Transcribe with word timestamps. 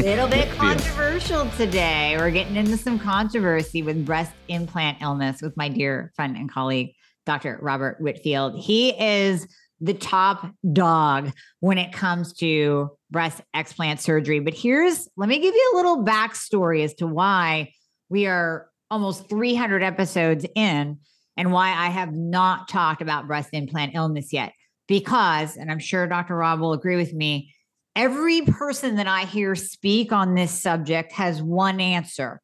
A 0.00 0.02
little 0.04 0.28
bit 0.28 0.50
controversial 0.52 1.46
today. 1.58 2.16
We're 2.16 2.30
getting 2.30 2.56
into 2.56 2.78
some 2.78 2.98
controversy 2.98 3.82
with 3.82 4.06
breast 4.06 4.32
implant 4.48 5.02
illness 5.02 5.42
with 5.42 5.54
my 5.58 5.68
dear 5.68 6.10
friend 6.16 6.38
and 6.38 6.50
colleague, 6.50 6.94
Dr. 7.26 7.58
Robert 7.60 8.00
Whitfield. 8.00 8.58
He 8.58 8.98
is 8.98 9.46
the 9.78 9.92
top 9.92 10.50
dog 10.72 11.32
when 11.58 11.76
it 11.76 11.92
comes 11.92 12.32
to 12.34 12.96
breast 13.10 13.42
explant 13.54 14.00
surgery. 14.00 14.40
But 14.40 14.54
here's 14.54 15.06
let 15.18 15.28
me 15.28 15.38
give 15.38 15.54
you 15.54 15.72
a 15.74 15.76
little 15.76 16.02
backstory 16.02 16.82
as 16.82 16.94
to 16.94 17.06
why 17.06 17.70
we 18.08 18.26
are 18.26 18.70
almost 18.90 19.28
300 19.28 19.82
episodes 19.82 20.46
in 20.54 20.98
and 21.36 21.52
why 21.52 21.72
I 21.72 21.90
have 21.90 22.14
not 22.14 22.68
talked 22.68 23.02
about 23.02 23.26
breast 23.26 23.50
implant 23.52 23.94
illness 23.94 24.32
yet. 24.32 24.54
Because, 24.88 25.58
and 25.58 25.70
I'm 25.70 25.78
sure 25.78 26.06
Dr. 26.06 26.36
Rob 26.36 26.58
will 26.58 26.72
agree 26.72 26.96
with 26.96 27.12
me, 27.12 27.52
every 27.96 28.42
person 28.42 28.96
that 28.96 29.06
I 29.06 29.24
hear 29.24 29.54
speak 29.54 30.12
on 30.12 30.34
this 30.34 30.50
subject 30.50 31.12
has 31.12 31.42
one 31.42 31.80
answer 31.80 32.40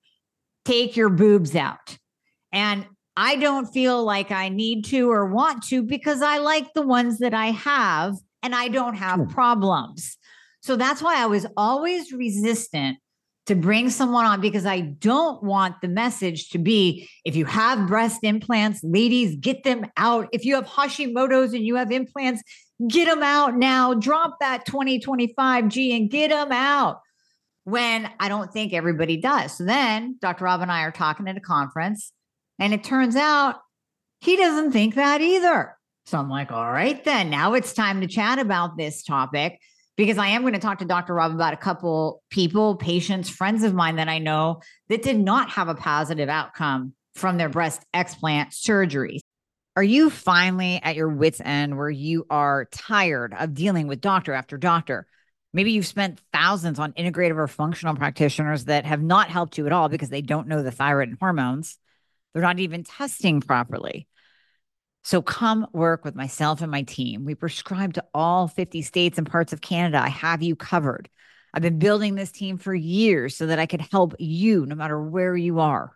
take 0.65 0.97
your 0.97 1.09
boobs 1.09 1.55
out. 1.55 1.97
And 2.53 2.85
I 3.17 3.37
don't 3.37 3.67
feel 3.67 4.05
like 4.05 4.31
I 4.31 4.49
need 4.49 4.85
to 4.87 5.11
or 5.11 5.27
want 5.27 5.63
to 5.69 5.83
because 5.83 6.23
I 6.23 6.39
like 6.39 6.75
the 6.75 6.83
ones 6.83 7.19
that 7.19 7.33
I 7.33 7.53
have 7.53 8.17
and 8.43 8.55
I 8.55 8.69
don't 8.69 8.97
have 8.97 9.29
problems. 9.31 10.19
So 10.61 10.77
that's 10.77 11.01
why 11.01 11.23
I 11.23 11.27
was 11.27 11.47
always 11.57 12.13
resistant 12.13 12.99
to 13.47 13.55
bring 13.55 13.91
someone 13.91 14.27
on 14.27 14.41
because 14.41 14.67
I 14.67 14.81
don't 14.81 15.43
want 15.43 15.77
the 15.81 15.89
message 15.89 16.51
to 16.51 16.59
be 16.59 17.09
if 17.25 17.37
you 17.37 17.45
have 17.45 17.87
breast 17.87 18.25
implants, 18.25 18.83
ladies, 18.83 19.37
get 19.37 19.63
them 19.63 19.87
out. 19.97 20.29
If 20.33 20.45
you 20.45 20.57
have 20.57 20.67
Hashimoto's 20.67 21.55
and 21.55 21.65
you 21.65 21.77
have 21.77 21.93
implants, 21.93 22.43
get 22.89 23.07
them 23.07 23.23
out 23.23 23.57
now. 23.57 23.95
Drop 23.95 24.39
that 24.41 24.67
2025G 24.67 25.97
and 25.97 26.11
get 26.11 26.31
them 26.31 26.53
out. 26.53 27.01
When 27.65 28.09
I 28.21 28.29
don't 28.29 28.53
think 28.53 28.73
everybody 28.73 29.17
does. 29.17 29.57
So 29.57 29.65
then 29.65 30.19
Dr. 30.21 30.45
Rob 30.45 30.61
and 30.61 30.71
I 30.71 30.83
are 30.83 30.93
talking 30.93 31.27
at 31.27 31.37
a 31.37 31.41
conference, 31.41 32.13
and 32.61 32.73
it 32.73 32.85
turns 32.85 33.17
out 33.17 33.57
he 34.21 34.37
doesn't 34.37 34.71
think 34.71 34.95
that 34.95 35.21
either. 35.21 35.77
So 36.05 36.19
I'm 36.19 36.31
like, 36.31 36.53
all 36.53 36.71
right, 36.71 37.03
then 37.05 37.29
now 37.29 37.55
it's 37.55 37.73
time 37.73 38.01
to 38.03 38.07
chat 38.07 38.39
about 38.39 38.77
this 38.77 39.03
topic 39.03 39.59
because 39.97 40.19
I 40.19 40.29
am 40.29 40.43
going 40.43 40.53
to 40.53 40.61
talk 40.61 40.79
to 40.79 40.85
Dr. 40.85 41.15
Rob 41.15 41.33
about 41.33 41.55
a 41.55 41.57
couple 41.57 42.23
people, 42.31 42.77
patients, 42.77 43.29
friends 43.29 43.65
of 43.65 43.75
mine 43.75 43.97
that 43.97 44.09
I 44.09 44.19
know 44.19 44.61
that 44.89 45.03
did 45.03 45.19
not 45.19 45.51
have 45.51 45.69
a 45.69 45.75
positive 45.75 46.29
outcome 46.29 46.93
from 47.17 47.39
their 47.39 47.49
breast 47.49 47.83
explant 47.93 48.53
surgery. 48.53 49.21
Are 49.77 49.85
you 49.85 50.09
finally 50.09 50.81
at 50.83 50.97
your 50.97 51.09
wits' 51.09 51.43
end 51.45 51.77
where 51.77 51.91
you 51.91 52.27
are 52.31 52.65
tired 52.73 53.35
of 53.35 53.53
dealing 53.53 53.89
with 53.89 54.01
doctor 54.01 54.33
after 54.33 54.57
doctor? 54.57 55.07
Maybe 55.53 55.73
you've 55.73 55.87
spent 55.87 56.21
thousands 56.33 56.79
on 56.79 56.95
integrative 56.95 57.37
or 57.37 57.47
functional 57.47 57.95
practitioners 57.95 58.65
that 58.65 58.87
have 58.87 59.03
not 59.03 59.29
helped 59.29 59.59
you 59.59 59.67
at 59.67 59.73
all 59.73 59.91
because 59.91 60.09
they 60.09 60.23
don't 60.23 60.49
know 60.49 60.63
the 60.63 60.71
thyroid 60.71 61.09
and 61.11 61.19
hormones. 61.21 61.79
They're 62.33 62.43
not 62.43 62.59
even 62.59 62.85
testing 62.85 63.43
properly. 63.43 64.09
So 65.05 65.21
come 65.21 65.67
work 65.73 66.05
with 66.07 66.15
myself 66.15 66.63
and 66.63 66.71
my 66.71 66.83
team. 66.83 67.27
We 67.27 67.35
prescribe 67.35 67.95
to 67.95 68.05
all 68.15 68.49
50 68.49 68.81
states 68.81 69.19
and 69.19 69.31
parts 69.31 69.53
of 69.53 69.61
Canada. 69.61 70.03
I 70.03 70.09
have 70.09 70.43
you 70.43 70.57
covered. 70.57 71.11
I've 71.53 71.63
been 71.63 71.79
building 71.79 72.15
this 72.15 72.33
team 72.33 72.57
for 72.59 72.75
years 72.75 73.37
so 73.37 73.47
that 73.47 73.59
I 73.59 73.67
could 73.67 73.83
help 73.83 74.15
you 74.19 74.67
no 74.67 74.75
matter 74.75 75.01
where 75.01 75.37
you 75.37 75.61
are. 75.61 75.96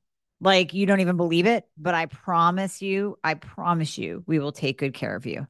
like 0.41 0.73
you 0.73 0.87
don't 0.87 0.99
even 0.99 1.17
believe 1.17 1.45
it, 1.45 1.65
but 1.77 1.93
I 1.93 2.07
promise 2.07 2.81
you, 2.81 3.17
I 3.23 3.35
promise 3.35 3.97
you, 3.97 4.23
we 4.25 4.39
will 4.39 4.51
take 4.51 4.79
good 4.79 4.93
care 4.93 5.15
of 5.15 5.25
you. 5.25 5.47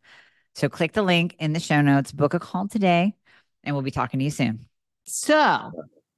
So 0.53 0.67
click 0.67 0.91
the 0.91 1.01
link 1.01 1.35
in 1.39 1.53
the 1.53 1.61
show 1.61 1.81
notes, 1.81 2.11
book 2.11 2.33
a 2.33 2.39
call 2.39 2.67
today, 2.67 3.15
and 3.63 3.73
we'll 3.73 3.83
be 3.83 3.91
talking 3.91 4.19
to 4.19 4.23
you 4.23 4.31
soon. 4.31 4.67
So, 5.07 5.71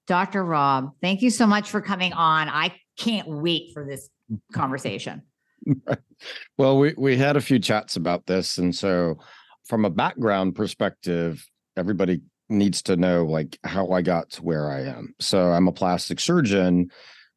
Dr. 0.08 0.44
Rob, 0.44 0.94
thank 1.02 1.22
you 1.22 1.30
so 1.30 1.46
much 1.46 1.70
for 1.70 1.82
coming 1.82 2.14
on. 2.14 2.50
I 2.50 2.76
can't 2.98 3.28
wait 3.28 3.74
for 3.74 3.86
this 3.86 4.10
conversation. 4.52 5.22
well, 6.58 6.80
we, 6.80 6.96
we 6.98 7.16
had 7.16 7.38
a 7.38 7.42
few 7.42 7.60
chats 7.60 7.96
about 7.96 8.26
this. 8.26 8.58
And 8.58 8.76
so, 8.76 9.20
from 9.66 9.86
a 9.86 9.90
background 9.90 10.56
perspective, 10.56 11.46
everybody 11.78 12.22
needs 12.50 12.82
to 12.84 12.98
know 12.98 13.24
like 13.24 13.58
how 13.64 13.92
I 13.92 14.02
got 14.02 14.32
to 14.32 14.44
where 14.44 14.70
I 14.70 14.82
am. 14.82 15.14
So, 15.20 15.52
I'm 15.52 15.68
a 15.68 15.72
plastic 15.72 16.20
surgeon, 16.20 16.90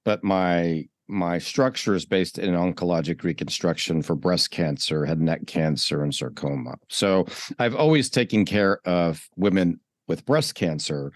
but 0.05 0.25
my 0.25 0.87
my 1.09 1.39
structure 1.39 1.94
is 1.94 2.05
based 2.05 2.39
in 2.39 2.55
oncologic 2.55 3.22
reconstruction 3.22 4.03
for 4.03 4.15
breast 4.15 4.50
cancer, 4.50 5.05
head 5.05 5.19
and 5.19 5.27
neck 5.27 5.47
cancer, 5.47 6.03
and 6.03 6.15
sarcoma. 6.15 6.77
So 6.89 7.27
I've 7.59 7.77
always 7.77 8.11
taken 8.11 8.44
care 8.44 8.81
of 8.84 9.28
women 9.37 9.81
with 10.09 10.27
breast 10.27 10.55
cancer. 10.55 11.12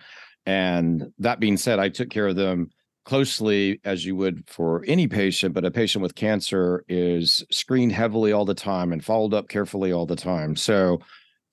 And 0.47 1.13
that 1.19 1.41
being 1.41 1.57
said, 1.57 1.79
I 1.79 1.89
took 1.89 2.11
care 2.11 2.29
of 2.29 2.37
them 2.37 2.71
closely 3.05 3.81
as 3.85 4.05
you 4.05 4.15
would 4.15 4.45
for 4.49 4.85
any 4.87 5.09
patient, 5.09 5.55
but 5.55 5.65
a 5.65 5.71
patient 5.71 6.03
with 6.03 6.15
cancer 6.15 6.85
is 6.89 7.45
screened 7.51 7.93
heavily 7.93 8.33
all 8.33 8.45
the 8.45 8.55
time 8.55 8.93
and 8.93 9.05
followed 9.05 9.35
up 9.35 9.49
carefully 9.49 9.93
all 9.93 10.07
the 10.07 10.17
time. 10.17 10.55
So 10.55 11.01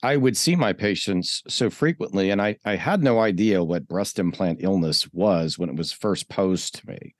I 0.03 0.17
would 0.17 0.37
see 0.37 0.55
my 0.55 0.73
patients 0.73 1.41
so 1.47 1.69
frequently, 1.69 2.29
and 2.29 2.39
I, 2.41 2.57
I 2.65 2.75
had 2.75 3.01
no 3.01 3.19
idea 3.19 3.63
what 3.63 3.87
breast 3.87 4.19
implant 4.19 4.59
illness 4.61 5.07
was 5.11 5.57
when 5.57 5.69
it 5.69 5.75
was 5.75 5.91
first 5.91 6.29
posed 6.29 6.75
to 6.75 6.87
me 6.87 7.15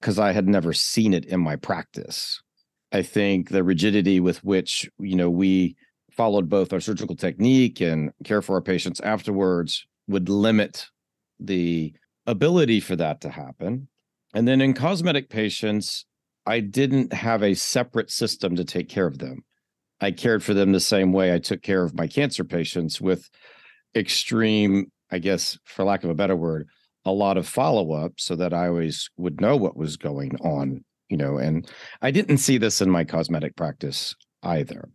because 0.00 0.18
I 0.18 0.32
had 0.32 0.48
never 0.48 0.72
seen 0.72 1.14
it 1.14 1.24
in 1.24 1.40
my 1.40 1.56
practice. 1.56 2.42
I 2.92 3.02
think 3.02 3.50
the 3.50 3.64
rigidity 3.64 4.20
with 4.20 4.42
which, 4.44 4.88
you 4.98 5.16
know, 5.16 5.30
we 5.30 5.76
followed 6.12 6.48
both 6.48 6.72
our 6.72 6.80
surgical 6.80 7.16
technique 7.16 7.80
and 7.80 8.10
care 8.24 8.40
for 8.42 8.54
our 8.54 8.62
patients 8.62 9.00
afterwards 9.00 9.86
would 10.08 10.28
limit 10.28 10.86
the 11.38 11.92
ability 12.26 12.80
for 12.80 12.96
that 12.96 13.20
to 13.20 13.30
happen. 13.30 13.88
And 14.34 14.46
then 14.46 14.60
in 14.60 14.72
cosmetic 14.72 15.28
patients, 15.28 16.06
I 16.46 16.60
didn't 16.60 17.12
have 17.12 17.42
a 17.42 17.54
separate 17.54 18.10
system 18.10 18.56
to 18.56 18.64
take 18.64 18.88
care 18.88 19.06
of 19.06 19.18
them. 19.18 19.44
I 20.00 20.10
cared 20.10 20.42
for 20.42 20.54
them 20.54 20.72
the 20.72 20.80
same 20.80 21.12
way 21.12 21.34
I 21.34 21.38
took 21.38 21.62
care 21.62 21.82
of 21.82 21.94
my 21.94 22.06
cancer 22.06 22.44
patients 22.44 23.00
with 23.00 23.28
extreme, 23.94 24.92
I 25.10 25.18
guess, 25.18 25.58
for 25.64 25.84
lack 25.84 26.04
of 26.04 26.10
a 26.10 26.14
better 26.14 26.36
word, 26.36 26.68
a 27.06 27.12
lot 27.12 27.38
of 27.38 27.48
follow 27.48 27.92
up 27.92 28.12
so 28.18 28.36
that 28.36 28.52
I 28.52 28.66
always 28.66 29.08
would 29.16 29.40
know 29.40 29.56
what 29.56 29.76
was 29.76 29.96
going 29.96 30.36
on, 30.40 30.84
you 31.08 31.16
know. 31.16 31.38
And 31.38 31.66
I 32.02 32.10
didn't 32.10 32.38
see 32.38 32.58
this 32.58 32.82
in 32.82 32.90
my 32.90 33.04
cosmetic 33.04 33.56
practice 33.56 34.14
either. 34.42 34.90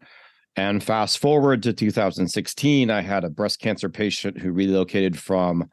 And 0.57 0.83
fast 0.83 1.19
forward 1.19 1.63
to 1.63 1.73
2016, 1.73 2.91
I 2.91 3.01
had 3.01 3.23
a 3.23 3.29
breast 3.29 3.61
cancer 3.61 3.89
patient 3.89 4.37
who 4.37 4.51
relocated 4.51 5.17
from 5.17 5.69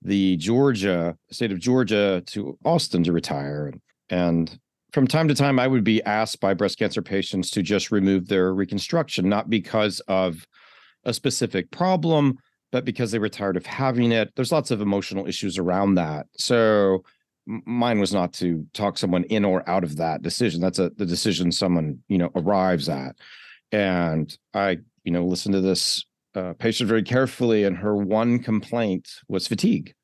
the 0.00 0.36
Georgia 0.38 1.16
state 1.30 1.52
of 1.52 1.60
Georgia 1.60 2.22
to 2.26 2.58
Austin 2.64 3.04
to 3.04 3.12
retire. 3.12 3.72
And 4.08 4.58
from 4.92 5.06
time 5.06 5.28
to 5.28 5.34
time, 5.34 5.58
I 5.58 5.66
would 5.66 5.84
be 5.84 6.02
asked 6.04 6.40
by 6.40 6.54
breast 6.54 6.78
cancer 6.78 7.02
patients 7.02 7.50
to 7.50 7.62
just 7.62 7.90
remove 7.90 8.28
their 8.28 8.54
reconstruction, 8.54 9.28
not 9.28 9.50
because 9.50 10.00
of 10.08 10.46
a 11.04 11.12
specific 11.12 11.70
problem, 11.70 12.38
but 12.74 12.84
because 12.84 13.12
they 13.12 13.20
were 13.20 13.28
tired 13.28 13.56
of 13.56 13.64
having 13.64 14.10
it. 14.10 14.32
There's 14.34 14.50
lots 14.50 14.72
of 14.72 14.80
emotional 14.80 15.28
issues 15.28 15.58
around 15.58 15.94
that. 15.94 16.26
So 16.36 17.04
mine 17.46 18.00
was 18.00 18.12
not 18.12 18.32
to 18.32 18.66
talk 18.74 18.98
someone 18.98 19.22
in 19.24 19.44
or 19.44 19.62
out 19.70 19.84
of 19.84 19.98
that 19.98 20.22
decision. 20.22 20.60
That's 20.60 20.80
a 20.80 20.90
the 20.96 21.06
decision 21.06 21.52
someone, 21.52 22.00
you 22.08 22.18
know, 22.18 22.32
arrives 22.34 22.88
at. 22.88 23.14
And 23.70 24.36
I, 24.54 24.78
you 25.04 25.12
know, 25.12 25.24
listened 25.24 25.52
to 25.52 25.60
this 25.60 26.04
uh, 26.34 26.54
patient 26.54 26.88
very 26.88 27.04
carefully, 27.04 27.62
and 27.62 27.76
her 27.76 27.94
one 27.94 28.40
complaint 28.40 29.08
was 29.28 29.46
fatigue. 29.46 29.94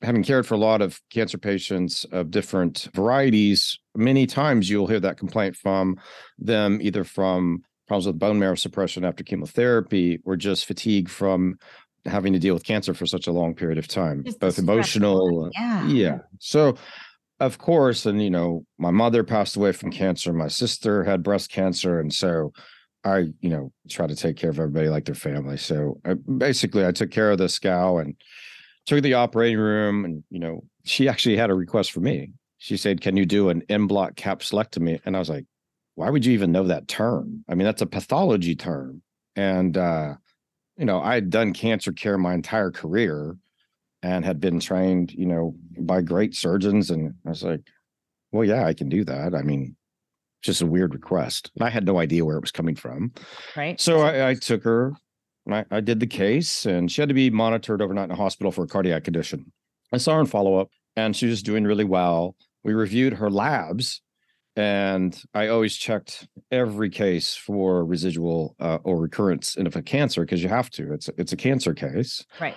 Having 0.00 0.24
cared 0.24 0.46
for 0.46 0.54
a 0.54 0.58
lot 0.58 0.80
of 0.80 0.98
cancer 1.10 1.36
patients 1.36 2.06
of 2.12 2.30
different 2.30 2.88
varieties, 2.94 3.78
many 3.94 4.26
times 4.26 4.70
you'll 4.70 4.86
hear 4.86 5.00
that 5.00 5.18
complaint 5.18 5.54
from 5.54 6.00
them, 6.38 6.78
either 6.80 7.04
from 7.04 7.62
problems 7.86 8.06
with 8.06 8.18
bone 8.18 8.38
marrow 8.38 8.54
suppression 8.54 9.04
after 9.04 9.22
chemotherapy 9.22 10.18
or 10.24 10.36
just 10.36 10.64
fatigue 10.64 11.08
from 11.08 11.58
having 12.06 12.32
to 12.32 12.38
deal 12.38 12.54
with 12.54 12.64
cancer 12.64 12.94
for 12.94 13.06
such 13.06 13.26
a 13.26 13.32
long 13.32 13.54
period 13.54 13.78
of 13.78 13.88
time, 13.88 14.24
just 14.24 14.40
both 14.40 14.58
emotional. 14.58 15.50
Yeah. 15.54 15.86
Yeah. 15.86 16.18
So, 16.38 16.76
of 17.40 17.58
course, 17.58 18.06
and 18.06 18.22
you 18.22 18.30
know, 18.30 18.64
my 18.78 18.90
mother 18.90 19.22
passed 19.22 19.56
away 19.56 19.72
from 19.72 19.90
cancer. 19.90 20.32
My 20.32 20.48
sister 20.48 21.04
had 21.04 21.22
breast 21.22 21.50
cancer. 21.50 22.00
And 22.00 22.12
so 22.12 22.52
I, 23.04 23.28
you 23.40 23.50
know, 23.50 23.72
try 23.90 24.06
to 24.06 24.16
take 24.16 24.36
care 24.36 24.50
of 24.50 24.58
everybody 24.58 24.88
like 24.88 25.04
their 25.04 25.14
family. 25.14 25.58
So 25.58 26.00
I, 26.04 26.14
basically, 26.14 26.86
I 26.86 26.92
took 26.92 27.10
care 27.10 27.30
of 27.30 27.38
this 27.38 27.58
gal 27.58 27.98
and 27.98 28.14
took 28.86 29.02
the 29.02 29.14
operating 29.14 29.58
room 29.58 30.04
and, 30.04 30.24
you 30.30 30.38
know, 30.38 30.64
she 30.84 31.08
actually 31.08 31.36
had 31.36 31.50
a 31.50 31.54
request 31.54 31.92
for 31.92 32.00
me. 32.00 32.32
She 32.58 32.76
said, 32.76 33.00
Can 33.00 33.16
you 33.16 33.26
do 33.26 33.50
an 33.50 33.62
en 33.68 33.86
bloc 33.86 34.14
capsulectomy? 34.14 35.00
And 35.04 35.14
I 35.14 35.18
was 35.18 35.28
like, 35.28 35.44
Why 35.94 36.08
would 36.08 36.24
you 36.24 36.32
even 36.32 36.52
know 36.52 36.64
that 36.64 36.88
term? 36.88 37.44
I 37.48 37.54
mean, 37.54 37.66
that's 37.66 37.82
a 37.82 37.86
pathology 37.86 38.54
term. 38.56 39.02
And, 39.34 39.76
uh, 39.76 40.14
you 40.76 40.84
know, 40.84 41.00
I 41.00 41.14
had 41.14 41.30
done 41.30 41.52
cancer 41.52 41.92
care 41.92 42.18
my 42.18 42.34
entire 42.34 42.70
career 42.70 43.36
and 44.02 44.24
had 44.24 44.40
been 44.40 44.60
trained, 44.60 45.12
you 45.12 45.26
know, 45.26 45.54
by 45.78 46.00
great 46.02 46.34
surgeons. 46.34 46.90
And 46.90 47.14
I 47.24 47.30
was 47.30 47.42
like, 47.42 47.62
Well, 48.32 48.44
yeah, 48.44 48.64
I 48.64 48.74
can 48.74 48.88
do 48.88 49.04
that. 49.04 49.34
I 49.34 49.42
mean, 49.42 49.76
just 50.42 50.62
a 50.62 50.66
weird 50.66 50.94
request. 50.94 51.50
And 51.54 51.64
I 51.64 51.70
had 51.70 51.86
no 51.86 51.98
idea 51.98 52.24
where 52.24 52.36
it 52.36 52.42
was 52.42 52.52
coming 52.52 52.76
from. 52.76 53.12
Right. 53.56 53.80
So 53.80 54.00
I, 54.00 54.30
I 54.30 54.34
took 54.34 54.62
her 54.64 54.94
and 55.46 55.54
I, 55.54 55.64
I 55.70 55.80
did 55.80 56.00
the 56.00 56.06
case, 56.06 56.66
and 56.66 56.90
she 56.90 57.00
had 57.00 57.08
to 57.08 57.14
be 57.14 57.30
monitored 57.30 57.80
overnight 57.80 58.06
in 58.06 58.10
a 58.10 58.16
hospital 58.16 58.50
for 58.50 58.64
a 58.64 58.68
cardiac 58.68 59.04
condition. 59.04 59.52
I 59.92 59.98
saw 59.98 60.14
her 60.14 60.20
in 60.20 60.26
follow 60.26 60.58
up, 60.58 60.70
and 60.96 61.14
she 61.14 61.26
was 61.26 61.42
doing 61.42 61.64
really 61.64 61.84
well. 61.84 62.34
We 62.64 62.74
reviewed 62.74 63.14
her 63.14 63.30
labs, 63.30 64.02
and 64.56 65.22
I 65.34 65.48
always 65.48 65.76
checked 65.76 66.26
every 66.50 66.88
case 66.90 67.34
for 67.34 67.84
residual 67.84 68.56
uh, 68.58 68.78
or 68.84 68.98
recurrence 68.98 69.56
and 69.56 69.66
if 69.66 69.76
a 69.76 69.82
cancer 69.82 70.22
because 70.22 70.42
you 70.42 70.48
have 70.48 70.70
to. 70.70 70.92
It's 70.92 71.08
it's 71.18 71.32
a 71.32 71.36
cancer 71.36 71.74
case. 71.74 72.24
Right. 72.40 72.56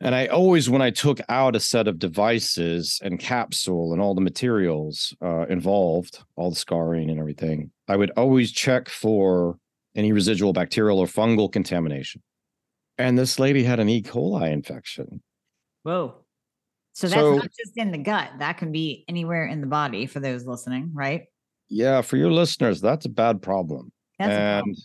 And 0.00 0.14
I 0.14 0.26
always, 0.26 0.68
when 0.68 0.82
I 0.82 0.90
took 0.90 1.20
out 1.30 1.56
a 1.56 1.60
set 1.60 1.88
of 1.88 1.98
devices 1.98 3.00
and 3.02 3.18
capsule 3.18 3.94
and 3.94 4.02
all 4.02 4.14
the 4.14 4.20
materials 4.20 5.16
uh, 5.22 5.46
involved, 5.46 6.22
all 6.36 6.50
the 6.50 6.56
scarring 6.56 7.08
and 7.08 7.18
everything, 7.18 7.70
I 7.88 7.96
would 7.96 8.10
always 8.10 8.52
check 8.52 8.90
for 8.90 9.56
any 9.94 10.12
residual 10.12 10.52
bacterial 10.52 10.98
or 10.98 11.06
fungal 11.06 11.50
contamination. 11.50 12.22
And 12.98 13.16
this 13.16 13.38
lady 13.38 13.64
had 13.64 13.80
an 13.80 13.88
E. 13.88 14.02
coli 14.02 14.52
infection. 14.52 15.22
Whoa. 15.82 16.25
So 16.96 17.08
that's 17.08 17.20
So- 17.20 17.36
not 17.36 17.50
just 17.52 17.72
in 17.76 17.90
the 17.90 17.98
gut. 17.98 18.30
That 18.38 18.56
can 18.56 18.72
be 18.72 19.04
anywhere 19.06 19.46
in 19.46 19.60
the 19.60 19.66
body 19.66 20.06
for 20.06 20.18
those 20.18 20.46
listening, 20.46 20.92
right? 20.94 21.24
Yeah, 21.68 22.00
for 22.00 22.16
your 22.16 22.32
listeners, 22.32 22.80
that's 22.80 23.04
a 23.04 23.10
bad 23.10 23.42
problem. 23.42 23.92
That's 24.18 24.32
a 24.32 24.36
problem. 24.36 24.64
and 24.70 24.76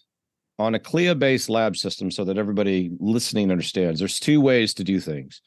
on 0.60 0.76
a 0.76 0.80
CLIA 0.80 1.16
based 1.16 1.50
lab 1.50 1.78
system, 1.78 2.12
so 2.12 2.26
that 2.26 2.38
everybody 2.38 2.92
listening 3.00 3.50
understands, 3.50 4.00
there's 4.00 4.20
two 4.20 4.42
ways 4.42 4.74
to 4.74 4.84
do 4.84 5.00
things. 5.00 5.42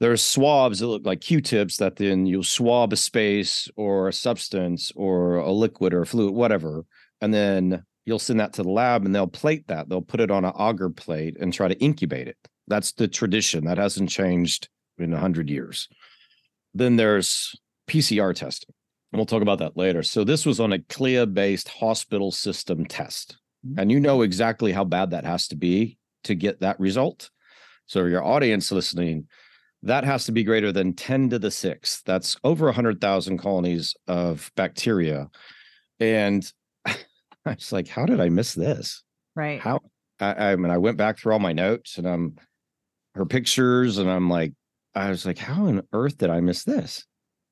There's 0.00 0.20
swabs 0.20 0.80
that 0.80 0.86
look 0.86 1.06
like 1.06 1.22
Q-tips 1.22 1.78
that 1.78 1.96
then 1.96 2.26
you'll 2.26 2.42
swab 2.42 2.92
a 2.92 2.96
space 2.96 3.66
or 3.76 4.08
a 4.08 4.12
substance 4.12 4.92
or 4.94 5.36
a 5.36 5.50
liquid 5.50 5.94
or 5.94 6.02
a 6.02 6.06
fluid, 6.06 6.34
whatever, 6.34 6.84
and 7.22 7.32
then 7.32 7.82
you'll 8.04 8.18
send 8.18 8.38
that 8.40 8.52
to 8.54 8.62
the 8.62 8.68
lab 8.68 9.06
and 9.06 9.14
they'll 9.14 9.26
plate 9.26 9.66
that. 9.68 9.88
They'll 9.88 10.02
put 10.02 10.20
it 10.20 10.30
on 10.30 10.44
an 10.44 10.52
agar 10.60 10.90
plate 10.90 11.38
and 11.40 11.54
try 11.54 11.68
to 11.68 11.78
incubate 11.80 12.28
it. 12.28 12.36
That's 12.68 12.92
the 12.92 13.08
tradition. 13.08 13.64
That 13.64 13.78
hasn't 13.78 14.10
changed 14.10 14.68
in 15.02 15.12
a 15.12 15.18
hundred 15.18 15.48
years. 15.48 15.88
Then 16.74 16.96
there's 16.96 17.54
PCR 17.88 18.34
testing. 18.34 18.74
And 19.12 19.18
we'll 19.18 19.26
talk 19.26 19.42
about 19.42 19.58
that 19.58 19.76
later. 19.76 20.02
So 20.02 20.22
this 20.22 20.46
was 20.46 20.60
on 20.60 20.72
a 20.72 20.78
CLIA 20.78 21.26
based 21.26 21.68
hospital 21.68 22.30
system 22.30 22.86
test. 22.86 23.36
And 23.76 23.92
you 23.92 24.00
know 24.00 24.22
exactly 24.22 24.72
how 24.72 24.84
bad 24.84 25.10
that 25.10 25.24
has 25.24 25.48
to 25.48 25.56
be 25.56 25.98
to 26.24 26.34
get 26.34 26.60
that 26.60 26.80
result. 26.80 27.30
So 27.86 28.04
your 28.04 28.24
audience 28.24 28.70
listening, 28.72 29.26
that 29.82 30.04
has 30.04 30.24
to 30.26 30.32
be 30.32 30.44
greater 30.44 30.72
than 30.72 30.94
10 30.94 31.30
to 31.30 31.38
the 31.38 31.50
sixth. 31.50 32.02
That's 32.06 32.36
over 32.44 32.66
100,000 32.66 33.38
colonies 33.38 33.94
of 34.06 34.50
bacteria. 34.56 35.28
And 35.98 36.50
I 36.86 36.96
was 37.44 37.72
like, 37.72 37.88
how 37.88 38.06
did 38.06 38.20
I 38.20 38.28
miss 38.28 38.54
this? 38.54 39.02
right. 39.34 39.60
How 39.60 39.80
I, 40.20 40.52
I 40.52 40.56
mean, 40.56 40.70
I 40.70 40.78
went 40.78 40.96
back 40.96 41.18
through 41.18 41.32
all 41.32 41.38
my 41.38 41.52
notes 41.52 41.98
and 41.98 42.06
um 42.06 42.36
her 43.14 43.26
pictures, 43.26 43.98
and 43.98 44.08
I'm 44.08 44.30
like, 44.30 44.52
I 44.94 45.10
was 45.10 45.24
like, 45.26 45.38
how 45.38 45.66
on 45.66 45.82
earth 45.92 46.18
did 46.18 46.30
I 46.30 46.40
miss 46.40 46.64
this? 46.64 47.04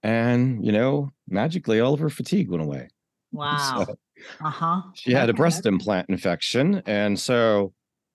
And 0.03 0.65
you 0.65 0.73
know, 0.73 1.11
magically 1.29 1.81
all 1.81 1.95
of 1.95 2.01
her 2.01 2.11
fatigue 2.11 2.51
went 2.51 2.63
away. 2.63 2.89
Wow. 3.33 3.85
So- 3.87 3.97
Uh 4.43 4.51
huh. 4.51 4.83
she 4.95 5.13
had 5.13 5.29
a 5.29 5.35
breast 5.35 5.67
implant 5.67 6.09
infection 6.09 6.83
and 6.87 7.19
so 7.21 7.73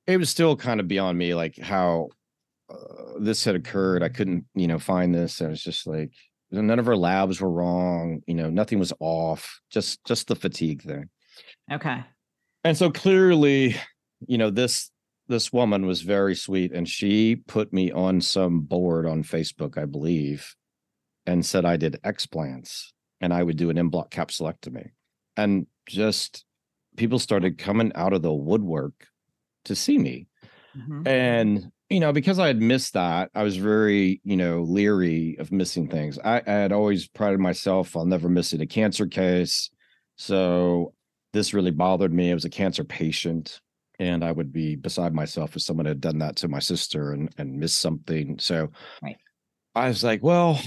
it 0.07 0.17
was 0.17 0.29
still 0.29 0.55
kind 0.57 0.79
of 0.79 0.87
beyond 0.87 1.17
me 1.19 1.33
like 1.35 1.55
how 1.59 2.09
uh, 2.69 3.19
this 3.19 3.45
had 3.45 3.55
occurred 3.55 4.03
i 4.03 4.09
couldn't 4.09 4.43
you 4.55 4.67
know 4.67 4.77
find 4.79 5.13
this 5.15 5.41
i 5.41 5.47
was 5.47 5.63
just 5.63 5.85
like 5.87 6.11
none 6.51 6.77
of 6.79 6.85
her 6.87 6.97
labs 6.97 7.39
were 7.39 7.49
wrong 7.49 8.21
you 8.27 8.33
know 8.33 8.49
nothing 8.49 8.79
was 8.79 8.91
off 8.99 9.61
just 9.71 10.03
just 10.03 10.27
the 10.27 10.35
fatigue 10.35 10.81
thing 10.81 11.07
Okay. 11.71 12.03
and 12.65 12.75
so 12.77 12.89
clearly 12.91 13.75
you 14.27 14.37
know 14.37 14.49
this 14.49 14.89
this 15.33 15.51
woman 15.51 15.87
was 15.87 16.03
very 16.03 16.35
sweet 16.35 16.71
and 16.71 16.87
she 16.87 17.35
put 17.35 17.73
me 17.73 17.91
on 17.91 18.21
some 18.21 18.59
board 18.61 19.07
on 19.07 19.23
facebook 19.23 19.79
i 19.79 19.83
believe 19.85 20.55
and 21.25 21.43
said 21.43 21.65
i 21.65 21.75
did 21.75 21.99
explants 22.03 22.93
and 23.19 23.33
i 23.33 23.41
would 23.41 23.57
do 23.57 23.71
an 23.71 23.79
en 23.79 23.87
bloc 23.87 24.11
capsulectomy. 24.11 24.91
And 25.35 25.65
just 25.87 26.45
people 26.97 27.17
started 27.17 27.57
coming 27.57 27.91
out 27.95 28.13
of 28.13 28.21
the 28.21 28.31
woodwork 28.31 29.07
to 29.65 29.73
see 29.75 29.97
me. 29.97 30.27
Mhm. 30.77 31.07
and 31.07 31.71
you 31.89 31.99
know 31.99 32.13
because 32.13 32.37
i 32.37 32.45
had 32.45 32.61
missed 32.61 32.93
that 32.93 33.31
i 33.33 33.41
was 33.41 33.57
very 33.57 34.21
you 34.23 34.37
know 34.37 34.61
leery 34.61 35.35
of 35.39 35.51
missing 35.51 35.87
things. 35.87 36.19
I, 36.19 36.43
I 36.45 36.51
had 36.51 36.71
always 36.71 37.07
prided 37.07 37.39
myself 37.39 37.95
on 37.95 38.07
never 38.07 38.29
missing 38.29 38.61
a 38.61 38.67
cancer 38.67 39.07
case. 39.07 39.71
So 40.15 40.93
this 41.31 41.55
really 41.55 41.71
bothered 41.71 42.13
me. 42.13 42.29
I 42.29 42.35
was 42.35 42.45
a 42.45 42.51
cancer 42.61 42.83
patient 42.83 43.59
and 44.07 44.23
i 44.23 44.31
would 44.31 44.51
be 44.51 44.75
beside 44.75 45.13
myself 45.13 45.55
if 45.55 45.61
someone 45.61 45.85
had 45.85 46.01
done 46.01 46.17
that 46.19 46.35
to 46.35 46.47
my 46.47 46.59
sister 46.59 47.11
and 47.13 47.29
and 47.37 47.57
missed 47.59 47.79
something 47.79 48.37
so 48.39 48.69
Right. 49.01 49.17
i 49.75 49.87
was 49.87 50.03
like 50.03 50.21
well 50.23 50.59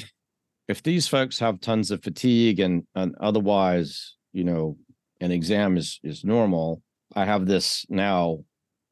if 0.68 0.82
these 0.82 1.06
folks 1.06 1.38
have 1.38 1.60
tons 1.60 1.90
of 1.90 2.02
fatigue 2.02 2.58
and, 2.60 2.84
and 2.94 3.14
otherwise 3.20 4.16
you 4.32 4.44
know 4.44 4.76
an 5.20 5.30
exam 5.30 5.76
is 5.76 6.00
is 6.02 6.24
normal 6.24 6.82
i 7.14 7.24
have 7.24 7.46
this 7.46 7.86
now 7.88 8.38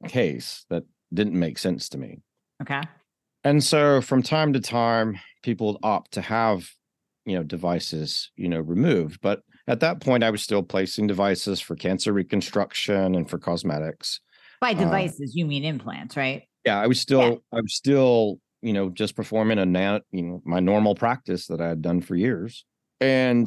case 0.09 0.65
that 0.71 0.85
didn't 1.13 1.39
make 1.39 1.59
sense 1.59 1.89
to 1.91 1.99
me 1.99 2.19
Okay. 2.63 2.81
and 3.43 3.63
so 3.63 4.01
from 4.01 4.23
time 4.23 4.53
to 4.53 4.61
time 4.61 5.19
people 5.43 5.79
opt 5.83 6.13
to 6.13 6.21
have 6.21 6.69
you 7.27 7.35
know 7.37 7.43
devices 7.43 8.31
you 8.37 8.49
know 8.49 8.61
removed 8.61 9.21
but 9.23 9.41
at 9.67 9.81
that 9.81 10.01
point 10.01 10.23
i 10.23 10.31
was 10.31 10.43
still 10.43 10.63
placing 10.63 11.07
devices 11.07 11.61
for 11.61 11.75
cancer 11.75 12.13
reconstruction 12.13 13.15
and 13.15 13.29
for 13.31 13.39
cosmetics 13.39 14.21
By 14.65 14.73
Um, 14.73 14.79
devices, 14.79 15.37
you 15.37 15.45
mean 15.45 15.63
implants, 15.65 16.17
right? 16.17 16.45
yeah 16.65 16.81
i 16.81 16.87
was 16.87 16.99
still 16.99 17.43
i 17.53 17.61
was 17.61 17.75
still 17.75 18.41
you 18.63 18.73
know 18.73 18.89
just 18.89 19.15
performing 19.15 19.59
a 19.59 19.67
na- 19.67 20.01
you 20.11 20.23
know 20.23 20.43
my 20.47 20.59
normal 20.59 20.95
practice 20.95 21.47
that 21.49 21.61
i 21.61 21.69
had 21.69 21.83
done 21.83 22.01
for 22.01 22.17
years. 22.17 22.65
And 23.01 23.47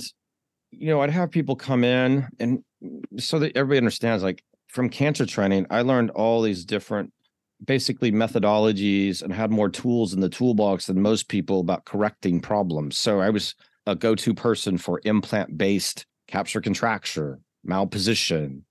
you 0.69 0.87
know 0.89 1.01
i'd 1.01 1.09
have 1.09 1.31
people 1.31 1.55
come 1.55 1.83
in 1.83 2.27
and 2.39 2.59
so 3.17 3.39
that 3.39 3.57
everybody 3.57 3.79
understands 3.79 4.21
like 4.21 4.43
from 4.67 4.89
cancer 4.89 5.25
training 5.25 5.65
i 5.71 5.81
learned 5.81 6.11
all 6.11 6.43
these 6.43 6.63
different 6.65 7.11
basically 7.65 8.11
methodologies 8.11 9.23
and 9.23 9.33
had 9.33 9.49
more 9.49 9.69
tools 9.69 10.13
in 10.13 10.19
the 10.19 10.29
toolbox 10.29 10.85
than 10.85 11.01
most 11.01 11.27
people 11.29 11.59
about 11.61 11.85
correcting 11.85 12.39
problems. 12.39 12.95
So 12.99 13.19
i 13.21 13.31
was 13.31 13.55
a 13.87 13.95
go-to 13.95 14.35
person 14.35 14.77
for 14.77 15.01
implant 15.05 15.57
based 15.57 16.05
capsular 16.31 16.63
contracture 16.63 17.39
malposition 17.67 18.61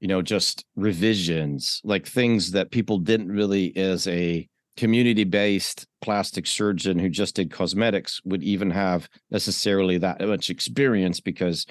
you 0.00 0.08
know 0.08 0.22
just 0.22 0.64
revisions 0.76 1.80
like 1.84 2.06
things 2.06 2.52
that 2.52 2.70
people 2.70 2.98
didn't 2.98 3.30
really 3.30 3.76
as 3.76 4.06
a 4.08 4.48
community 4.76 5.24
based 5.24 5.86
plastic 6.00 6.46
surgeon 6.46 6.98
who 6.98 7.08
just 7.08 7.34
did 7.34 7.50
cosmetics 7.50 8.20
would 8.24 8.42
even 8.42 8.70
have 8.70 9.08
necessarily 9.30 9.98
that 9.98 10.20
much 10.20 10.50
experience 10.50 11.20
because 11.20 11.66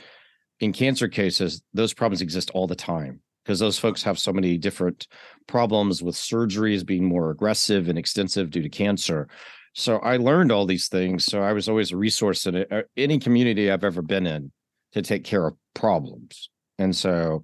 in 0.60 0.74
cancer 0.74 1.08
cases 1.08 1.62
those 1.74 1.94
problems 1.94 2.22
exist 2.22 2.52
all 2.54 2.68
the 2.68 2.76
time 2.76 3.22
because 3.44 3.60
those 3.60 3.80
folks 3.80 4.04
have 4.04 4.20
so 4.20 4.34
many 4.34 4.58
different 4.58 5.08
problems 5.48 6.04
with 6.04 6.16
surgeries 6.16 6.86
being 6.86 7.06
more 7.06 7.30
aggressive 7.30 7.88
and 7.88 7.98
extensive 7.98 8.52
due 8.52 8.62
to 8.62 8.70
cancer. 8.70 9.30
So 9.74 10.00
i 10.00 10.18
learned 10.18 10.52
all 10.52 10.66
these 10.66 10.90
things 10.90 11.24
so 11.24 11.42
i 11.42 11.54
was 11.54 11.70
always 11.70 11.92
a 11.92 11.98
resource 11.98 12.46
in 12.46 12.58
uh, 12.58 12.82
any 12.98 13.20
community 13.20 13.72
i've 13.72 13.84
ever 13.84 14.02
been 14.02 14.28
in 14.28 14.52
to 14.94 15.02
take 15.02 15.24
care 15.24 15.48
of 15.48 15.56
problems. 15.74 16.50
And 16.80 16.96
so 16.96 17.44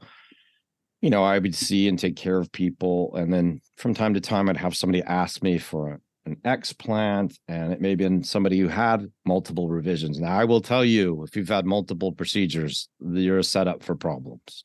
you 1.04 1.10
know, 1.10 1.22
I 1.22 1.38
would 1.38 1.54
see 1.54 1.90
and 1.90 2.00
take 2.00 2.16
care 2.16 2.38
of 2.40 2.50
people. 2.54 3.14
And 3.18 3.32
then 3.32 3.60
from 3.76 3.94
time 3.94 4.14
to 4.14 4.22
time, 4.22 4.48
I'd 4.48 4.56
have 4.56 4.74
somebody 4.74 5.04
ask 5.04 5.44
me 5.44 5.58
for 5.58 5.92
a, 5.92 6.30
an 6.30 6.38
explant, 6.46 7.38
and 7.50 7.74
it 7.74 7.82
may 7.82 7.90
have 7.90 7.98
been 7.98 8.24
somebody 8.24 8.58
who 8.58 8.70
had 8.70 9.12
multiple 9.26 9.68
revisions. 9.68 10.22
Now, 10.22 10.40
I 10.40 10.46
will 10.46 10.62
tell 10.62 10.86
you, 10.86 11.22
if 11.24 11.36
you've 11.36 11.50
had 11.50 11.66
multiple 11.66 12.14
procedures, 12.14 12.88
you're 13.02 13.44
set 13.44 13.68
up 13.68 13.84
for 13.84 13.96
problems. 13.96 14.64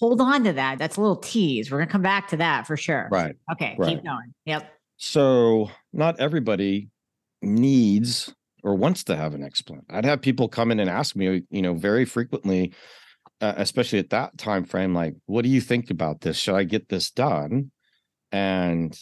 Hold 0.00 0.20
on 0.20 0.44
to 0.44 0.52
that. 0.52 0.78
That's 0.78 0.98
a 0.98 1.00
little 1.00 1.16
tease. 1.16 1.70
We're 1.70 1.78
gonna 1.78 1.90
come 1.90 2.02
back 2.02 2.28
to 2.28 2.36
that 2.36 2.66
for 2.66 2.76
sure. 2.76 3.08
Right. 3.10 3.34
Okay. 3.50 3.74
right. 3.78 3.88
Keep 3.88 4.04
going. 4.04 4.34
Yep. 4.44 4.70
So, 4.98 5.70
not 5.94 6.20
everybody 6.20 6.90
needs 7.40 8.34
or 8.62 8.74
wants 8.74 9.04
to 9.04 9.16
have 9.16 9.32
an 9.32 9.40
explant. 9.40 9.84
I'd 9.88 10.04
have 10.04 10.20
people 10.20 10.46
come 10.46 10.70
in 10.70 10.78
and 10.78 10.90
ask 10.90 11.16
me, 11.16 11.42
you 11.48 11.62
know, 11.62 11.72
very 11.72 12.04
frequently, 12.04 12.74
uh, 13.40 13.54
especially 13.56 13.98
at 13.98 14.10
that 14.10 14.36
time 14.38 14.64
frame, 14.64 14.94
like, 14.94 15.14
"What 15.26 15.42
do 15.42 15.48
you 15.48 15.60
think 15.60 15.90
about 15.90 16.20
this? 16.20 16.36
Should 16.38 16.54
I 16.54 16.64
get 16.64 16.88
this 16.88 17.10
done?" 17.10 17.70
And 18.32 18.98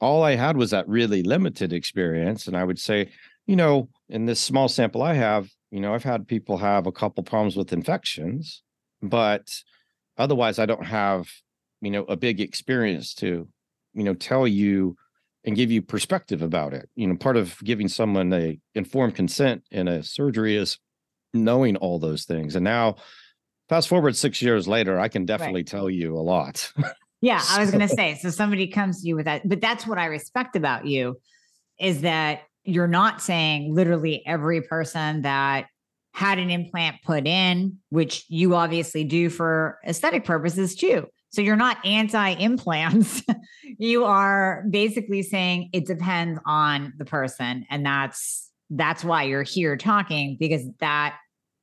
all 0.00 0.22
I 0.22 0.36
had 0.36 0.56
was 0.56 0.70
that 0.70 0.88
really 0.88 1.22
limited 1.22 1.72
experience, 1.72 2.46
and 2.46 2.56
I 2.56 2.64
would 2.64 2.78
say, 2.78 3.10
you 3.46 3.56
know, 3.56 3.88
in 4.08 4.26
this 4.26 4.40
small 4.40 4.68
sample 4.68 5.02
I 5.02 5.14
have, 5.14 5.50
you 5.70 5.80
know, 5.80 5.94
I've 5.94 6.04
had 6.04 6.28
people 6.28 6.58
have 6.58 6.86
a 6.86 6.92
couple 6.92 7.22
problems 7.24 7.56
with 7.56 7.72
infections, 7.72 8.62
but 9.02 9.62
otherwise 10.16 10.58
I 10.58 10.66
don't 10.66 10.84
have, 10.84 11.28
you 11.80 11.90
know, 11.90 12.04
a 12.04 12.16
big 12.16 12.40
experience 12.40 13.14
to, 13.14 13.48
you 13.94 14.04
know, 14.04 14.14
tell 14.14 14.46
you 14.46 14.96
and 15.44 15.56
give 15.56 15.70
you 15.70 15.82
perspective 15.82 16.42
about 16.42 16.74
it. 16.74 16.88
You 16.94 17.06
know, 17.06 17.16
part 17.16 17.36
of 17.36 17.58
giving 17.64 17.88
someone 17.88 18.32
a 18.32 18.58
informed 18.74 19.14
consent 19.14 19.64
in 19.70 19.88
a 19.88 20.02
surgery 20.02 20.56
is 20.56 20.78
knowing 21.32 21.76
all 21.76 21.98
those 21.98 22.24
things. 22.24 22.54
And 22.54 22.64
now 22.64 22.96
fast 23.68 23.88
forward 23.88 24.16
6 24.16 24.42
years 24.42 24.66
later, 24.68 24.98
I 24.98 25.08
can 25.08 25.24
definitely 25.24 25.60
right. 25.60 25.66
tell 25.66 25.90
you 25.90 26.16
a 26.16 26.20
lot. 26.20 26.72
yeah, 27.20 27.42
I 27.50 27.60
was 27.60 27.70
going 27.70 27.86
to 27.88 27.94
say 27.94 28.18
so 28.20 28.30
somebody 28.30 28.66
comes 28.66 29.02
to 29.02 29.08
you 29.08 29.16
with 29.16 29.26
that, 29.26 29.48
but 29.48 29.60
that's 29.60 29.86
what 29.86 29.98
I 29.98 30.06
respect 30.06 30.56
about 30.56 30.86
you 30.86 31.18
is 31.78 32.00
that 32.02 32.42
you're 32.64 32.88
not 32.88 33.22
saying 33.22 33.74
literally 33.74 34.22
every 34.26 34.60
person 34.60 35.22
that 35.22 35.66
had 36.12 36.38
an 36.38 36.50
implant 36.50 36.96
put 37.04 37.26
in, 37.26 37.78
which 37.90 38.24
you 38.28 38.54
obviously 38.56 39.04
do 39.04 39.30
for 39.30 39.78
aesthetic 39.86 40.24
purposes 40.24 40.74
too. 40.74 41.06
So 41.30 41.42
you're 41.42 41.56
not 41.56 41.84
anti 41.84 42.30
implants. 42.30 43.22
you 43.78 44.04
are 44.04 44.64
basically 44.68 45.22
saying 45.22 45.70
it 45.72 45.86
depends 45.86 46.40
on 46.44 46.94
the 46.96 47.04
person. 47.04 47.66
And 47.70 47.84
that's 47.86 48.50
that's 48.70 49.04
why 49.04 49.22
you're 49.22 49.42
here 49.44 49.76
talking 49.76 50.36
because 50.38 50.62
that 50.80 51.16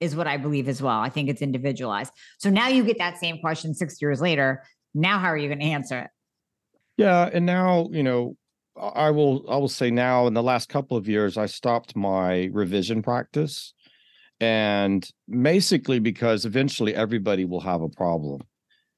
is 0.05 0.15
what 0.15 0.27
I 0.27 0.37
believe 0.37 0.69
as 0.69 0.81
well. 0.81 0.99
I 0.99 1.09
think 1.09 1.29
it's 1.29 1.41
individualized. 1.41 2.13
So 2.37 2.49
now 2.49 2.69
you 2.69 2.83
get 2.85 2.97
that 2.99 3.17
same 3.17 3.39
question 3.39 3.73
6 3.73 4.01
years 4.01 4.21
later. 4.21 4.63
Now 4.93 5.19
how 5.19 5.27
are 5.27 5.37
you 5.37 5.49
going 5.49 5.59
to 5.59 5.65
answer 5.65 5.99
it? 5.99 6.09
Yeah, 6.95 7.29
and 7.33 7.45
now, 7.45 7.89
you 7.91 8.03
know, 8.03 8.37
I 8.77 9.11
will 9.11 9.45
I 9.49 9.57
will 9.57 9.69
say 9.69 9.89
now 9.89 10.27
in 10.27 10.33
the 10.33 10.43
last 10.43 10.69
couple 10.69 10.97
of 10.97 11.07
years 11.07 11.37
I 11.37 11.45
stopped 11.45 11.95
my 11.95 12.49
revision 12.51 13.01
practice 13.01 13.73
and 14.41 15.09
basically 15.29 15.99
because 15.99 16.45
eventually 16.45 16.93
everybody 16.93 17.45
will 17.45 17.61
have 17.61 17.81
a 17.81 17.87
problem 17.87 18.41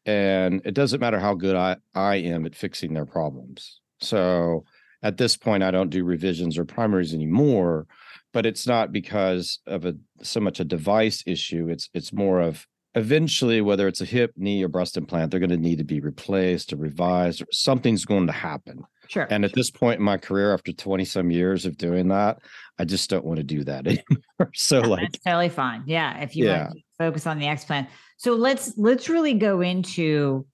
and 0.05 0.61
it 0.65 0.73
doesn't 0.73 0.99
matter 0.99 1.19
how 1.19 1.35
good 1.35 1.55
I 1.55 1.77
I 1.93 2.15
am 2.15 2.45
at 2.47 2.55
fixing 2.55 2.93
their 2.93 3.05
problems. 3.05 3.79
So 4.01 4.65
at 5.03 5.17
this 5.17 5.37
point 5.37 5.61
I 5.61 5.69
don't 5.69 5.91
do 5.91 6.03
revisions 6.03 6.57
or 6.57 6.65
primaries 6.65 7.13
anymore 7.13 7.85
but 8.33 8.45
it's 8.45 8.67
not 8.67 8.91
because 8.91 9.59
of 9.67 9.85
a 9.85 9.95
so 10.21 10.39
much 10.39 10.59
a 10.59 10.65
device 10.65 11.23
issue 11.25 11.69
it's 11.69 11.89
it's 11.93 12.13
more 12.13 12.39
of 12.39 12.65
eventually 12.95 13.61
whether 13.61 13.87
it's 13.87 14.01
a 14.01 14.05
hip 14.05 14.31
knee 14.35 14.63
or 14.63 14.67
breast 14.67 14.97
implant 14.97 15.29
they're 15.29 15.39
going 15.39 15.49
to 15.49 15.57
need 15.57 15.77
to 15.77 15.83
be 15.83 15.99
replaced 15.99 16.73
or 16.73 16.77
revised 16.77 17.41
or 17.41 17.47
something's 17.51 18.05
going 18.05 18.27
to 18.27 18.33
happen 18.33 18.83
Sure. 19.07 19.27
And 19.29 19.45
at 19.45 19.53
this 19.53 19.71
point 19.71 19.99
in 19.99 20.05
my 20.05 20.17
career, 20.17 20.53
after 20.53 20.71
20 20.71 21.05
some 21.05 21.31
years 21.31 21.65
of 21.65 21.77
doing 21.77 22.09
that, 22.09 22.39
I 22.77 22.85
just 22.85 23.09
don't 23.09 23.25
want 23.25 23.37
to 23.37 23.43
do 23.43 23.63
that 23.63 23.87
anymore. 23.87 24.51
so 24.53 24.79
yeah, 24.79 24.87
like 24.87 25.11
that's 25.11 25.23
totally 25.23 25.49
fine. 25.49 25.83
Yeah. 25.85 26.19
If 26.19 26.35
you 26.35 26.45
yeah. 26.45 26.65
want 26.65 26.73
to 26.73 26.81
focus 26.97 27.27
on 27.27 27.39
the 27.39 27.45
explant. 27.45 27.87
So 28.17 28.33
let's 28.33 28.77
let's 28.77 29.09
really 29.09 29.33
go 29.33 29.61
into 29.61 30.45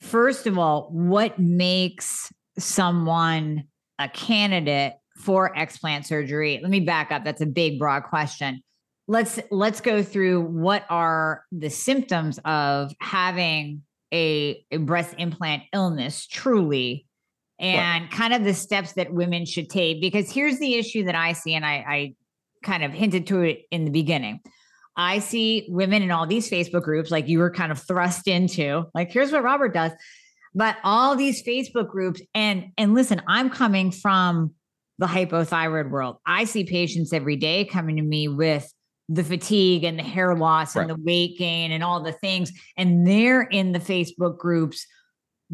first 0.00 0.46
of 0.46 0.58
all, 0.58 0.88
what 0.92 1.38
makes 1.38 2.32
someone 2.58 3.64
a 3.98 4.08
candidate 4.08 4.94
for 5.16 5.54
explant 5.54 6.06
surgery? 6.06 6.60
Let 6.62 6.70
me 6.70 6.80
back 6.80 7.10
up. 7.12 7.24
That's 7.24 7.40
a 7.40 7.46
big 7.46 7.78
broad 7.78 8.04
question. 8.04 8.62
Let's 9.08 9.40
let's 9.50 9.80
go 9.80 10.02
through 10.02 10.42
what 10.42 10.84
are 10.88 11.44
the 11.50 11.70
symptoms 11.70 12.38
of 12.44 12.92
having 13.00 13.82
a, 14.12 14.64
a 14.70 14.78
breast 14.78 15.14
implant 15.18 15.64
illness 15.72 16.26
truly 16.26 17.06
and 17.58 18.04
right. 18.04 18.10
kind 18.12 18.32
of 18.32 18.44
the 18.44 18.54
steps 18.54 18.92
that 18.94 19.12
women 19.12 19.44
should 19.46 19.68
take. 19.68 20.00
Because 20.00 20.30
here's 20.30 20.58
the 20.58 20.74
issue 20.74 21.04
that 21.04 21.14
I 21.14 21.32
see, 21.32 21.54
and 21.54 21.66
I, 21.66 21.84
I 21.88 22.14
kind 22.62 22.84
of 22.84 22.92
hinted 22.92 23.26
to 23.28 23.42
it 23.42 23.62
in 23.70 23.84
the 23.84 23.90
beginning. 23.90 24.40
I 24.96 25.18
see 25.18 25.66
women 25.68 26.02
in 26.02 26.10
all 26.10 26.26
these 26.26 26.50
Facebook 26.50 26.82
groups, 26.82 27.10
like 27.10 27.28
you 27.28 27.38
were 27.38 27.50
kind 27.50 27.72
of 27.72 27.80
thrust 27.80 28.28
into, 28.28 28.84
like, 28.94 29.10
here's 29.10 29.32
what 29.32 29.42
Robert 29.42 29.72
does. 29.72 29.92
But 30.54 30.76
all 30.82 31.16
these 31.16 31.42
Facebook 31.42 31.88
groups, 31.88 32.20
and 32.34 32.72
and 32.76 32.94
listen, 32.94 33.22
I'm 33.28 33.50
coming 33.50 33.92
from 33.92 34.52
the 35.00 35.06
hypothyroid 35.06 35.90
world. 35.90 36.18
I 36.24 36.44
see 36.44 36.62
patients 36.62 37.12
every 37.12 37.36
day 37.36 37.64
coming 37.64 37.96
to 37.96 38.02
me 38.02 38.28
with 38.28 38.72
the 39.08 39.24
fatigue 39.24 39.82
and 39.82 39.98
the 39.98 40.04
hair 40.04 40.36
loss 40.36 40.76
right. 40.76 40.82
and 40.82 40.90
the 40.90 41.02
weight 41.02 41.36
gain 41.36 41.72
and 41.72 41.82
all 41.82 42.00
the 42.00 42.12
things. 42.12 42.52
And 42.76 43.04
they're 43.04 43.42
in 43.42 43.72
the 43.72 43.80
Facebook 43.80 44.38
groups 44.38 44.86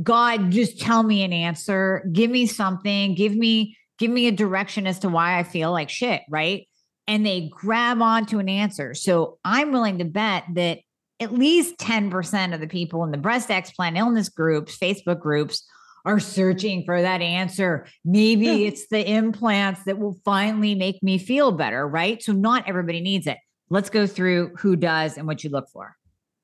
God, 0.03 0.51
just 0.51 0.81
tell 0.81 1.03
me 1.03 1.23
an 1.23 1.33
answer. 1.33 2.09
Give 2.13 2.31
me 2.31 2.47
something. 2.47 3.15
Give 3.15 3.35
me, 3.35 3.77
give 3.99 4.11
me 4.11 4.27
a 4.27 4.33
direction 4.33 4.87
as 4.87 4.99
to 5.01 5.09
why 5.09 5.39
I 5.39 5.43
feel 5.43 5.73
like 5.73 5.89
shit. 5.89 6.23
Right. 6.29 6.69
And 7.09 7.25
they 7.25 7.49
grab 7.51 8.03
onto 8.03 8.39
an 8.39 8.49
answer. 8.49 8.95
So 8.95 9.39
I'm 9.45 9.73
willing 9.73 9.99
to 9.99 10.05
bet 10.05 10.45
that 10.55 10.81
at 11.19 11.33
least 11.33 11.79
10% 11.79 12.53
of 12.53 12.61
the 12.61 12.67
people 12.67 13.05
in 13.05 13.11
the 13.11 13.17
breast 13.17 13.49
explant 13.49 13.97
illness 13.97 14.29
groups, 14.29 14.77
Facebook 14.77 15.21
groups, 15.21 15.67
are 16.07 16.21
searching 16.21 16.85
for 16.85 17.03
that 17.03 17.21
answer. 17.21 17.87
Maybe 18.05 18.47
yeah. 18.47 18.69
it's 18.69 18.87
the 18.87 19.07
implants 19.07 19.83
that 19.85 19.99
will 19.99 20.17
finally 20.25 20.75
make 20.77 21.03
me 21.03 21.19
feel 21.19 21.51
better, 21.53 21.87
right? 21.87 22.23
So 22.23 22.33
not 22.33 22.67
everybody 22.69 23.01
needs 23.01 23.27
it. 23.27 23.39
Let's 23.69 23.91
go 23.91 24.07
through 24.07 24.53
who 24.57 24.77
does 24.77 25.19
and 25.19 25.27
what 25.27 25.43
you 25.43 25.51
look 25.51 25.69
for. 25.69 25.97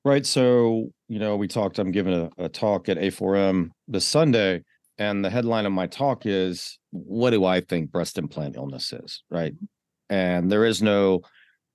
Right. 0.03 0.25
So, 0.25 0.91
you 1.07 1.17
know, 1.17 1.37
we 1.37 1.47
talked, 1.47 1.79
I'm 1.79 1.91
giving 1.91 2.13
a, 2.13 2.43
a 2.43 2.49
talk 2.49 2.89
at 2.89 2.97
A4M 2.97 3.69
this 3.87 4.03
Sunday, 4.03 4.63
and 4.97 5.23
the 5.23 5.29
headline 5.29 5.65
of 5.65 5.71
my 5.71 5.87
talk 5.87 6.25
is 6.25 6.77
What 6.91 7.29
do 7.29 7.45
I 7.45 7.61
think 7.61 7.89
breast 7.89 8.17
implant 8.17 8.57
illness 8.57 8.91
is? 8.91 9.23
Right. 9.31 9.53
Mm-hmm. 9.53 10.13
And 10.13 10.51
there 10.51 10.65
is 10.65 10.81
no 10.81 11.21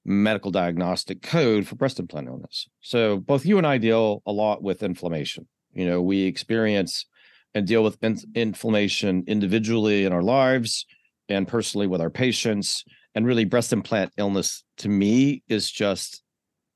medical 0.05 0.51
diagnostic 0.51 1.23
code 1.23 1.67
for 1.67 1.77
breast 1.77 1.99
implant 1.99 2.29
illness. 2.29 2.69
So, 2.83 3.17
both 3.17 3.47
you 3.47 3.57
and 3.57 3.67
I 3.67 3.79
deal 3.79 4.23
a 4.27 4.33
lot 4.33 4.63
with 4.63 4.83
inflammation. 4.83 5.49
You 5.73 5.87
know, 5.87 6.03
we 6.03 6.25
experience 6.25 7.07
and 7.55 7.67
deal 7.67 7.83
with 7.83 8.03
in- 8.03 8.19
inflammation 8.35 9.25
individually 9.27 10.05
in 10.05 10.13
our 10.13 10.23
lives 10.23 10.87
and 11.29 11.49
personally 11.49 11.87
with 11.87 12.01
our 12.01 12.11
patients. 12.11 12.85
And 13.15 13.27
really, 13.27 13.45
breast 13.45 13.73
implant 13.73 14.13
illness 14.17 14.65
to 14.79 14.89
me 14.89 15.43
is 15.49 15.71
just 15.71 16.23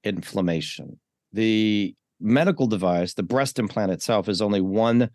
inflammation 0.04 0.98
the 1.32 1.94
medical 2.20 2.66
device, 2.66 3.14
the 3.14 3.22
breast 3.22 3.58
implant 3.58 3.92
itself, 3.92 4.28
is 4.28 4.42
only 4.42 4.60
one 4.60 5.10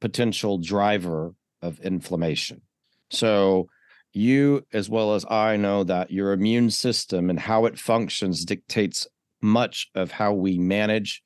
potential 0.00 0.58
driver 0.58 1.34
of 1.62 1.80
inflammation. 1.80 2.62
So, 3.10 3.68
you 4.12 4.64
as 4.72 4.88
well 4.88 5.14
as 5.14 5.26
I 5.28 5.56
know 5.56 5.84
that 5.84 6.10
your 6.10 6.32
immune 6.32 6.70
system 6.70 7.28
and 7.28 7.38
how 7.38 7.66
it 7.66 7.78
functions 7.78 8.44
dictates 8.46 9.06
much 9.42 9.90
of 9.94 10.10
how 10.10 10.32
we 10.32 10.58
manage, 10.58 11.22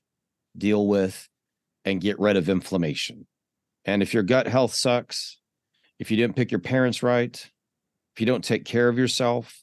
deal 0.59 0.89
with, 0.89 1.29
and 1.85 2.01
get 2.01 2.19
rid 2.19 2.37
of 2.37 2.49
inflammation. 2.49 3.27
And 3.85 4.03
if 4.03 4.13
your 4.15 4.23
gut 4.23 4.47
health 4.47 4.75
sucks, 4.75 5.39
if 5.99 6.11
you 6.11 6.17
didn't 6.17 6.37
pick 6.37 6.51
your 6.51 6.61
parents 6.61 7.03
right, 7.03 7.35
if 8.15 8.21
you 8.21 8.27
don't 8.27 8.45
take 8.45 8.65
care 8.65 8.89
of 8.89 8.99
yourself, 8.99 9.63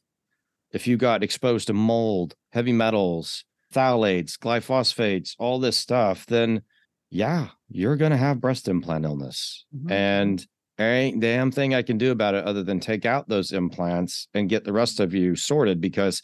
if 0.72 0.88
you 0.88 0.98
got 0.98 1.24
exposed 1.24 1.68
to 1.68 1.74
mold, 1.74 2.36
heavy 2.52 2.74
metals, 2.74 3.46
phthalates, 3.74 4.38
glyphosates, 4.38 5.36
all 5.40 5.60
this 5.60 5.78
stuff, 5.78 6.26
then 6.26 6.62
yeah, 7.10 7.48
you're 7.70 7.96
going 7.96 8.12
to 8.12 8.18
have 8.18 8.42
breast 8.42 8.68
implant 8.68 9.06
illness. 9.06 9.66
Mm-hmm. 9.76 9.92
And 9.92 10.48
there 10.78 10.94
ain't 10.94 11.20
damn 11.20 11.52
thing 11.52 11.74
I 11.74 11.82
can 11.82 11.98
do 11.98 12.12
about 12.12 12.36
it 12.36 12.46
other 12.46 12.64
than 12.64 12.80
take 12.80 13.06
out 13.06 13.28
those 13.28 13.52
implants 13.52 14.28
and 14.34 14.50
get 14.50 14.64
the 14.64 14.74
rest 14.74 15.00
of 15.00 15.14
you 15.14 15.36
sorted 15.36 15.82
because 15.82 16.22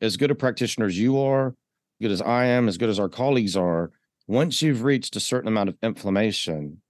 as 0.00 0.16
good 0.16 0.30
a 0.30 0.34
practitioner 0.34 0.86
as 0.86 0.98
you 0.98 1.20
are, 1.20 1.54
good 2.00 2.12
as 2.12 2.22
I 2.22 2.46
am, 2.46 2.68
as 2.68 2.78
good 2.78 2.90
as 2.90 3.00
our 3.00 3.08
colleagues 3.08 3.56
are, 3.56 3.90
once 4.28 4.62
you've 4.62 4.84
reached 4.84 5.16
a 5.16 5.20
certain 5.20 5.48
amount 5.48 5.70
of 5.70 5.76
inflammation, 5.82 6.80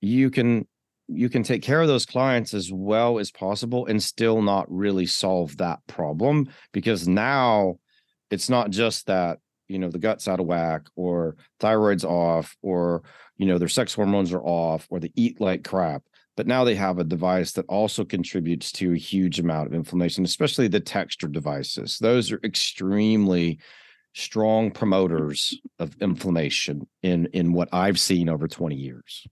you 0.00 0.30
can 0.30 0.66
you 1.08 1.28
can 1.28 1.42
take 1.42 1.62
care 1.62 1.80
of 1.80 1.88
those 1.88 2.06
clients 2.06 2.52
as 2.52 2.72
well 2.72 3.18
as 3.18 3.30
possible 3.30 3.86
and 3.86 4.02
still 4.02 4.42
not 4.42 4.70
really 4.70 5.06
solve 5.06 5.56
that 5.58 5.78
problem 5.86 6.48
because 6.72 7.06
now 7.06 7.76
it's 8.30 8.50
not 8.50 8.70
just 8.70 9.06
that 9.06 9.38
you 9.68 9.78
know 9.78 9.88
the 9.88 9.98
gut's 9.98 10.28
out 10.28 10.40
of 10.40 10.46
whack 10.46 10.82
or 10.96 11.36
thyroid's 11.60 12.04
off 12.04 12.56
or 12.62 13.02
you 13.36 13.46
know 13.46 13.58
their 13.58 13.68
sex 13.68 13.94
hormones 13.94 14.32
are 14.32 14.42
off 14.42 14.86
or 14.90 14.98
they 14.98 15.12
eat 15.14 15.40
like 15.40 15.64
crap 15.64 16.02
but 16.36 16.46
now 16.46 16.64
they 16.64 16.74
have 16.74 16.98
a 16.98 17.04
device 17.04 17.52
that 17.52 17.64
also 17.66 18.04
contributes 18.04 18.70
to 18.70 18.92
a 18.92 18.98
huge 18.98 19.38
amount 19.38 19.66
of 19.66 19.74
inflammation 19.74 20.24
especially 20.24 20.68
the 20.68 20.80
texture 20.80 21.28
devices. 21.28 21.98
Those 21.98 22.30
are 22.30 22.40
extremely 22.44 23.58
strong 24.16 24.70
promoters 24.70 25.58
of 25.78 25.94
inflammation 26.00 26.86
in 27.02 27.26
in 27.34 27.52
what 27.52 27.68
i've 27.70 28.00
seen 28.00 28.30
over 28.30 28.48
20 28.48 28.74
years 28.74 29.26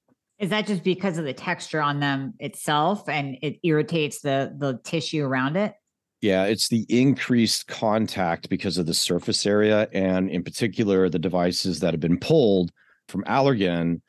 is 0.44 0.50
that 0.50 0.66
just 0.66 0.84
because 0.84 1.16
of 1.16 1.24
the 1.24 1.32
texture 1.32 1.80
on 1.80 2.00
them 2.00 2.34
itself 2.38 3.08
and 3.08 3.36
it 3.40 3.58
irritates 3.62 4.20
the 4.20 4.54
the 4.58 4.78
tissue 4.84 5.24
around 5.24 5.56
it 5.56 5.74
yeah, 6.20 6.44
it's 6.44 6.68
the 6.68 6.86
increased 6.88 7.66
contact 7.66 8.48
because 8.48 8.78
of 8.78 8.86
the 8.86 8.94
surface 8.94 9.44
area, 9.44 9.88
and 9.92 10.30
in 10.30 10.42
particular, 10.42 11.10
the 11.10 11.18
devices 11.18 11.80
that 11.80 11.92
have 11.92 12.00
been 12.00 12.18
pulled 12.18 12.70
from 13.08 13.24
Allergan 13.24 14.00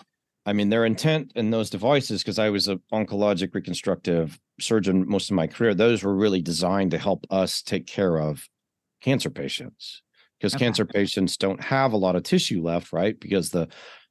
I 0.46 0.54
mean, 0.54 0.70
their 0.70 0.86
intent 0.86 1.32
in 1.36 1.50
those 1.50 1.72
devices, 1.72 2.22
because 2.22 2.38
I 2.38 2.50
was 2.52 2.68
an 2.68 2.80
oncologic 2.94 3.54
reconstructive 3.56 4.40
surgeon 4.60 5.08
most 5.10 5.32
of 5.32 5.36
my 5.36 5.48
career, 5.48 5.74
those 5.74 6.04
were 6.04 6.16
really 6.16 6.42
designed 6.42 6.92
to 6.92 7.00
help 7.00 7.26
us 7.32 7.64
take 7.64 7.88
care 7.88 8.20
of 8.20 8.48
cancer 9.02 9.30
patients 9.30 10.04
because 10.40 10.54
Okay. 10.54 10.64
cancer 10.66 10.86
patients 10.86 11.36
don't 11.38 11.62
have 11.62 11.94
a 11.94 11.98
lot 11.98 12.16
of 12.16 12.24
tissue 12.24 12.62
left, 12.62 12.94
right? 12.94 13.20
Because 13.20 13.50
the 13.50 13.68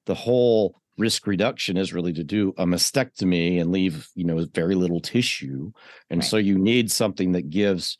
the 0.06 0.14
whole 0.14 0.82
risk 0.96 1.26
reduction 1.26 1.76
is 1.76 1.92
really 1.92 2.12
to 2.12 2.24
do 2.24 2.54
a 2.56 2.64
mastectomy 2.64 3.60
and 3.60 3.72
leave, 3.72 4.08
you 4.14 4.24
know, 4.24 4.44
very 4.54 4.74
little 4.74 5.00
tissue. 5.00 5.72
And 6.10 6.20
Right. 6.20 6.28
so 6.28 6.36
you 6.36 6.58
need 6.58 6.90
something 6.90 7.32
that 7.32 7.50
gives 7.50 7.98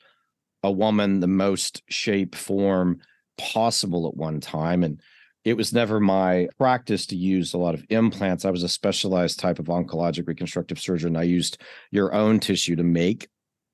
a 0.62 0.70
woman 0.70 1.20
the 1.20 1.26
most 1.26 1.82
shape, 1.88 2.34
form 2.34 3.00
possible 3.36 4.06
at 4.08 4.16
one 4.16 4.40
time. 4.40 4.82
And 4.84 5.00
it 5.44 5.56
was 5.56 5.72
never 5.74 6.00
my 6.00 6.48
practice 6.56 7.04
to 7.06 7.16
use 7.16 7.52
a 7.52 7.58
lot 7.58 7.74
of 7.74 7.84
implants. 7.90 8.44
I 8.44 8.50
was 8.50 8.62
a 8.62 8.68
specialized 8.68 9.38
type 9.38 9.58
of 9.58 9.66
oncologic 9.66 10.26
reconstructive 10.26 10.78
surgeon. 10.78 11.16
I 11.16 11.24
used 11.24 11.58
your 11.90 12.14
own 12.14 12.40
tissue 12.40 12.76
to 12.76 12.82
make 12.82 13.28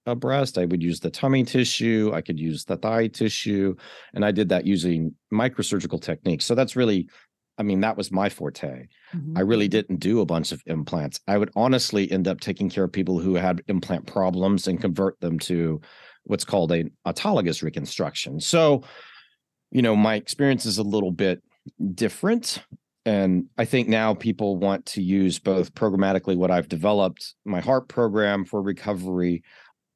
a 0.06 0.16
breast. 0.16 0.58
I 0.58 0.64
would 0.64 0.82
use 0.82 0.98
the 0.98 1.10
tummy 1.10 1.44
tissue, 1.44 2.10
I 2.12 2.22
could 2.22 2.40
use 2.40 2.64
the 2.64 2.76
thigh 2.76 3.06
tissue, 3.06 3.76
and 4.14 4.24
I 4.24 4.32
did 4.32 4.48
that 4.48 4.66
using 4.66 5.14
microsurgical 5.32 6.00
techniques. 6.00 6.44
So 6.46 6.54
that's 6.54 6.74
really, 6.74 7.08
I 7.60 7.62
mean, 7.62 7.80
that 7.80 7.98
was 7.98 8.10
my 8.10 8.30
forte. 8.30 8.88
Mhm. 9.14 9.36
I 9.36 9.42
really 9.42 9.68
didn't 9.68 10.00
do 10.00 10.20
a 10.22 10.26
bunch 10.26 10.50
of 10.50 10.62
implants. 10.64 11.20
I 11.28 11.36
would 11.36 11.50
honestly 11.54 12.10
end 12.10 12.26
up 12.26 12.40
taking 12.40 12.70
care 12.70 12.84
of 12.84 12.92
people 12.92 13.18
who 13.18 13.34
had 13.34 13.62
implant 13.68 14.06
problems 14.06 14.66
and 14.66 14.80
convert 14.80 15.20
them 15.20 15.38
to 15.40 15.82
what's 16.24 16.46
called 16.46 16.72
an 16.72 16.90
autologous 17.06 17.62
reconstruction. 17.62 18.40
So, 18.40 18.82
you 19.70 19.82
know, 19.82 19.94
my 19.94 20.14
experience 20.14 20.64
is 20.64 20.78
a 20.78 20.82
little 20.82 21.12
bit 21.12 21.42
different. 21.94 22.64
And 23.04 23.44
I 23.58 23.66
think 23.66 23.88
now 23.88 24.14
people 24.14 24.56
want 24.56 24.86
to 24.86 25.02
use 25.02 25.38
both 25.38 25.74
programmatically 25.74 26.36
what 26.36 26.50
I've 26.50 26.68
developed, 26.68 27.34
my 27.44 27.60
HARP 27.60 27.88
program 27.88 28.46
for 28.46 28.62
recovery. 28.62 29.42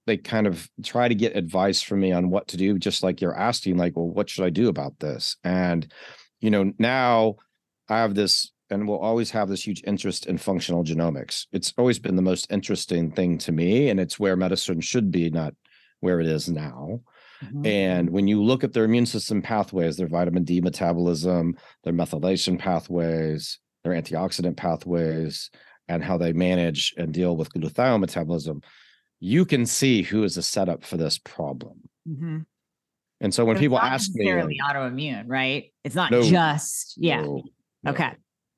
They 0.07 0.19
kind 0.19 0.47
of 0.47 0.69
try 0.83 1.09
to 1.09 1.15
get 1.15 1.35
advice 1.35 1.81
from 1.81 2.01
me 2.01 2.13
on 2.13 2.29
what 2.29 2.49
to 2.49 2.59
do, 2.59 2.79
just 2.79 3.03
like 3.03 3.23
you're 3.23 3.39
asking, 3.39 3.79
like, 3.79 3.97
well, 3.97 4.11
what 4.11 4.29
should 4.29 4.45
I 4.45 4.51
do 4.51 4.69
about 4.69 4.99
this? 5.01 5.39
And, 5.45 5.91
you 6.41 6.51
know, 6.51 6.73
now 6.79 7.37
I 7.89 7.99
have 7.99 8.15
this 8.15 8.51
and 8.71 8.89
will 8.89 8.99
always 8.99 9.31
have 9.31 9.49
this 9.49 9.67
huge 9.67 9.83
interest 9.87 10.27
in 10.27 10.39
functional 10.39 10.85
genomics. 10.85 11.47
It's 11.53 11.73
always 11.77 11.99
been 11.99 12.17
the 12.17 12.23
most 12.23 12.51
interesting 12.51 13.13
thing 13.13 13.37
to 13.39 13.53
me, 13.53 13.89
and 13.91 14.01
it's 14.01 14.19
where 14.19 14.37
medicine 14.37 14.81
should 14.81 15.11
be, 15.11 15.29
not 15.31 15.55
where 16.01 16.19
it 16.21 16.27
is 16.27 16.49
now. 16.49 17.01
Mhm. 17.43 17.67
And 17.67 18.11
when 18.11 18.27
you 18.27 18.43
look 18.43 18.65
at 18.65 18.73
their 18.73 18.85
immune 18.85 19.07
system 19.07 19.43
pathways, 19.43 19.97
their 19.97 20.09
vitamin 20.09 20.45
D 20.45 20.61
metabolism, 20.63 21.57
their 21.83 21.93
methylation 21.93 22.59
pathways, 22.59 23.59
their 23.83 23.93
antioxidant 23.93 24.57
pathways, 24.57 25.51
and 25.89 26.03
how 26.03 26.17
they 26.17 26.33
manage 26.33 26.95
and 26.97 27.13
deal 27.13 27.37
with 27.37 27.51
glutathione 27.53 28.01
metabolism, 28.01 28.63
you 29.21 29.45
can 29.45 29.67
see 29.67 30.01
who 30.03 30.25
is 30.25 30.39
a 30.39 30.43
setup 30.43 30.85
for 30.85 30.97
this 30.97 31.19
problem. 31.19 31.83
Mhm. 32.09 32.47
And 33.21 33.35
so 33.35 33.45
when 33.45 33.57
But 33.57 33.61
people 33.61 33.79
ask 33.79 34.11
me, 34.15 34.25
necessarily 34.25 34.59
like, 34.63 34.75
autoimmune, 34.77 35.25
right? 35.29 35.73
It's 35.85 35.95
not 35.95 36.11
No. 36.11 36.23
just 36.23 36.95
yeah. 36.97 37.21
"No, 37.23 37.43
no, 37.85 37.91
Okay. 37.93 38.11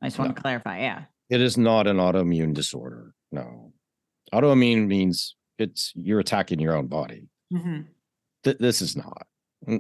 I 0.03 0.07
just 0.07 0.19
want 0.19 0.35
to 0.37 0.41
clarify. 0.43 0.81
Yeah. 0.81 1.05
it 1.31 1.41
is 1.41 1.57
not 1.59 1.87
an 1.87 1.97
autoimmune 1.97 2.55
disorder. 2.55 3.15
No, 3.33 3.73
autoimmune 4.33 4.87
means 4.87 5.37
it's 5.59 5.93
you're 5.97 6.21
attacking 6.21 6.61
your 6.61 6.77
own 6.77 6.87
body. 6.87 7.29
Mhm. 7.53 7.87
Th- 8.45 8.59
this 8.59 8.81
is 8.83 8.97
not. 8.97 9.27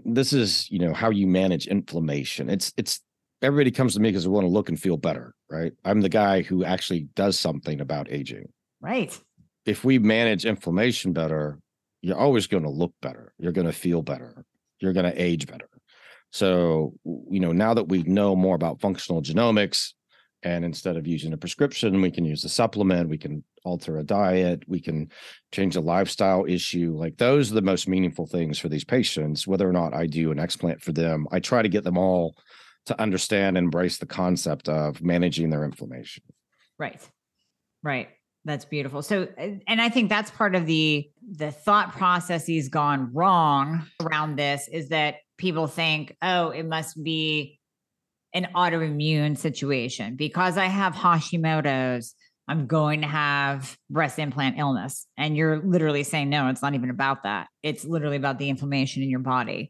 This 0.05 0.33
is 0.33 0.69
you 0.71 0.79
know 0.79 0.95
how 0.95 1.11
you 1.11 1.27
manage 1.27 1.67
inflammation. 1.67 2.49
It's 2.49 2.73
it's 2.77 3.01
everybody 3.43 3.71
comes 3.71 3.95
to 3.95 4.01
me 4.01 4.09
because 4.09 4.25
they 4.25 4.31
want 4.31 4.45
to 4.47 4.51
look 4.51 4.69
and 4.69 4.81
feel 4.81 4.97
better, 4.97 5.35
right? 5.51 5.73
I'm 5.85 6.01
the 6.01 6.09
guy 6.09 6.43
who 6.43 6.65
actually 6.65 7.09
does 7.15 7.39
something 7.39 7.81
about 7.81 8.11
aging. 8.11 8.49
Right. 8.81 9.17
If 9.67 9.85
we 9.85 9.99
manage 9.99 10.45
inflammation 10.47 11.13
better, 11.13 11.61
you're 12.03 12.17
always 12.19 12.47
going 12.47 12.63
to 12.63 12.71
look 12.71 12.95
better. 13.03 13.33
You're 13.39 13.53
going 13.53 13.67
to 13.67 13.73
feel 13.73 14.01
better. 14.03 14.45
You're 14.81 14.93
going 14.95 15.11
to 15.13 15.23
age 15.23 15.47
better. 15.47 15.69
So, 16.37 16.93
you 17.05 17.41
know, 17.41 17.53
now 17.53 17.73
that 17.73 17.89
we 17.89 18.03
know 18.03 18.37
more 18.37 18.55
about 18.55 18.81
functional 18.81 19.23
genomics, 19.23 19.93
and 20.43 20.67
instead 20.67 20.99
of 20.99 21.07
using 21.07 21.33
a 21.33 21.37
prescription, 21.39 22.03
we 22.03 22.11
can 22.11 22.27
use 22.27 22.45
a 22.45 22.51
supplement, 22.51 23.09
we 23.09 23.17
can 23.17 23.43
alter 23.65 23.97
a 23.97 24.03
diet, 24.05 24.63
we 24.69 24.79
can 24.79 25.11
change 25.51 25.77
a 25.77 25.81
lifestyle 25.81 26.45
issue. 26.47 26.95
Like 26.95 27.17
those 27.17 27.51
are 27.51 27.55
the 27.55 27.63
most 27.63 27.89
meaningful 27.89 28.27
things 28.27 28.59
for 28.59 28.69
these 28.69 28.85
patients, 28.85 29.47
whether 29.47 29.67
or 29.67 29.73
not 29.73 29.95
I 29.95 30.07
do 30.07 30.31
an 30.31 30.37
explant 30.37 30.83
for 30.83 30.93
them. 30.93 31.27
I 31.33 31.41
try 31.41 31.63
to 31.63 31.71
get 31.71 31.85
them 31.85 31.97
all 31.97 32.37
to 32.85 33.01
understand 33.01 33.57
and 33.57 33.65
embrace 33.65 33.97
the 33.97 34.07
concept 34.07 34.69
of 34.69 35.03
managing 35.03 35.49
their 35.49 35.65
inflammation. 35.65 36.23
Right. 36.79 37.01
Right. 37.83 38.11
That's 38.45 38.67
beautiful. 38.67 39.01
So 39.03 39.27
and 39.39 39.81
I 39.81 39.89
think 39.89 40.11
that's 40.11 40.31
part 40.31 40.55
of 40.55 40.67
the 40.67 41.11
the 41.29 41.51
thought 41.51 41.93
processes 41.93 42.69
gone 42.69 43.11
wrong 43.13 43.87
around 44.01 44.37
this 44.37 44.69
is 44.71 44.91
that 44.91 45.17
people 45.39 45.67
think, 45.67 46.17
"Oh, 46.23 46.51
it 46.51 46.65
must 46.65 47.03
be 47.03 47.59
an 48.35 48.49
autoimmune 48.55 49.37
situation 49.39 50.17
because 50.17 50.59
I 50.59 50.67
have 50.67 50.95
Hashimoto's, 50.95 52.15
I'm 52.49 52.67
going 52.67 53.01
to 53.01 53.07
have 53.07 53.77
breast 53.91 54.19
implant 54.19 54.59
illness." 54.59 55.07
And 55.17 55.37
you're 55.37 55.63
literally 55.63 56.03
saying, 56.03 56.29
"No, 56.31 56.49
it's 56.49 56.63
not 56.63 56.75
even 56.75 56.91
about 56.91 57.23
that. 57.25 57.49
It's 57.63 57.85
literally 57.85 58.17
about 58.17 58.39
the 58.39 58.49
inflammation 58.49 59.03
in 59.03 59.11
your 59.11 59.21
body." 59.21 59.69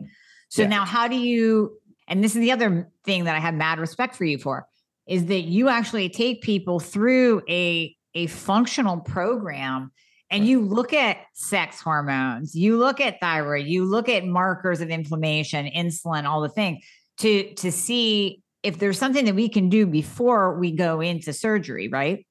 So 0.49 0.63
Yeah. 0.63 0.69
now 0.69 0.85
how 0.85 1.09
do 1.09 1.17
you 1.17 1.79
and 2.09 2.23
this 2.23 2.37
is 2.37 2.41
the 2.41 2.53
other 2.53 2.89
thing 3.05 3.25
that 3.25 3.35
I 3.35 3.41
have 3.41 3.55
mad 3.55 3.81
respect 3.81 4.15
for 4.15 4.25
you 4.25 4.39
for 4.39 4.69
is 5.09 5.27
that 5.27 5.43
you 5.43 5.69
actually 5.69 6.09
take 6.09 6.41
people 6.43 6.79
through 6.81 7.43
a 7.49 7.95
a 8.15 8.27
functional 8.29 8.99
program 8.99 9.91
and 10.31 10.47
you 10.47 10.61
look 10.61 10.93
at 10.93 11.19
sex 11.35 11.81
hormones, 11.81 12.55
you 12.55 12.77
look 12.79 13.01
at 13.01 13.21
thyroid, 13.21 13.67
you 13.67 13.85
look 13.85 14.09
at 14.09 14.25
markers 14.25 14.81
of 14.81 14.91
inflammation, 14.91 15.67
insulin, 15.67 16.25
all 16.25 16.41
the 16.41 16.49
things 16.49 16.85
to 17.19 17.55
to 17.55 17.73
see 17.73 18.43
if 18.63 18.79
there's 18.79 18.99
something 18.99 19.25
that 19.27 19.35
we 19.35 19.49
can 19.49 19.69
do 19.69 19.87
before 19.87 20.59
we 20.59 20.73
go 20.73 21.01
into 21.01 21.33
surgery, 21.33 21.89
right? 21.89 22.27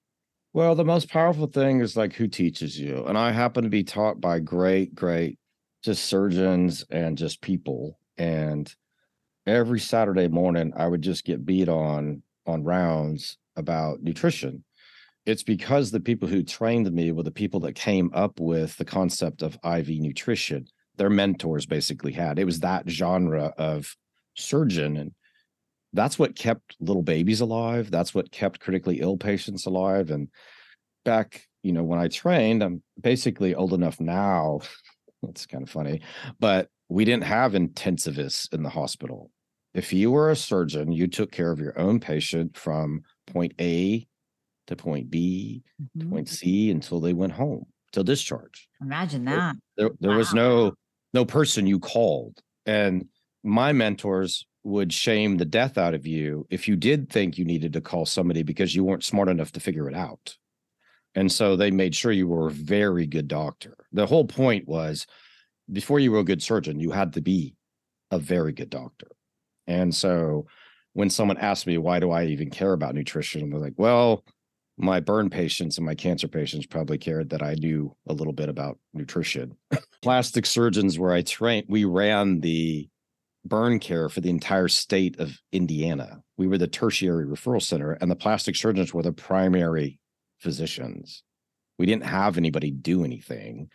Well, 0.54 0.76
the 0.76 0.86
most 0.86 1.10
powerful 1.10 1.48
thing 1.48 1.82
is 1.82 1.98
like 1.98 2.14
who 2.14 2.28
teaches 2.28 2.80
you. 2.80 3.06
And 3.06 3.18
I 3.18 3.32
happen 3.32 3.64
to 3.64 3.70
be 3.70 3.84
taught 3.84 4.22
by 4.22 4.40
great, 4.40 4.96
great 4.96 5.38
just 5.84 6.06
surgeons 6.06 6.84
and 6.90 7.18
just 7.18 7.42
people. 7.42 8.00
And 8.18 8.74
every 9.46 9.80
Saturday 9.80 10.28
morning, 10.28 10.74
I 10.76 10.88
would 10.88 11.02
just 11.02 11.26
get 11.26 11.46
beat 11.46 11.70
on 11.70 12.24
on 12.46 12.64
rounds 12.64 13.38
about 13.56 14.02
nutrition. 14.02 14.64
It's 15.26 15.44
because 15.44 15.90
the 15.90 16.00
people 16.00 16.28
who 16.28 16.44
trained 16.44 16.92
me 16.92 17.12
were 17.12 17.24
the 17.24 17.32
people 17.32 17.60
that 17.62 17.74
came 17.74 18.12
up 18.14 18.40
with 18.40 18.78
the 18.78 18.86
concept 18.86 19.42
of 19.42 19.58
IV 19.66 19.90
nutrition. 19.90 20.68
Their 20.98 21.10
mentors 21.10 21.66
basically 21.66 22.14
had. 22.14 22.38
It 22.38 22.46
was 22.46 22.60
that 22.60 22.88
genre 22.88 23.54
of 23.58 23.96
surgeon. 24.36 24.98
And 24.98 25.12
that's 25.94 26.20
what 26.20 26.36
kept 26.36 26.76
little 26.80 27.02
babies 27.02 27.42
alive. 27.42 27.90
That's 27.90 28.14
what 28.14 28.32
kept 28.32 28.60
critically 28.60 29.02
ill 29.02 29.18
patients 29.18 29.66
alive. 29.66 30.12
And 30.12 30.30
back, 31.04 31.48
you 31.64 31.72
know, 31.72 31.84
when 31.84 32.00
I 32.00 32.08
trained, 32.08 32.62
I'm 32.62 32.84
basically 33.02 33.56
old 33.56 33.74
enough 33.74 34.00
now. 34.00 34.62
It's 35.30 35.48
kind 35.48 35.64
of 35.64 35.72
funny, 35.72 36.02
but 36.40 36.70
we 36.88 37.04
didn't 37.04 37.24
have 37.24 37.54
intensivists 37.54 38.54
in 38.54 38.62
the 38.62 38.70
hospital. 38.70 39.32
If 39.74 39.92
you 39.92 40.12
were 40.12 40.30
a 40.30 40.36
surgeon, 40.36 40.92
you 40.92 41.08
took 41.08 41.32
care 41.32 41.52
of 41.52 41.58
your 41.58 41.76
own 41.80 42.00
patient 42.00 42.56
from 42.56 43.02
point 43.26 43.54
A 43.60 44.06
to 44.68 44.76
point 44.76 45.10
B, 45.10 45.64
Mhm. 45.98 46.10
point 46.10 46.30
C 46.30 46.72
until 46.72 47.00
they 47.00 47.14
went 47.14 47.34
home 47.34 47.66
till 47.92 48.04
discharge 48.04 48.68
Imagine 48.82 49.26
that. 49.26 49.56
there 49.78 49.92
there 50.00 50.16
was 50.18 50.34
Wow. 50.34 50.36
no 50.36 50.74
no 51.14 51.26
person 51.26 51.66
you 51.68 51.80
called 51.80 52.42
and 52.66 53.08
my 53.44 53.72
mentors 53.72 54.46
would 54.64 54.92
shame 54.92 55.38
the 55.38 55.46
death 55.46 55.78
out 55.78 55.94
of 55.94 56.06
you 56.08 56.46
if 56.50 56.68
you 56.68 56.76
did 56.76 57.10
think 57.10 57.38
you 57.38 57.46
needed 57.46 57.72
to 57.74 57.82
call 57.82 58.06
somebody 58.06 58.44
because 58.44 58.76
you 58.76 58.84
weren't 58.84 59.04
smart 59.04 59.30
enough 59.30 59.52
to 59.54 59.60
figure 59.60 59.88
it 59.88 59.96
out 59.96 60.36
and 61.16 61.32
so 61.32 61.56
they 61.56 61.72
made 61.72 61.96
sure 61.96 62.12
you 62.12 62.28
were 62.28 62.48
a 62.48 62.52
very 62.52 63.06
good 63.08 63.28
doctor 63.28 63.78
the 63.94 64.06
whole 64.08 64.26
point 64.26 64.68
was 64.68 65.06
before 65.72 66.00
you 66.00 66.12
were 66.12 66.20
a 66.20 66.24
good 66.26 66.42
surgeon 66.44 66.80
you 66.80 66.92
had 66.92 67.14
to 67.14 67.22
be 67.22 67.56
a 68.12 68.20
very 68.20 68.52
good 68.52 68.70
doctor 68.70 69.08
and 69.68 69.94
so 69.96 70.46
when 70.94 71.10
someone 71.10 71.38
asked 71.38 71.68
me 71.68 71.78
why 71.78 72.00
do 72.00 72.12
i 72.12 72.26
even 72.26 72.50
care 72.50 72.74
about 72.74 72.96
nutrition 72.96 73.42
i'm 73.44 73.52
like 73.62 73.74
well 73.78 74.26
my 74.78 75.00
burn 75.00 75.30
patients 75.30 75.78
and 75.78 75.86
my 75.86 75.96
cancer 75.96 76.28
patients 76.28 76.66
probably 76.66 76.98
cared 76.98 77.30
that 77.30 77.42
I 77.42 77.56
knew 77.56 77.96
a 78.08 78.14
little 78.14 78.34
bit 78.34 78.50
about 78.50 78.78
nutrition. 78.94 79.56
Plastic 80.02 80.46
surgeons, 80.46 81.00
where 81.00 81.14
I 81.14 81.22
trained, 81.22 81.66
we 81.70 81.86
ran 81.86 82.42
the 82.42 82.90
burn 83.46 83.80
care 83.80 84.10
for 84.10 84.22
the 84.22 84.30
entire 84.30 84.68
state 84.68 85.20
of 85.20 85.38
Indiana. 85.52 86.22
We 86.38 86.48
were 86.48 86.58
the 86.58 86.68
tertiary 86.68 87.26
referral 87.26 87.62
center, 87.62 87.94
and 87.94 88.10
the 88.12 88.16
plastic 88.16 88.56
surgeons 88.56 88.94
were 88.94 89.04
the 89.04 89.14
primary 89.14 90.00
physicians. 90.40 91.24
We 91.78 91.86
didn't 91.86 92.06
have 92.06 92.38
anybody 92.38 92.72
do 92.72 93.04
anything. 93.04 93.70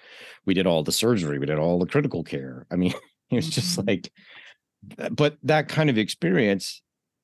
We 0.45 0.55
did 0.55 0.67
all 0.67 0.83
the 0.83 0.93
surgery, 0.93 1.39
we 1.39 1.47
did 1.47 1.59
all 1.59 1.79
the 1.79 1.87
critical 1.87 2.25
care. 2.25 2.67
I 2.71 2.77
mean, 2.77 2.93
it 3.31 3.37
was 3.37 3.49
just 3.49 3.79
Mhm. 3.79 3.87
like, 3.87 4.13
but 5.13 5.37
that 5.45 5.69
kind 5.69 5.89
of 5.89 5.99
experience 5.99 6.83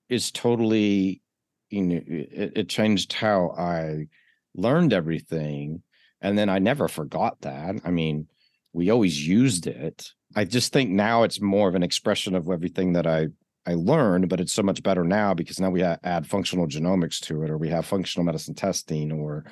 is 0.08 0.30
totally 0.30 1.20
you 1.70 1.82
know, 1.82 2.00
it, 2.06 2.52
it 2.56 2.68
changed 2.68 3.12
how 3.12 3.50
I 3.58 4.06
learned 4.54 4.92
everything. 4.92 5.82
And 6.20 6.38
then 6.38 6.48
I 6.48 6.58
never 6.58 6.88
forgot 6.88 7.40
that. 7.42 7.76
I 7.84 7.90
mean, 7.90 8.28
we 8.72 8.90
always 8.90 9.26
used 9.26 9.66
it. 9.66 10.12
I 10.34 10.44
just 10.44 10.72
think 10.72 10.90
now 10.90 11.22
it's 11.22 11.40
more 11.40 11.68
of 11.68 11.74
an 11.74 11.82
expression 11.82 12.34
of 12.34 12.48
everything 12.48 12.92
that 12.94 13.06
I 13.06 13.28
I 13.66 13.74
learned, 13.74 14.28
but 14.28 14.40
it's 14.40 14.52
so 14.52 14.62
much 14.62 14.82
better 14.82 15.02
now 15.02 15.34
because 15.34 15.58
now 15.58 15.70
we 15.70 15.82
add 15.82 16.26
functional 16.26 16.68
genomics 16.68 17.18
to 17.22 17.42
it, 17.42 17.50
or 17.50 17.58
we 17.58 17.68
have 17.70 17.84
functional 17.84 18.24
medicine 18.24 18.54
testing, 18.54 19.10
or 19.10 19.44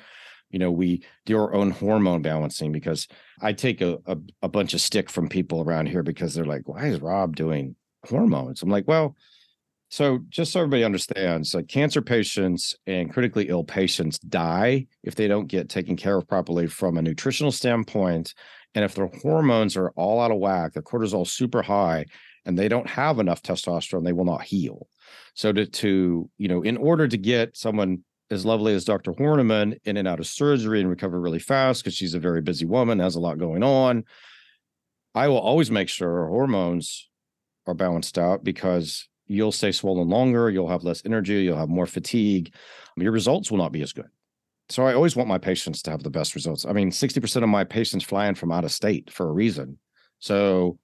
you 0.49 0.57
know 0.57 0.71
we 0.71 1.03
do 1.25 1.37
our 1.37 1.53
own 1.53 1.71
hormone 1.71 2.21
balancing. 2.21 2.71
Because 2.71 3.09
I 3.41 3.51
take 3.51 3.81
a, 3.81 3.97
a, 4.05 4.17
a 4.43 4.47
bunch 4.47 4.73
of 4.73 4.79
stick 4.79 5.09
from 5.09 5.27
people 5.27 5.61
around 5.61 5.87
here 5.87 6.01
because 6.01 6.33
they're 6.33 6.45
like, 6.45 6.67
"Why 6.67 6.85
is 6.85 7.01
Rob 7.01 7.35
doing 7.35 7.75
hormones?" 8.05 8.61
I'm 8.61 8.69
like, 8.69 8.87
"Well." 8.87 9.15
So 9.89 10.19
just 10.29 10.51
so 10.51 10.61
everybody 10.61 10.83
understands, 10.83 11.53
like 11.53 11.67
cancer 11.67 12.01
patients 12.01 12.75
and 12.87 13.13
critically 13.13 13.49
ill 13.49 13.63
patients 13.63 14.17
die 14.19 14.87
if 15.03 15.15
they 15.15 15.27
don't 15.27 15.47
get 15.47 15.69
taken 15.69 15.95
care 15.95 16.17
of 16.17 16.27
properly 16.27 16.67
from 16.67 16.97
a 16.97 17.01
nutritional 17.01 17.51
standpoint. 17.51 18.33
And 18.73 18.83
if 18.83 18.95
their 18.95 19.09
hormones 19.21 19.77
are 19.77 19.91
all 19.91 20.19
out 20.19 20.31
of 20.31 20.39
whack, 20.39 20.73
their 20.73 20.83
cortisol 20.83 21.27
super 21.27 21.61
high, 21.61 22.05
and 22.45 22.57
they 22.57 22.67
don't 22.67 22.89
have 22.89 23.19
enough 23.19 23.41
testosterone, 23.41 24.03
they 24.03 24.13
will 24.13 24.25
not 24.25 24.43
heal. 24.43 24.87
So 25.33 25.51
to, 25.53 25.65
to 25.65 26.29
you 26.37 26.47
know, 26.47 26.61
in 26.61 26.77
order 26.77 27.07
to 27.07 27.17
get 27.17 27.55
someone 27.55 28.03
as 28.31 28.45
lovely 28.45 28.73
as 28.73 28.85
Dr. 28.85 29.13
Hornaman 29.13 29.77
in 29.85 29.97
and 29.97 30.07
out 30.07 30.19
of 30.19 30.27
surgery 30.27 30.81
and 30.81 30.89
recover 30.89 31.19
really 31.19 31.39
fast, 31.39 31.83
because 31.83 31.95
she's 31.95 32.15
a 32.15 32.19
very 32.19 32.41
busy 32.41 32.65
woman, 32.65 32.99
has 32.99 33.15
a 33.15 33.19
lot 33.19 33.37
going 33.37 33.63
on, 33.63 34.03
I 35.13 35.27
will 35.27 35.39
always 35.39 35.71
make 35.71 35.89
sure 35.89 36.09
her 36.09 36.27
hormones 36.27 37.07
are 37.67 37.73
balanced 37.73 38.17
out 38.17 38.43
because 38.43 39.07
you'll 39.27 39.51
stay 39.51 39.71
swollen 39.71 40.09
longer, 40.09 40.49
you'll 40.49 40.69
have 40.69 40.83
less 40.83 41.01
energy, 41.05 41.43
you'll 41.43 41.57
have 41.57 41.69
more 41.69 41.85
fatigue, 41.85 42.53
um, 42.95 43.03
your 43.03 43.11
results 43.11 43.51
will 43.51 43.57
not 43.57 43.71
be 43.71 43.81
as 43.81 43.93
good. 43.93 44.09
So 44.69 44.85
I 44.85 44.93
always 44.93 45.15
want 45.15 45.29
my 45.29 45.37
patients 45.37 45.81
to 45.83 45.91
have 45.91 46.03
the 46.03 46.09
best 46.09 46.33
results. 46.33 46.65
I 46.65 46.73
mean, 46.73 46.89
60% 46.89 47.43
of 47.43 47.49
my 47.49 47.63
patients 47.63 48.03
fly 48.03 48.27
in 48.27 48.35
from 48.35 48.51
out 48.51 48.63
of 48.63 48.71
state 48.71 49.11
for 49.11 49.27
a 49.27 49.31
reason. 49.31 49.77
So 50.19 50.79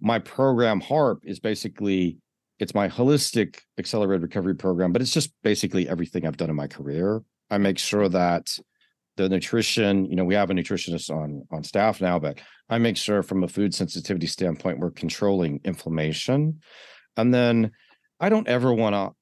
my 0.00 0.18
program 0.18 0.80
HARP 0.80 1.20
is 1.24 1.38
basically 1.40 2.18
it's 2.58 2.74
my 2.74 2.88
holistic 2.88 3.58
accelerated 3.78 4.22
recovery 4.22 4.54
program, 4.54 4.92
but 4.92 5.02
it's 5.02 5.12
just 5.12 5.30
basically 5.42 5.88
everything 5.88 6.26
I've 6.26 6.38
done 6.38 6.48
in 6.48 6.56
my 6.56 6.66
career. 6.66 7.22
I 7.50 7.58
make 7.58 7.78
sure 7.78 8.08
that 8.08 8.58
the 9.16 9.28
nutrition, 9.28 10.06
you 10.06 10.16
know, 10.16 10.24
we 10.24 10.34
have 10.34 10.50
a 10.50 10.54
nutritionist 10.54 11.14
on 11.14 11.46
on 11.50 11.62
staff 11.62 12.00
now, 12.00 12.18
but 12.18 12.40
I 12.68 12.78
make 12.78 12.96
sure 12.96 13.22
from 13.22 13.44
a 13.44 13.48
food 13.48 13.74
sensitivity 13.74 14.26
standpoint, 14.26 14.78
we're 14.78 14.90
controlling 14.90 15.60
inflammation. 15.64 16.60
And 17.16 17.32
then 17.32 17.72
I 18.20 18.28
don't 18.28 18.48
ever 18.48 18.72
want 18.72 18.94
to 18.94 19.14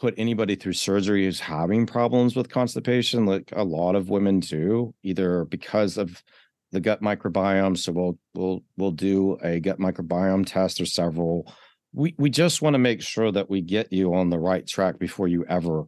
put 0.00 0.14
anybody 0.16 0.54
through 0.54 0.72
surgery 0.72 1.24
who's 1.24 1.40
having 1.40 1.86
problems 1.86 2.34
with 2.34 2.48
constipation, 2.48 3.26
like 3.26 3.52
a 3.54 3.64
lot 3.64 3.94
of 3.94 4.08
women 4.08 4.40
do, 4.40 4.94
either 5.02 5.44
because 5.44 5.98
of 5.98 6.22
the 6.72 6.80
gut 6.80 7.02
microbiome. 7.02 7.76
So 7.76 7.92
we'll 7.92 8.18
we'll 8.34 8.62
we'll 8.76 8.92
do 8.92 9.38
a 9.42 9.60
gut 9.60 9.78
microbiome 9.78 10.46
test 10.46 10.80
or 10.80 10.86
several. 10.86 11.52
We 11.92 12.14
we 12.18 12.30
just 12.30 12.62
want 12.62 12.74
to 12.74 12.78
make 12.78 13.02
sure 13.02 13.30
that 13.32 13.50
we 13.50 13.60
get 13.60 13.92
you 13.92 14.14
on 14.14 14.30
the 14.30 14.38
right 14.38 14.66
track 14.66 14.98
before 14.98 15.28
you 15.28 15.44
ever 15.46 15.84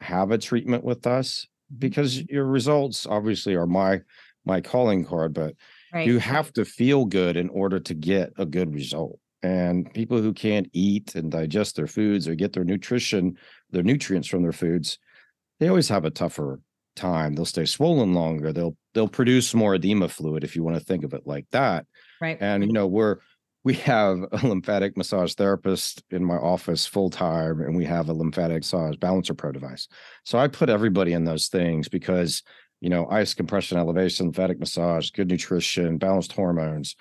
have 0.00 0.32
a 0.32 0.38
treatment 0.38 0.82
with 0.82 1.06
us 1.06 1.46
mm-hmm. 1.72 1.78
because 1.78 2.22
your 2.22 2.46
results 2.46 3.06
obviously 3.06 3.54
are 3.54 3.66
my 3.66 4.00
my 4.44 4.60
calling 4.60 5.04
card, 5.04 5.34
but 5.34 5.54
right. 5.92 6.06
you 6.06 6.18
have 6.18 6.52
to 6.54 6.64
feel 6.64 7.04
good 7.04 7.36
in 7.36 7.48
order 7.50 7.78
to 7.78 7.94
get 7.94 8.32
a 8.38 8.46
good 8.46 8.74
result. 8.74 9.20
And 9.42 9.92
people 9.92 10.22
who 10.22 10.32
can't 10.32 10.68
eat 10.72 11.14
and 11.14 11.30
digest 11.30 11.76
their 11.76 11.88
foods 11.88 12.28
or 12.28 12.34
get 12.34 12.52
their 12.52 12.64
nutrition, 12.64 13.36
their 13.70 13.82
nutrients 13.82 14.28
from 14.28 14.42
their 14.42 14.52
foods, 14.52 14.98
they 15.58 15.68
always 15.68 15.88
have 15.88 16.04
a 16.04 16.10
tougher 16.10 16.60
time. 16.94 17.34
They'll 17.34 17.44
stay 17.44 17.64
swollen 17.64 18.14
longer. 18.14 18.52
They'll 18.52 18.76
they'll 18.94 19.08
produce 19.08 19.54
more 19.54 19.74
edema 19.74 20.08
fluid 20.08 20.44
if 20.44 20.54
you 20.54 20.62
want 20.62 20.76
to 20.76 20.84
think 20.84 21.04
of 21.04 21.12
it 21.14 21.26
like 21.26 21.46
that. 21.50 21.86
Right. 22.20 22.38
And 22.40 22.64
you 22.64 22.72
know, 22.72 22.86
we're 22.86 23.16
we 23.64 23.74
have 23.74 24.18
a 24.32 24.46
lymphatic 24.46 24.96
massage 24.96 25.34
therapist 25.34 26.02
in 26.10 26.24
my 26.24 26.36
office 26.36 26.86
full 26.86 27.10
time, 27.10 27.60
and 27.60 27.76
we 27.76 27.84
have 27.84 28.08
a 28.08 28.12
lymphatic 28.12 28.58
massage 28.58 28.96
balancer 28.96 29.34
pro 29.34 29.52
device. 29.52 29.88
So 30.24 30.38
I 30.38 30.48
put 30.48 30.68
everybody 30.68 31.12
in 31.12 31.24
those 31.24 31.48
things 31.48 31.88
because 31.88 32.42
you 32.82 32.88
know, 32.88 33.08
ice 33.08 33.32
compression, 33.32 33.78
elevation, 33.78 34.26
lymphatic 34.26 34.58
massage, 34.58 35.10
good 35.10 35.28
nutrition, 35.28 35.98
balanced 35.98 36.32
hormones, 36.32 36.96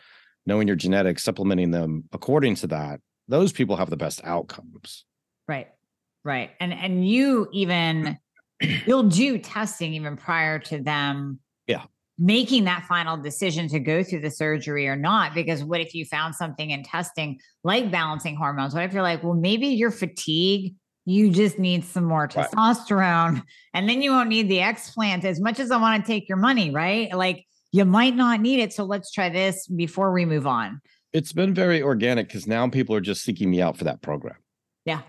knowing 0.45 0.67
your 0.67 0.75
genetics, 0.75 1.23
supplementing 1.23 1.71
them 1.71 2.05
according 2.11 2.55
to 2.55 2.67
that. 2.67 2.99
Those 3.27 3.51
people 3.51 3.77
have 3.77 3.89
the 3.89 3.97
best 3.97 4.21
outcomes. 4.23 5.05
Right. 5.47 5.67
Right. 6.23 6.51
And 6.59 6.73
and 6.73 7.07
you 7.07 7.47
even 7.51 8.17
you'll 8.85 9.09
do 9.09 9.37
testing 9.37 9.93
even 9.93 10.17
prior 10.17 10.59
to 10.59 10.81
them 10.81 11.39
yeah 11.67 11.83
making 12.17 12.65
that 12.65 12.85
final 12.85 13.17
decision 13.17 13.67
to 13.67 13.79
go 13.79 14.03
through 14.03 14.19
the 14.19 14.29
surgery 14.29 14.87
or 14.87 14.95
not 14.95 15.33
because 15.33 15.63
what 15.63 15.81
if 15.81 15.95
you 15.95 16.05
found 16.05 16.35
something 16.35 16.69
in 16.69 16.83
testing 16.83 17.39
like 17.63 17.89
balancing 17.89 18.35
hormones 18.35 18.73
what 18.73 18.83
if 18.83 18.93
you're 18.93 19.01
like 19.01 19.23
well 19.23 19.33
maybe 19.33 19.67
your 19.67 19.91
fatigue 19.91 20.75
you 21.05 21.31
just 21.31 21.57
need 21.57 21.83
some 21.83 22.03
more 22.03 22.27
testosterone 22.27 23.33
right. 23.33 23.43
and 23.73 23.89
then 23.89 24.01
you 24.01 24.11
won't 24.11 24.29
need 24.29 24.49
the 24.49 24.59
explant 24.59 25.23
as 25.23 25.39
much 25.39 25.59
as 25.59 25.71
i 25.71 25.77
want 25.77 26.03
to 26.03 26.11
take 26.11 26.29
your 26.29 26.37
money 26.37 26.69
right 26.69 27.13
like 27.15 27.45
you 27.71 27.85
might 27.85 28.15
not 28.15 28.41
need 28.41 28.59
it 28.59 28.73
so 28.73 28.83
let's 28.83 29.11
try 29.11 29.29
this 29.29 29.67
before 29.67 30.11
we 30.11 30.25
move 30.25 30.47
on 30.47 30.81
it's 31.13 31.33
been 31.33 31.53
very 31.53 31.81
organic 31.81 32.27
because 32.27 32.47
now 32.47 32.67
people 32.69 32.95
are 32.95 33.01
just 33.01 33.23
seeking 33.23 33.49
me 33.49 33.61
out 33.61 33.77
for 33.77 33.83
that 33.83 34.01
program 34.01 34.35
yeah 34.85 35.01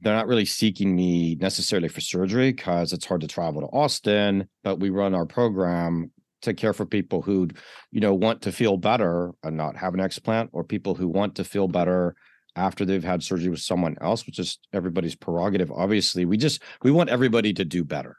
they're 0.00 0.14
not 0.14 0.26
really 0.26 0.44
seeking 0.44 0.94
me 0.94 1.34
necessarily 1.36 1.88
for 1.88 2.00
surgery 2.00 2.52
because 2.52 2.92
it's 2.92 3.06
hard 3.06 3.22
to 3.22 3.26
travel 3.26 3.62
to 3.62 3.68
Austin, 3.68 4.46
but 4.62 4.78
we 4.78 4.90
run 4.90 5.14
our 5.14 5.24
program 5.24 6.10
to 6.42 6.52
care 6.52 6.74
for 6.74 6.84
people 6.84 7.22
who, 7.22 7.48
you 7.90 8.00
know, 8.00 8.12
want 8.12 8.42
to 8.42 8.52
feel 8.52 8.76
better 8.76 9.32
and 9.42 9.56
not 9.56 9.76
have 9.76 9.94
an 9.94 10.00
explant, 10.00 10.50
or 10.52 10.62
people 10.62 10.94
who 10.94 11.08
want 11.08 11.34
to 11.36 11.44
feel 11.44 11.68
better 11.68 12.14
after 12.54 12.84
they've 12.84 13.02
had 13.02 13.22
surgery 13.22 13.48
with 13.48 13.60
someone 13.60 13.96
else, 14.00 14.26
which 14.26 14.38
is 14.38 14.58
everybody's 14.72 15.16
prerogative. 15.16 15.72
Obviously, 15.72 16.24
we 16.24 16.36
just 16.36 16.62
we 16.82 16.90
want 16.90 17.08
everybody 17.08 17.54
to 17.54 17.64
do 17.64 17.82
better. 17.82 18.16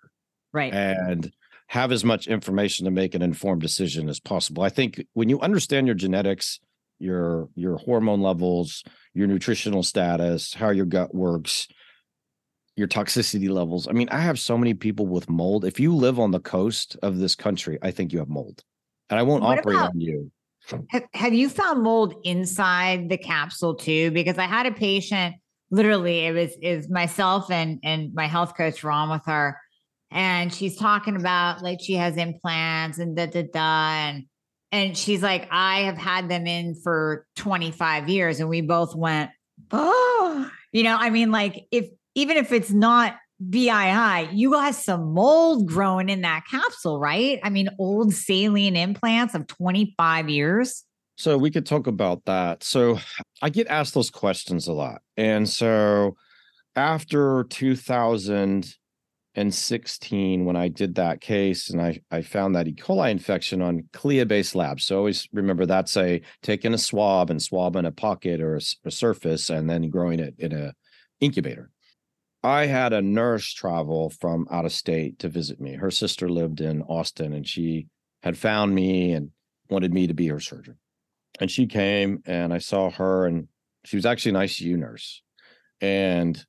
Right. 0.53 0.73
And 0.73 1.31
have 1.67 1.91
as 1.91 2.03
much 2.05 2.27
information 2.27 2.85
to 2.85 2.91
make 2.91 3.15
an 3.15 3.21
informed 3.21 3.61
decision 3.61 4.07
as 4.09 4.19
possible. 4.19 4.63
I 4.63 4.69
think 4.69 5.05
when 5.13 5.29
you 5.29 5.39
understand 5.41 5.87
your 5.87 5.95
genetics, 5.95 6.59
your 6.99 7.49
your 7.55 7.77
hormone 7.77 8.21
levels, 8.21 8.83
your 9.13 9.27
nutritional 9.27 9.83
status, 9.83 10.53
how 10.53 10.69
your 10.69 10.85
gut 10.85 11.13
works, 11.13 11.67
your 12.75 12.87
toxicity 12.87 13.49
levels. 13.49 13.87
I 13.87 13.91
mean, 13.91 14.09
I 14.09 14.19
have 14.19 14.39
so 14.39 14.57
many 14.57 14.73
people 14.73 15.07
with 15.07 15.29
mold. 15.29 15.65
If 15.65 15.79
you 15.79 15.95
live 15.95 16.19
on 16.19 16.31
the 16.31 16.39
coast 16.39 16.97
of 17.01 17.17
this 17.17 17.35
country, 17.35 17.77
I 17.81 17.91
think 17.91 18.13
you 18.13 18.19
have 18.19 18.29
mold. 18.29 18.63
And 19.09 19.19
I 19.19 19.23
won't 19.23 19.43
what 19.43 19.59
operate 19.59 19.77
about, 19.77 19.91
on 19.91 20.01
you. 20.01 20.31
Have, 20.89 21.03
have 21.13 21.33
you 21.33 21.49
found 21.49 21.83
mold 21.83 22.15
inside 22.23 23.09
the 23.09 23.17
capsule 23.17 23.75
too? 23.75 24.11
Because 24.11 24.37
I 24.37 24.45
had 24.45 24.65
a 24.65 24.71
patient, 24.71 25.35
literally, 25.69 26.25
it 26.25 26.33
was 26.33 26.57
is 26.61 26.89
myself 26.89 27.51
and 27.51 27.79
and 27.83 28.13
my 28.13 28.27
health 28.27 28.55
coach 28.57 28.83
Ron 28.83 29.09
with 29.09 29.25
her, 29.25 29.59
and 30.15 30.51
she's 30.51 30.77
talking 30.77 31.17
about 31.17 31.61
like 31.61 31.79
she 31.81 31.93
has 31.93 32.15
implants 32.15 32.97
and 32.97 33.17
da 33.17 33.25
da 33.27 33.43
da 33.43 34.09
and 34.09 34.23
and 34.71 34.97
she's 34.97 35.21
like, 35.21 35.47
I 35.51 35.81
have 35.81 35.97
had 35.97 36.29
them 36.29 36.47
in 36.47 36.75
for 36.75 37.25
25 37.37 38.09
years. 38.09 38.41
And 38.41 38.49
we 38.49 38.59
both 38.59 38.93
went, 38.93 39.29
oh, 39.71 40.49
you 40.73 40.83
know, 40.83 40.97
I 40.99 41.09
mean, 41.11 41.31
like 41.31 41.65
if 41.71 41.87
even 42.15 42.35
if 42.35 42.51
it's 42.51 42.71
not 42.71 43.15
BII, 43.49 44.29
you 44.33 44.51
got 44.51 44.75
some 44.75 45.13
mold 45.13 45.67
growing 45.67 46.09
in 46.09 46.21
that 46.21 46.43
capsule, 46.49 46.99
right? 46.99 47.39
I 47.43 47.49
mean, 47.49 47.69
old 47.79 48.13
saline 48.13 48.75
implants 48.75 49.35
of 49.35 49.47
25 49.47 50.29
years. 50.29 50.83
So 51.17 51.37
we 51.37 51.51
could 51.51 51.65
talk 51.65 51.87
about 51.87 52.25
that. 52.25 52.63
So 52.63 52.99
I 53.41 53.49
get 53.49 53.67
asked 53.67 53.93
those 53.93 54.09
questions 54.09 54.67
a 54.67 54.73
lot. 54.73 55.01
And 55.15 55.47
so 55.47 56.15
after 56.75 57.45
2000, 57.45 58.75
and 59.35 59.53
16 59.53 60.45
when 60.45 60.55
I 60.55 60.69
did 60.69 60.95
that 60.95 61.19
case 61.19 61.69
and 61.69 61.81
I, 61.81 61.99
I 62.09 62.21
found 62.21 62.55
that 62.55 62.67
E. 62.67 62.73
coli 62.73 63.11
infection 63.11 63.61
on 63.61 63.87
CLIA 63.91 64.25
based 64.25 64.55
labs. 64.55 64.85
So 64.85 64.97
always 64.97 65.27
remember 65.33 65.65
that's 65.65 65.97
a 65.97 66.21
taking 66.41 66.73
a 66.73 66.77
swab 66.77 67.29
and 67.29 67.41
swabbing 67.41 67.85
a 67.85 67.91
pocket 67.91 68.41
or 68.41 68.55
a, 68.55 68.61
a 68.85 68.91
surface 68.91 69.49
and 69.49 69.69
then 69.69 69.89
growing 69.89 70.19
it 70.19 70.35
in 70.37 70.53
a 70.53 70.73
incubator. 71.19 71.69
I 72.43 72.67
had 72.67 72.93
a 72.93 73.01
nurse 73.01 73.51
travel 73.51 74.11
from 74.11 74.47
out 74.51 74.65
of 74.65 74.71
state 74.71 75.19
to 75.19 75.29
visit 75.29 75.59
me. 75.59 75.73
Her 75.73 75.91
sister 75.91 76.29
lived 76.29 76.61
in 76.61 76.83
Austin 76.83 77.33
and 77.33 77.47
she 77.47 77.87
had 78.23 78.37
found 78.37 78.73
me 78.73 79.11
and 79.11 79.31
wanted 79.69 79.93
me 79.93 80.07
to 80.07 80.13
be 80.13 80.27
her 80.27 80.39
surgeon. 80.39 80.77
And 81.41 81.51
she 81.51 81.65
came 81.65 82.21
and 82.25 82.53
I 82.53 82.59
saw 82.59 82.89
her 82.91 83.25
and 83.25 83.47
she 83.83 83.97
was 83.97 84.05
actually 84.05 84.37
an 84.37 84.45
ICU 84.45 84.77
nurse. 84.77 85.21
And 85.81 86.43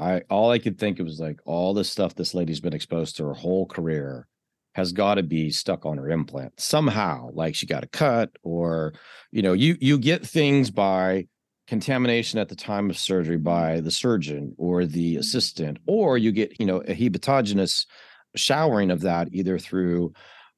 I 0.00 0.22
all 0.30 0.50
I 0.50 0.58
could 0.58 0.78
think 0.78 0.98
it 0.98 1.04
was 1.04 1.20
like 1.20 1.38
all 1.44 1.74
the 1.74 1.84
stuff 1.84 2.14
this 2.14 2.34
lady's 2.34 2.60
been 2.60 2.72
exposed 2.72 3.16
to 3.16 3.24
her 3.26 3.34
whole 3.34 3.66
career 3.66 4.26
has 4.74 4.92
got 4.92 5.16
to 5.16 5.22
be 5.22 5.50
stuck 5.50 5.84
on 5.84 5.98
her 5.98 6.08
implant 6.08 6.58
somehow. 6.60 7.30
Like 7.32 7.54
she 7.54 7.66
got 7.66 7.84
a 7.84 7.88
cut, 7.88 8.30
or 8.42 8.94
you 9.30 9.42
know, 9.42 9.52
you 9.52 9.76
you 9.80 9.98
get 9.98 10.26
things 10.26 10.70
by 10.70 11.26
contamination 11.66 12.38
at 12.40 12.48
the 12.48 12.56
time 12.56 12.90
of 12.90 12.98
surgery 12.98 13.36
by 13.36 13.80
the 13.80 13.92
surgeon 13.92 14.54
or 14.58 14.84
the 14.84 15.12
mm-hmm. 15.12 15.20
assistant, 15.20 15.78
or 15.86 16.18
you 16.18 16.32
get, 16.32 16.58
you 16.58 16.66
know, 16.66 16.78
a 16.78 16.94
hematogenous 16.94 17.86
showering 18.34 18.90
of 18.90 19.02
that 19.02 19.28
either 19.32 19.58
through 19.58 20.12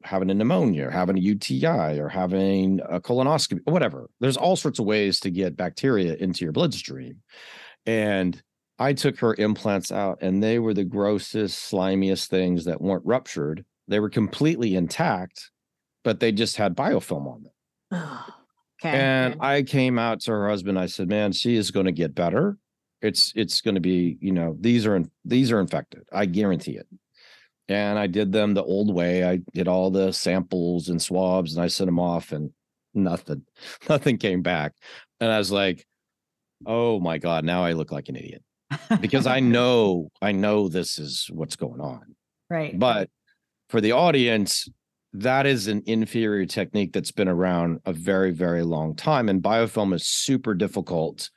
having 0.05 0.31
a 0.31 0.35
pneumonia, 0.35 0.89
or 0.89 0.91
having 0.91 1.17
a 1.17 1.21
UTI, 1.21 2.01
or 2.01 2.09
having 2.09 2.81
a 2.89 2.99
colonoscopy, 2.99 3.61
whatever. 3.65 4.11
There's 4.21 4.37
all 4.37 4.57
sorts 4.57 4.79
of 4.79 4.87
ways 4.87 5.21
to 5.21 5.31
get 5.31 5.57
bacteria 5.57 6.15
into 6.15 6.45
your 6.45 6.53
bloodstream. 6.53 7.19
And 7.87 8.43
I 8.79 8.93
took 8.93 9.19
her 9.21 9.35
implants 9.35 9.93
out, 9.93 10.19
and 10.23 10.43
they 10.43 10.59
were 10.59 10.75
the 10.75 10.85
grossest, 10.85 11.71
slimiest 11.71 12.29
things 12.29 12.65
that 12.65 12.81
weren't 12.81 13.07
ruptured. 13.07 13.65
They 13.89 14.01
were 14.01 14.11
completely 14.11 14.75
intact, 14.75 15.51
but 16.05 16.21
they 16.21 16.33
just 16.33 16.57
had 16.57 16.77
biofilm 16.77 17.27
on 17.27 17.43
them. 17.43 18.09
okay. 18.85 18.99
And 18.99 19.37
I 19.41 19.63
came 19.63 19.99
out 19.99 20.21
to 20.23 20.33
her 20.33 20.49
husband. 20.49 20.79
I 20.79 20.87
said, 20.87 21.09
"Man, 21.09 21.33
she 21.33 21.57
is 21.57 21.71
going 21.71 21.87
to 21.87 21.93
get 21.93 22.15
better. 22.15 22.59
It's 23.01 23.33
it's 23.37 23.61
going 23.61 23.75
to 23.75 23.81
be, 23.81 24.19
you 24.21 24.33
know, 24.33 24.57
these 24.59 24.87
are 24.87 25.03
these 25.25 25.53
are 25.53 25.61
infected. 25.61 26.05
I 26.13 26.27
guarantee 26.27 26.77
it." 26.77 26.87
and 27.69 27.99
I 27.99 28.07
did 28.07 28.33
them 28.33 28.55
the 28.55 28.65
old 28.65 28.95
way. 28.95 29.25
I 29.25 29.41
did 29.55 29.69
all 29.69 29.91
the 29.91 30.13
samples 30.13 30.89
and 30.89 31.01
swabs 31.01 31.55
and 31.55 31.65
I 31.65 31.69
sent 31.69 31.89
them 31.89 31.99
off 31.99 32.33
and 32.33 32.51
nothing, 32.95 33.43
nothing 33.89 34.19
came 34.19 34.43
back. 34.43 34.75
And 35.21 35.31
I 35.31 35.39
was 35.39 35.53
like, 35.53 35.87
oh 36.67 37.01
my 37.01 37.19
God, 37.19 37.45
now 37.45 37.65
I 37.65 37.73
look 37.73 37.93
like 37.93 38.09
an 38.09 38.17
idiot 38.17 38.43
because 39.01 39.27
I 39.27 39.41
know, 39.41 40.11
I 40.21 40.33
know 40.33 40.69
this 40.69 40.99
is 40.99 41.29
what's 41.33 41.57
going 41.57 41.81
on. 41.81 42.15
Right. 42.51 42.79
But 42.79 43.09
for 43.69 43.81
the 43.81 43.93
audience, 43.93 44.69
that 45.15 45.47
is 45.47 45.69
an 45.69 45.83
inferior 45.87 46.47
technique 46.47 46.93
that's 46.93 47.13
been 47.13 47.29
around 47.29 47.81
a 47.85 47.93
very, 47.93 48.31
very 48.31 48.63
long 48.63 48.95
time. 48.95 49.29
And 49.29 49.43
biofilm 49.43 49.95
is 49.95 50.07
super 50.07 50.55
difficult 50.55 51.31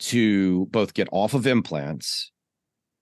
to 0.00 0.66
both 0.66 0.94
get 0.94 1.08
off 1.12 1.34
of 1.34 1.46
implants 1.46 2.29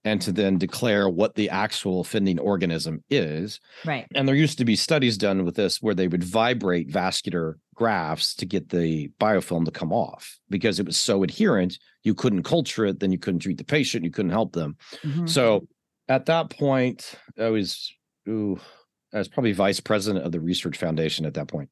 and 0.09 0.21
to 0.23 0.31
then 0.31 0.57
declare 0.57 1.07
what 1.07 1.35
the 1.35 1.49
actual 1.49 2.01
offending 2.01 2.39
organism 2.39 3.03
is. 3.09 3.59
Right. 3.85 4.07
And 4.15 4.27
there 4.27 4.35
used 4.35 4.57
to 4.57 4.65
be 4.65 4.75
studies 4.75 5.17
done 5.17 5.45
with 5.45 5.55
this 5.55 5.81
where 5.81 5.93
they 5.93 6.07
would 6.07 6.23
vibrate 6.23 6.89
vascular 6.89 7.59
grafts 7.75 8.33
to 8.35 8.45
get 8.45 8.69
the 8.69 9.09
biofilm 9.19 9.65
to 9.65 9.71
come 9.71 9.93
off 9.93 10.39
because 10.49 10.79
it 10.79 10.85
was 10.85 10.97
so 10.97 11.23
adherent, 11.23 11.77
you 12.03 12.15
couldn't 12.15 12.43
culture 12.43 12.85
it, 12.85 12.99
then 12.99 13.11
you 13.11 13.19
couldn't 13.19 13.41
treat 13.41 13.59
the 13.59 13.63
patient, 13.63 14.03
you 14.03 14.11
couldn't 14.11 14.31
help 14.31 14.53
them. 14.53 14.77
Mm-hmm. 15.03 15.27
So 15.27 15.67
at 16.07 16.25
that 16.25 16.49
point, 16.49 17.13
I 17.39 17.49
was 17.49 17.93
ooh, 18.27 18.59
I 19.13 19.19
was 19.19 19.27
probably 19.27 19.53
vice 19.53 19.79
president 19.79 20.25
of 20.25 20.31
the 20.31 20.39
research 20.39 20.77
foundation 20.77 21.25
at 21.25 21.35
that 21.35 21.47
point. 21.47 21.69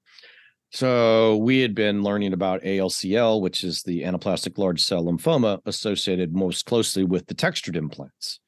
So 0.71 1.38
we 1.38 1.62
had 1.62 1.73
been 1.73 2.03
learning 2.03 2.34
about 2.34 2.62
ALCL, 2.62 3.41
which 3.41 3.63
is 3.63 3.84
the 3.84 4.03
anaplastic 4.03 4.58
large 4.58 4.82
cell 4.82 5.06
lymphoma 5.06 5.60
associated 5.65 6.36
most 6.36 6.65
closely 6.65 7.03
with 7.03 7.27
the 7.27 7.34
textured 7.34 7.77
implants. 7.77 8.39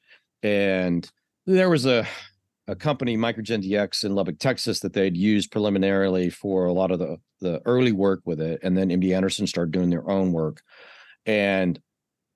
And 0.42 1.10
there 1.46 1.70
was 1.70 1.86
a, 1.86 2.06
a 2.66 2.76
company, 2.76 3.16
Microgen 3.16 3.64
DX 3.66 4.04
in 4.04 4.14
Lubbock, 4.14 4.38
Texas, 4.38 4.80
that 4.80 4.92
they'd 4.92 5.16
used 5.16 5.50
preliminarily 5.50 6.28
for 6.28 6.66
a 6.66 6.72
lot 6.72 6.90
of 6.90 6.98
the, 6.98 7.16
the 7.40 7.62
early 7.64 7.92
work 7.92 8.20
with 8.26 8.40
it. 8.40 8.60
And 8.62 8.76
then 8.76 8.90
MD 8.90 9.16
Anderson 9.16 9.46
started 9.46 9.72
doing 9.72 9.90
their 9.90 10.08
own 10.08 10.32
work. 10.32 10.62
And 11.24 11.80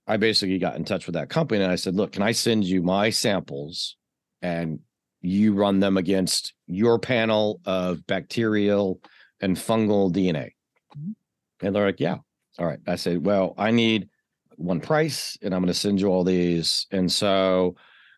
I 0.07 0.17
basically 0.17 0.59
got 0.59 0.77
in 0.77 0.85
touch 0.85 1.07
with 1.07 1.15
that 1.15 1.29
company 1.29 1.63
and 1.63 1.71
I 1.71 1.77
said, 1.77 1.95
look, 1.95 2.13
can 2.13 2.23
I 2.23 2.33
send 2.33 2.65
you 2.65 2.83
my 2.83 3.11
samples 3.11 3.97
and 4.41 4.81
you 5.21 5.55
run 5.55 5.81
them 5.81 5.97
against 5.97 6.53
your 6.67 6.99
panel 6.99 7.61
of 7.65 8.07
bacterial 8.07 9.01
and 9.45 9.57
fungal 9.57 10.11
DNA. 10.11 10.53
Mm-hmm. 10.97 11.67
And 11.67 11.77
they're 11.77 11.87
like, 11.87 12.01
yeah. 12.01 12.17
All 12.59 12.67
right. 12.67 12.81
I 12.87 12.97
said, 12.97 13.25
well, 13.25 13.55
I 13.59 13.71
need 13.71 14.09
one 14.57 14.81
price 14.81 15.37
and 15.43 15.55
I'm 15.55 15.61
going 15.61 15.73
to 15.73 15.79
send 15.79 16.01
you 16.01 16.09
all 16.09 16.25
these. 16.25 16.87
And 16.91 17.11
so 17.11 17.77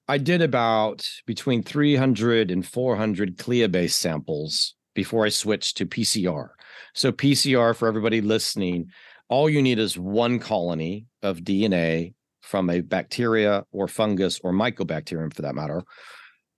I 0.09 0.19
did 0.19 0.41
about 0.41 1.07
between 1.27 1.63
300 1.63 2.51
and 2.51 2.67
400 2.67 3.39
CLIA 3.39 3.69
based 3.69 3.99
samples 3.99 4.75
before 4.95 5.27
I 5.27 5.31
switched 5.31 5.77
to 5.79 5.87
PCR. 5.87 6.49
So, 6.95 7.13
PCR 7.13 7.75
for 7.75 7.89
everybody 7.89 8.21
listening, 8.21 8.91
all 9.29 9.51
you 9.51 9.61
need 9.61 9.79
is 9.79 9.99
one 9.99 10.39
colony 10.39 11.07
of 11.23 11.41
DNA 11.41 12.15
from 12.41 12.71
a 12.71 12.81
bacteria 12.81 13.65
or 13.73 13.89
fungus 13.89 14.41
or 14.45 14.53
mycobacterium 14.53 15.35
for 15.35 15.43
that 15.43 15.55
matter 15.55 15.83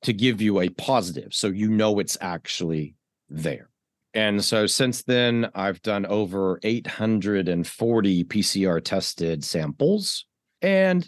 to 0.02 0.12
give 0.12 0.42
you 0.42 0.60
a 0.60 0.68
positive. 0.68 1.32
So, 1.32 1.48
you 1.48 1.70
know 1.70 1.98
it's 1.98 2.18
actually 2.20 2.94
there. 3.30 3.67
And 4.18 4.44
so 4.44 4.66
since 4.66 5.04
then, 5.04 5.48
I've 5.54 5.80
done 5.82 6.04
over 6.04 6.58
840 6.64 8.24
PCR 8.24 8.82
tested 8.82 9.44
samples. 9.44 10.26
And 10.60 11.06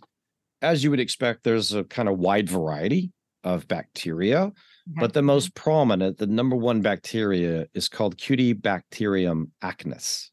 as 0.62 0.84
you 0.84 0.90
would 0.90 1.00
expect, 1.00 1.42
there's 1.42 1.72
a 1.72 1.82
kind 1.82 2.08
of 2.08 2.20
wide 2.20 2.48
variety 2.48 3.10
of 3.42 3.66
bacteria. 3.66 4.52
But 4.86 5.12
the 5.12 5.22
most 5.22 5.56
prominent, 5.56 6.18
the 6.18 6.28
number 6.28 6.54
one 6.54 6.82
bacteria 6.82 7.66
is 7.74 7.88
called 7.88 8.16
Cutibacterium 8.16 9.50
acnes. 9.60 10.28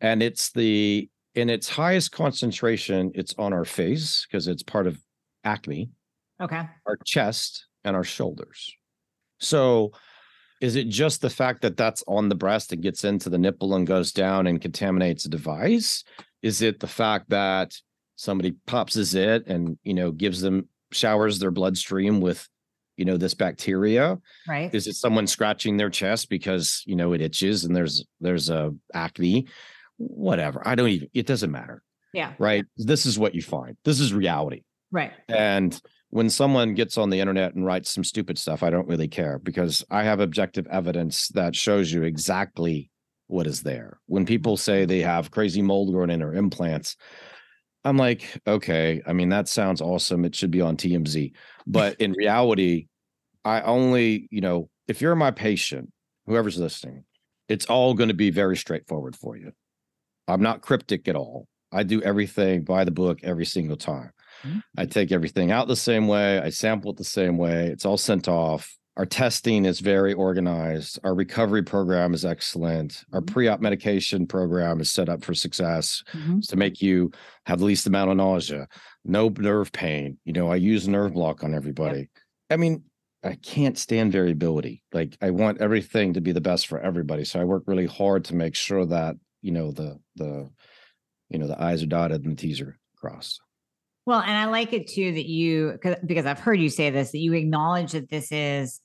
And 0.00 0.22
it's 0.22 0.52
the, 0.52 1.10
in 1.34 1.50
its 1.50 1.68
highest 1.68 2.12
concentration, 2.12 3.10
it's 3.16 3.34
on 3.36 3.52
our 3.52 3.64
face 3.64 4.28
because 4.30 4.46
it's 4.46 4.62
part 4.62 4.86
of 4.86 4.96
acne. 5.42 5.90
Okay. 6.40 6.68
Our 6.86 6.98
chest 7.04 7.66
and 7.82 7.96
our 7.96 8.04
shoulders. 8.04 8.72
So 9.40 9.90
is 10.60 10.76
it 10.76 10.88
just 10.88 11.20
the 11.20 11.30
fact 11.30 11.62
that 11.62 11.76
that's 11.76 12.02
on 12.08 12.28
the 12.28 12.34
breast 12.34 12.72
and 12.72 12.82
gets 12.82 13.04
into 13.04 13.28
the 13.28 13.38
nipple 13.38 13.74
and 13.74 13.86
goes 13.86 14.12
down 14.12 14.46
and 14.46 14.60
contaminates 14.60 15.24
a 15.24 15.28
device? 15.28 16.04
Is 16.42 16.62
it 16.62 16.80
the 16.80 16.86
fact 16.86 17.30
that 17.30 17.74
somebody 18.16 18.54
pops 18.66 18.96
it 18.96 19.46
and 19.46 19.78
you 19.82 19.92
know 19.92 20.10
gives 20.10 20.40
them 20.40 20.68
showers 20.92 21.38
their 21.38 21.50
bloodstream 21.50 22.20
with 22.20 22.48
you 22.96 23.04
know 23.04 23.16
this 23.16 23.34
bacteria? 23.34 24.18
Right. 24.48 24.74
Is 24.74 24.86
it 24.86 24.94
someone 24.94 25.26
scratching 25.26 25.76
their 25.76 25.90
chest 25.90 26.30
because 26.30 26.82
you 26.86 26.96
know 26.96 27.12
it 27.12 27.20
itches 27.20 27.64
and 27.64 27.76
there's 27.76 28.04
there's 28.20 28.50
a 28.50 28.74
acne? 28.94 29.48
Whatever. 29.98 30.62
I 30.66 30.74
don't 30.74 30.88
even. 30.88 31.08
It 31.14 31.26
doesn't 31.26 31.50
matter. 31.50 31.82
Yeah. 32.12 32.32
Right. 32.38 32.64
This 32.76 33.06
is 33.06 33.18
what 33.18 33.34
you 33.34 33.42
find. 33.42 33.76
This 33.84 34.00
is 34.00 34.12
reality. 34.12 34.62
Right. 34.90 35.12
And 35.28 35.78
when 36.10 36.30
someone 36.30 36.74
gets 36.74 36.96
on 36.98 37.10
the 37.10 37.20
internet 37.20 37.54
and 37.54 37.64
writes 37.64 37.90
some 37.90 38.04
stupid 38.04 38.38
stuff, 38.38 38.62
I 38.62 38.70
don't 38.70 38.88
really 38.88 39.08
care 39.08 39.38
because 39.38 39.84
I 39.90 40.04
have 40.04 40.20
objective 40.20 40.66
evidence 40.68 41.28
that 41.28 41.56
shows 41.56 41.92
you 41.92 42.02
exactly 42.02 42.90
what 43.26 43.46
is 43.46 43.62
there. 43.62 43.98
When 44.06 44.22
mm-hmm. 44.22 44.28
people 44.28 44.56
say 44.56 44.84
they 44.84 45.00
have 45.00 45.30
crazy 45.30 45.62
mold 45.62 45.92
growing 45.92 46.10
in 46.10 46.20
their 46.20 46.34
implants, 46.34 46.96
I'm 47.84 47.96
like, 47.96 48.40
okay, 48.46 49.02
I 49.06 49.12
mean, 49.12 49.28
that 49.28 49.48
sounds 49.48 49.80
awesome. 49.80 50.24
It 50.24 50.34
should 50.34 50.50
be 50.50 50.60
on 50.60 50.76
TMZ. 50.76 51.32
But 51.66 52.00
in 52.00 52.12
reality, 52.18 52.86
I 53.44 53.60
only, 53.62 54.28
you 54.30 54.40
know, 54.40 54.68
if 54.88 55.00
you're 55.00 55.14
my 55.14 55.30
patient, 55.30 55.92
whoever's 56.26 56.58
listening, 56.58 57.04
it's 57.48 57.66
all 57.66 57.94
going 57.94 58.08
to 58.08 58.14
be 58.14 58.30
very 58.30 58.56
straightforward 58.56 59.14
for 59.14 59.36
you. 59.36 59.52
I'm 60.26 60.42
not 60.42 60.62
cryptic 60.62 61.06
at 61.06 61.14
all. 61.14 61.46
I 61.72 61.82
do 61.82 62.02
everything 62.02 62.64
by 62.64 62.84
the 62.84 62.90
book 62.90 63.20
every 63.22 63.46
single 63.46 63.76
time. 63.76 64.10
Mm-hmm. 64.46 64.58
I 64.78 64.86
take 64.86 65.12
everything 65.12 65.50
out 65.50 65.68
the 65.68 65.76
same 65.76 66.08
way. 66.08 66.38
I 66.40 66.50
sample 66.50 66.92
it 66.92 66.96
the 66.96 67.04
same 67.04 67.36
way. 67.38 67.66
It's 67.66 67.84
all 67.84 67.98
sent 67.98 68.28
off. 68.28 68.76
Our 68.96 69.04
testing 69.04 69.66
is 69.66 69.80
very 69.80 70.14
organized. 70.14 70.98
Our 71.04 71.14
recovery 71.14 71.62
program 71.62 72.14
is 72.14 72.24
excellent. 72.24 73.04
Our 73.12 73.20
mm-hmm. 73.20 73.32
pre 73.32 73.48
op 73.48 73.60
medication 73.60 74.26
program 74.26 74.80
is 74.80 74.90
set 74.90 75.08
up 75.08 75.22
for 75.22 75.34
success 75.34 76.02
mm-hmm. 76.14 76.40
to 76.40 76.56
make 76.56 76.80
you 76.80 77.10
have 77.44 77.58
the 77.58 77.66
least 77.66 77.86
amount 77.86 78.10
of 78.10 78.16
nausea, 78.16 78.68
no 79.04 79.28
nerve 79.28 79.70
pain. 79.72 80.18
You 80.24 80.32
know, 80.32 80.50
I 80.50 80.56
use 80.56 80.88
nerve 80.88 81.12
block 81.12 81.44
on 81.44 81.54
everybody. 81.54 81.98
Yep. 81.98 82.08
I 82.50 82.56
mean, 82.56 82.84
I 83.22 83.34
can't 83.34 83.76
stand 83.76 84.12
variability. 84.12 84.82
Like 84.92 85.18
I 85.20 85.30
want 85.30 85.60
everything 85.60 86.14
to 86.14 86.20
be 86.20 86.32
the 86.32 86.40
best 86.40 86.66
for 86.66 86.80
everybody. 86.80 87.24
So 87.24 87.40
I 87.40 87.44
work 87.44 87.64
really 87.66 87.86
hard 87.86 88.24
to 88.26 88.34
make 88.34 88.54
sure 88.54 88.86
that, 88.86 89.16
you 89.42 89.52
know, 89.52 89.72
the 89.72 90.00
the 90.14 90.48
you 91.28 91.38
know, 91.38 91.48
the 91.48 91.60
I's 91.60 91.82
are 91.82 91.86
dotted 91.86 92.24
and 92.24 92.36
the 92.36 92.40
T's 92.40 92.60
are 92.60 92.78
crossed. 92.96 93.40
Well, 94.06 94.20
and 94.20 94.36
I 94.36 94.46
like 94.46 94.72
it 94.72 94.86
too 94.86 95.12
that 95.12 95.26
you, 95.26 95.78
because 96.06 96.26
I've 96.26 96.38
heard 96.38 96.60
you 96.60 96.70
say 96.70 96.90
this, 96.90 97.10
that 97.10 97.18
you 97.18 97.32
acknowledge 97.34 97.92
that 97.92 98.08
this 98.08 98.30
is 98.30 98.80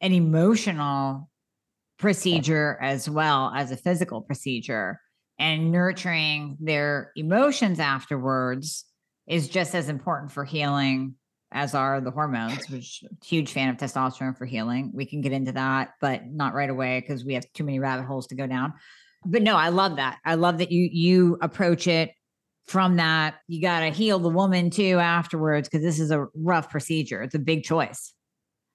an 0.00 0.12
emotional 0.12 1.28
procedure 1.98 2.78
as 2.80 3.08
well 3.08 3.52
as 3.54 3.70
a 3.70 3.76
physical 3.76 4.22
procedure 4.22 5.00
and 5.38 5.70
nurturing 5.70 6.56
their 6.60 7.12
emotions 7.14 7.78
afterwards 7.78 8.86
is 9.26 9.48
just 9.48 9.74
as 9.74 9.88
important 9.88 10.32
for 10.32 10.44
healing 10.44 11.14
as 11.52 11.74
are 11.74 12.00
the 12.00 12.10
hormones 12.10 12.68
which 12.68 13.04
huge 13.24 13.52
fan 13.52 13.68
of 13.68 13.76
testosterone 13.76 14.36
for 14.36 14.44
healing. 14.44 14.90
We 14.94 15.06
can 15.06 15.20
get 15.20 15.32
into 15.32 15.52
that 15.52 15.90
but 16.00 16.22
not 16.26 16.54
right 16.54 16.70
away 16.70 17.00
because 17.00 17.24
we 17.24 17.34
have 17.34 17.44
too 17.52 17.64
many 17.64 17.78
rabbit 17.78 18.06
holes 18.06 18.26
to 18.28 18.34
go 18.34 18.46
down. 18.46 18.72
But 19.24 19.42
no 19.42 19.56
i 19.56 19.68
love 19.68 19.96
that. 19.96 20.18
I 20.24 20.34
love 20.34 20.58
that 20.58 20.72
you 20.72 20.88
you 20.90 21.38
approach 21.40 21.86
it 21.86 22.10
from 22.66 22.96
that, 22.96 23.36
you 23.46 23.60
got 23.60 23.80
to 23.80 23.90
heal 23.90 24.18
the 24.18 24.30
woman 24.30 24.70
too 24.70 24.98
afterwards 24.98 25.68
because 25.68 25.84
this 25.84 26.00
is 26.00 26.10
a 26.10 26.26
rough 26.34 26.70
procedure. 26.70 27.22
It's 27.22 27.34
a 27.34 27.38
big 27.38 27.64
choice. 27.64 28.14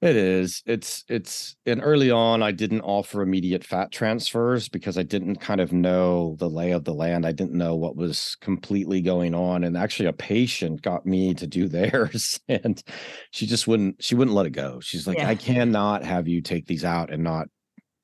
It 0.02 0.16
is. 0.16 0.64
It's 0.66 1.04
it's 1.10 1.58
and 1.66 1.82
early 1.84 2.10
on 2.10 2.42
I 2.42 2.52
didn't 2.52 2.82
offer 2.82 3.22
immediate 3.22 3.66
fat 3.66 3.92
transfers 3.92 4.70
because 4.70 4.98
I 4.98 5.04
didn't 5.04 5.38
kind 5.38 5.60
of 5.60 5.74
know 5.74 6.38
the 6.40 6.50
lay 6.50 6.72
of 6.72 6.86
the 6.86 6.94
land. 6.94 7.26
I 7.26 7.34
didn't 7.34 7.58
know 7.58 7.76
what 7.76 7.98
was 7.98 8.38
completely 8.40 9.02
going 9.02 9.36
on. 9.36 9.66
And 9.66 9.76
actually 9.76 10.06
a 10.06 10.14
patient 10.14 10.82
got 10.82 11.06
me 11.06 11.34
to 11.34 11.46
do 11.46 11.68
theirs 11.68 12.40
and 12.48 12.82
she 13.32 13.46
just 13.46 13.68
wouldn't 13.68 14.02
she 14.02 14.16
wouldn't 14.16 14.36
let 14.36 14.46
it 14.46 14.52
go. 14.52 14.80
She's 14.80 15.06
like, 15.06 15.18
Yeah. 15.18 15.28
I 15.28 15.36
cannot 15.36 16.06
have 16.06 16.30
you 16.30 16.42
take 16.42 16.66
these 16.66 16.86
out 16.86 17.12
and 17.12 17.22
not 17.22 17.50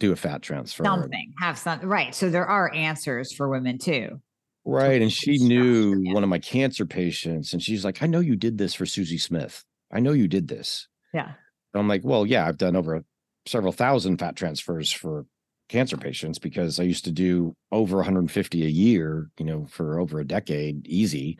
do 0.01 0.11
a 0.11 0.17
fat 0.17 0.41
transfer. 0.41 0.83
Something 0.83 1.33
have 1.39 1.57
something 1.57 1.87
right. 1.87 2.13
So 2.13 2.29
there 2.29 2.45
are 2.45 2.73
answers 2.73 3.33
for 3.33 3.47
women 3.47 3.77
too. 3.77 4.19
Right. 4.65 5.01
And 5.01 5.13
she 5.13 5.37
knew 5.37 6.01
yeah. 6.01 6.13
one 6.13 6.23
of 6.23 6.29
my 6.29 6.39
cancer 6.39 6.85
patients 6.85 7.53
and 7.53 7.61
she's 7.61 7.85
like, 7.85 8.01
I 8.01 8.07
know 8.07 8.19
you 8.19 8.35
did 8.35 8.57
this 8.57 8.73
for 8.73 8.85
Susie 8.85 9.19
Smith. 9.19 9.63
I 9.91 9.99
know 9.99 10.11
you 10.11 10.27
did 10.27 10.47
this. 10.47 10.87
Yeah. 11.13 11.27
And 11.73 11.81
I'm 11.81 11.87
like, 11.87 12.01
well, 12.03 12.25
yeah, 12.25 12.47
I've 12.47 12.57
done 12.57 12.75
over 12.75 13.03
several 13.45 13.71
thousand 13.71 14.17
fat 14.17 14.35
transfers 14.35 14.91
for 14.91 15.25
cancer 15.69 15.97
patients 15.97 16.39
because 16.39 16.79
I 16.79 16.83
used 16.83 17.05
to 17.05 17.11
do 17.11 17.55
over 17.71 17.97
150 17.97 18.65
a 18.65 18.69
year, 18.69 19.29
you 19.37 19.45
know, 19.45 19.65
for 19.69 19.99
over 19.99 20.19
a 20.19 20.25
decade, 20.25 20.87
easy 20.87 21.37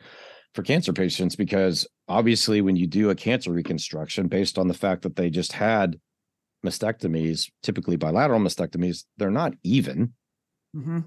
for 0.54 0.62
cancer 0.62 0.92
patients. 0.92 1.36
Because 1.36 1.86
obviously, 2.08 2.60
when 2.60 2.76
you 2.76 2.86
do 2.86 3.10
a 3.10 3.14
cancer 3.14 3.52
reconstruction 3.52 4.28
based 4.28 4.58
on 4.58 4.68
the 4.68 4.74
fact 4.74 5.02
that 5.02 5.16
they 5.16 5.30
just 5.30 5.52
had 5.52 5.98
mastectomies, 6.64 7.50
typically 7.62 7.96
bilateral 7.96 8.40
mastectomies, 8.40 9.04
they're 9.16 9.30
not 9.30 9.54
even. 9.62 10.12
Mhm. 10.74 11.04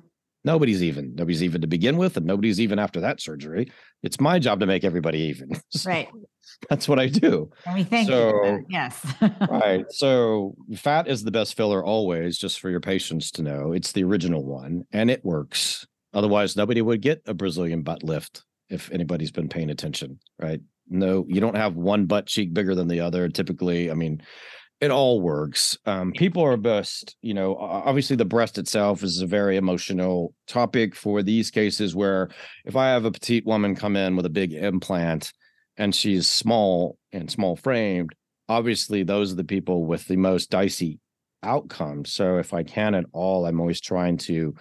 Nobody's 0.50 0.82
even. 0.82 1.14
Nobody's 1.16 1.44
even 1.44 1.62
to 1.62 1.68
begin 1.68 1.98
with, 1.98 2.18
and 2.18 2.26
nobody's 2.26 2.60
even 2.60 2.80
after 2.80 3.00
that 3.02 3.22
surgery. 3.22 3.72
It's 4.02 4.20
my 4.20 4.40
job 4.40 4.60
to 4.62 4.66
make 4.66 4.84
everybody 4.84 5.20
even. 5.20 5.50
So 5.70 5.90
Right. 5.90 6.08
That's 6.70 6.88
what 6.90 6.98
I 7.00 7.06
do. 7.08 7.52
And 7.68 7.76
we 7.76 7.84
thank. 7.84 8.10
So- 8.10 8.60
Yes. 8.70 9.06
right. 9.50 9.86
So 9.92 10.56
fat 10.76 11.08
is 11.08 11.24
the 11.24 11.30
best 11.32 11.56
filler 11.56 11.84
always, 11.86 12.38
just 12.40 12.60
for 12.60 12.72
your 12.72 12.80
patients 12.80 13.30
to 13.32 13.44
know. 13.44 13.74
It's 13.74 13.92
the 13.92 14.04
original 14.04 14.44
one 14.44 14.86
and 14.92 15.12
it 15.12 15.24
works. 15.24 15.86
Otherwise, 16.14 16.56
nobody 16.58 16.82
would 16.82 17.02
get 17.02 17.22
a 17.28 17.36
Brazilian 17.36 17.84
butt 17.84 18.02
lift 18.04 18.44
if 18.70 18.92
anybody's 18.92 19.32
been 19.32 19.50
paying 19.50 19.70
attention, 19.70 20.20
right? 20.42 20.62
No, 20.90 21.26
you 21.30 21.40
don't 21.40 21.56
have 21.56 21.76
one 21.76 22.08
butt 22.08 22.26
cheek 22.26 22.52
bigger 22.54 22.74
than 22.74 22.88
the 22.88 23.00
other. 23.02 23.30
Typically, 23.30 23.92
I 23.92 23.94
mean, 23.94 24.24
it 24.82 24.92
all 24.92 25.20
works. 25.20 25.78
Um, 25.86 26.14
people 26.14 26.44
are 26.44 26.56
best, 26.56 27.18
you 27.22 27.34
know, 27.34 27.56
obviously 27.58 28.16
the 28.16 28.26
breast 28.26 28.58
itself 28.58 29.04
is 29.04 29.22
a 29.22 29.28
very 29.28 29.58
emotional 29.58 30.34
topic 30.48 30.96
for 30.96 31.22
these 31.22 31.52
cases 31.52 31.96
where 31.96 32.30
if 32.66 32.76
I 32.76 32.90
have 32.90 33.06
a 33.06 33.12
petite 33.12 33.46
woman 33.46 33.76
come 33.76 33.98
in 33.98 34.16
with 34.16 34.26
a 34.26 34.30
big 34.30 34.54
implant 34.54 35.34
and 35.76 35.94
she's 35.94 36.28
small 36.28 36.98
and 37.12 37.30
small 37.30 37.58
framed, 37.58 38.12
obviously 38.48 39.04
those 39.04 39.34
are 39.34 39.38
the 39.38 39.44
people 39.44 39.86
with 39.86 40.08
the 40.08 40.16
most 40.16 40.50
dicey 40.50 41.00
outcomes. 41.44 42.12
So 42.12 42.38
if 42.38 42.54
I 42.54 42.64
can 42.64 42.96
at 42.96 43.06
all, 43.12 43.46
I'm 43.46 43.60
always 43.60 43.82
trying 43.82 44.18
to 44.18 44.56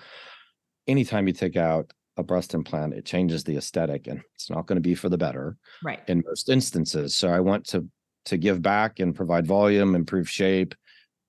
anytime 0.89 1.29
you 1.29 1.33
take 1.33 1.57
out 1.57 1.93
a 2.17 2.25
breast 2.25 2.55
implant, 2.55 2.95
it 2.95 3.05
changes 3.05 3.45
the 3.45 3.57
aesthetic 3.57 4.09
and 4.09 4.21
it's 4.35 4.51
not 4.51 4.67
going 4.67 4.77
to 4.77 4.81
be 4.81 4.97
for 4.97 5.09
the 5.09 5.19
better 5.19 5.57
right. 5.85 6.01
in 6.09 6.25
most 6.27 6.49
instances. 6.49 7.15
So 7.15 7.29
I 7.29 7.39
want 7.39 7.67
to 7.69 7.87
to 8.29 8.39
give 8.39 8.63
back 8.63 9.01
and 9.01 9.15
provide 9.15 9.47
volume, 9.47 9.95
improve 9.95 10.29
shape. 10.29 10.75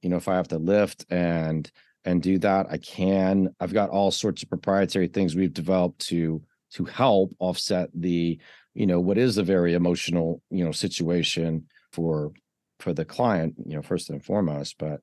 You 0.02 0.10
know, 0.10 0.18
if 0.18 0.28
I 0.28 0.36
have 0.36 0.48
to 0.50 0.58
lift 0.58 1.06
and 1.10 1.70
and 2.06 2.22
do 2.22 2.38
that, 2.40 2.68
I 2.70 2.78
can. 2.78 3.54
I've 3.60 3.74
got 3.74 3.90
all 3.90 4.12
sorts 4.12 4.44
of 4.44 4.50
proprietary 4.50 5.08
things 5.08 5.36
we've 5.36 5.54
developed 5.54 6.00
to 6.08 6.42
to 6.72 6.86
help 6.86 7.34
offset 7.40 7.90
the, 7.94 8.40
you 8.74 8.86
know, 8.86 9.00
what 9.00 9.18
is 9.18 9.38
a 9.38 9.44
very 9.44 9.74
emotional, 9.74 10.42
you 10.50 10.64
know, 10.64 10.72
situation 10.72 11.66
for 11.92 12.32
for 12.80 12.94
the 12.94 13.06
client, 13.06 13.56
you 13.66 13.76
know, 13.76 13.82
first 13.82 14.10
and 14.10 14.24
foremost. 14.24 14.76
But 14.78 15.02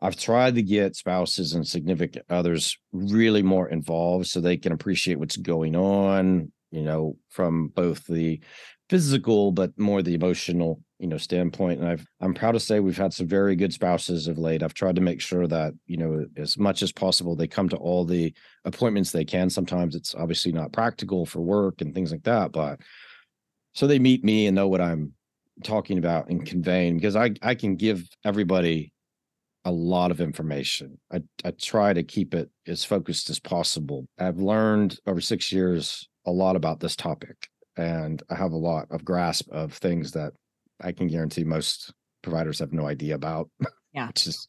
I've 0.00 0.16
tried 0.16 0.54
to 0.54 0.62
get 0.62 0.96
spouses 0.96 1.54
and 1.54 1.66
significant 1.66 2.24
others 2.30 2.78
really 2.92 3.42
more 3.42 3.68
involved 3.68 4.28
so 4.28 4.40
they 4.40 4.56
can 4.56 4.72
appreciate 4.72 5.18
what's 5.18 5.36
going 5.36 5.74
on, 5.74 6.52
you 6.70 6.82
know, 6.82 7.16
from 7.28 7.68
both 7.68 8.06
the 8.06 8.40
physical 8.88 9.52
but 9.52 9.78
more 9.78 10.02
the 10.02 10.14
emotional 10.14 10.80
you 10.98 11.06
know 11.06 11.16
standpoint 11.16 11.80
and 11.80 11.88
i've 11.88 12.06
i'm 12.20 12.34
proud 12.34 12.52
to 12.52 12.60
say 12.60 12.80
we've 12.80 12.96
had 12.96 13.12
some 13.12 13.26
very 13.26 13.54
good 13.54 13.72
spouses 13.72 14.26
of 14.26 14.38
late. 14.38 14.62
I've 14.62 14.74
tried 14.74 14.96
to 14.96 15.00
make 15.00 15.20
sure 15.20 15.46
that 15.46 15.72
you 15.86 15.96
know 15.96 16.26
as 16.36 16.58
much 16.58 16.82
as 16.82 16.92
possible 16.92 17.36
they 17.36 17.46
come 17.46 17.68
to 17.68 17.76
all 17.76 18.04
the 18.04 18.34
appointments 18.64 19.12
they 19.12 19.24
can. 19.24 19.50
Sometimes 19.50 19.94
it's 19.94 20.14
obviously 20.14 20.52
not 20.52 20.72
practical 20.72 21.24
for 21.24 21.40
work 21.40 21.80
and 21.80 21.94
things 21.94 22.12
like 22.12 22.24
that 22.24 22.52
but 22.52 22.80
so 23.74 23.86
they 23.86 23.98
meet 23.98 24.24
me 24.24 24.46
and 24.46 24.56
know 24.56 24.68
what 24.68 24.80
i'm 24.80 25.12
talking 25.64 25.98
about 25.98 26.28
and 26.28 26.46
conveying 26.46 26.96
because 26.96 27.16
i 27.16 27.30
i 27.42 27.54
can 27.54 27.76
give 27.76 28.08
everybody 28.24 28.92
a 29.64 29.72
lot 29.72 30.10
of 30.10 30.20
information. 30.20 30.98
I 31.12 31.20
i 31.44 31.50
try 31.50 31.92
to 31.92 32.02
keep 32.02 32.32
it 32.32 32.48
as 32.66 32.84
focused 32.84 33.28
as 33.28 33.38
possible. 33.38 34.06
I've 34.18 34.38
learned 34.38 34.98
over 35.06 35.20
6 35.20 35.52
years 35.52 36.08
a 36.26 36.30
lot 36.30 36.56
about 36.56 36.80
this 36.80 36.96
topic 36.96 37.36
and 37.76 38.22
I 38.30 38.34
have 38.34 38.52
a 38.52 38.56
lot 38.56 38.86
of 38.90 39.04
grasp 39.04 39.50
of 39.50 39.72
things 39.72 40.12
that 40.12 40.32
I 40.80 40.92
can 40.92 41.06
guarantee 41.08 41.44
most 41.44 41.92
providers 42.22 42.58
have 42.60 42.72
no 42.72 42.86
idea 42.86 43.14
about. 43.14 43.50
Yeah. 43.94 44.08
Which 44.08 44.26
is 44.26 44.46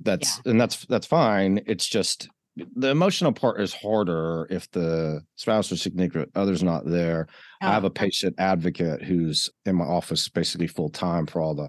that's 0.00 0.40
and 0.46 0.58
that's 0.58 0.86
that's 0.86 1.06
fine. 1.06 1.60
It's 1.66 1.86
just 1.86 2.28
the 2.56 2.88
emotional 2.88 3.30
part 3.32 3.60
is 3.60 3.74
harder 3.74 4.46
if 4.50 4.68
the 4.70 5.20
spouse 5.36 5.70
or 5.70 5.76
significant 5.76 6.30
other's 6.34 6.62
not 6.62 6.86
there. 6.86 7.28
I 7.60 7.72
have 7.72 7.84
Oh, 7.84 7.88
a 7.88 7.90
patient 7.90 8.34
advocate 8.38 9.02
who's 9.02 9.50
in 9.66 9.76
my 9.76 9.84
office 9.84 10.28
basically 10.30 10.66
full 10.66 10.88
time 10.88 11.26
for 11.26 11.42
all 11.42 11.54
the 11.54 11.68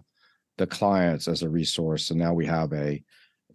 the 0.57 0.65
clients 0.65 1.27
as 1.27 1.43
a 1.43 1.49
resource. 1.49 2.09
And 2.11 2.19
now 2.19 2.33
we 2.33 2.45
have 2.45 2.71
a 2.71 3.03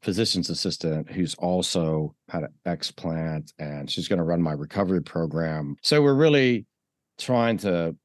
physician's 0.03 0.51
assistant 0.51 1.11
who's 1.11 1.35
also 1.37 2.15
had 2.29 2.43
an 2.45 2.53
explant 2.67 3.53
and 3.59 3.91
she's 3.91 4.07
going 4.07 4.19
to 4.19 4.25
run 4.25 4.43
my 4.43 4.53
recovery 4.53 5.03
program. 5.03 5.77
So 5.83 6.03
we're 6.03 6.15
really 6.15 6.67
trying 7.19 7.57
to 7.59 7.97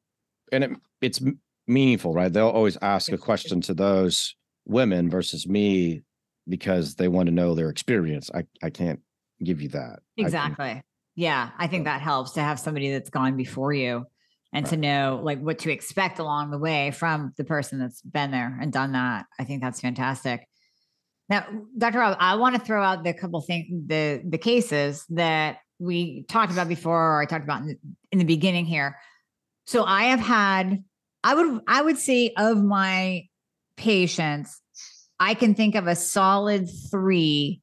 and 0.51 0.63
it 0.63 0.71
it's 1.01 1.19
meaningful, 1.67 2.13
right? 2.13 2.31
They'll 2.31 2.47
always 2.49 2.77
ask 2.81 3.11
a 3.11 3.17
question 3.17 3.61
to 3.61 3.73
those 3.73 4.35
women 4.65 5.09
versus 5.09 5.47
me 5.47 6.01
because 6.47 6.95
they 6.95 7.07
want 7.07 7.27
to 7.27 7.33
know 7.33 7.55
their 7.55 7.69
experience. 7.69 8.29
I 8.33 8.45
I 8.61 8.69
can't 8.69 8.99
give 9.43 9.61
you 9.61 9.69
that. 9.69 9.99
I 9.99 10.21
can- 10.21 10.25
Exactly. 10.25 10.81
Yeah. 11.15 11.49
I 11.57 11.67
think 11.67 11.85
that 11.85 12.01
helps 12.01 12.31
to 12.31 12.41
have 12.41 12.59
somebody 12.59 12.91
that's 12.91 13.09
gone 13.09 13.37
before 13.37 13.73
you 13.73 14.05
and 14.53 14.65
to 14.67 14.77
know 14.77 15.21
like 15.23 15.39
what 15.41 15.59
to 15.59 15.71
expect 15.71 16.19
along 16.19 16.51
the 16.51 16.57
way 16.57 16.91
from 16.91 17.33
the 17.37 17.43
person 17.43 17.79
that's 17.79 18.01
been 18.01 18.31
there 18.31 18.57
and 18.61 18.71
done 18.71 18.93
that. 18.93 19.25
I 19.39 19.43
think 19.43 19.61
that's 19.61 19.81
fantastic. 19.81 20.47
Now, 21.29 21.45
Dr. 21.77 21.99
Rob, 21.99 22.17
I 22.19 22.35
want 22.35 22.55
to 22.55 22.61
throw 22.61 22.83
out 22.83 23.03
the 23.03 23.13
couple 23.13 23.41
things, 23.41 23.65
the 23.87 24.21
the 24.27 24.37
cases 24.37 25.05
that 25.09 25.57
we 25.79 26.23
talked 26.29 26.53
about 26.53 26.67
before, 26.69 27.15
or 27.17 27.21
I 27.21 27.25
talked 27.25 27.43
about 27.43 27.61
in 27.61 27.67
the, 27.67 27.77
in 28.11 28.19
the 28.19 28.25
beginning 28.25 28.65
here. 28.65 28.97
So 29.65 29.83
I 29.83 30.03
have 30.05 30.19
had, 30.19 30.83
I 31.25 31.33
would, 31.33 31.61
I 31.67 31.81
would 31.81 31.97
say 31.97 32.33
of 32.37 32.63
my 32.63 33.23
patients, 33.77 34.61
I 35.19 35.33
can 35.33 35.55
think 35.55 35.73
of 35.73 35.87
a 35.87 35.95
solid 35.95 36.69
three 36.91 37.61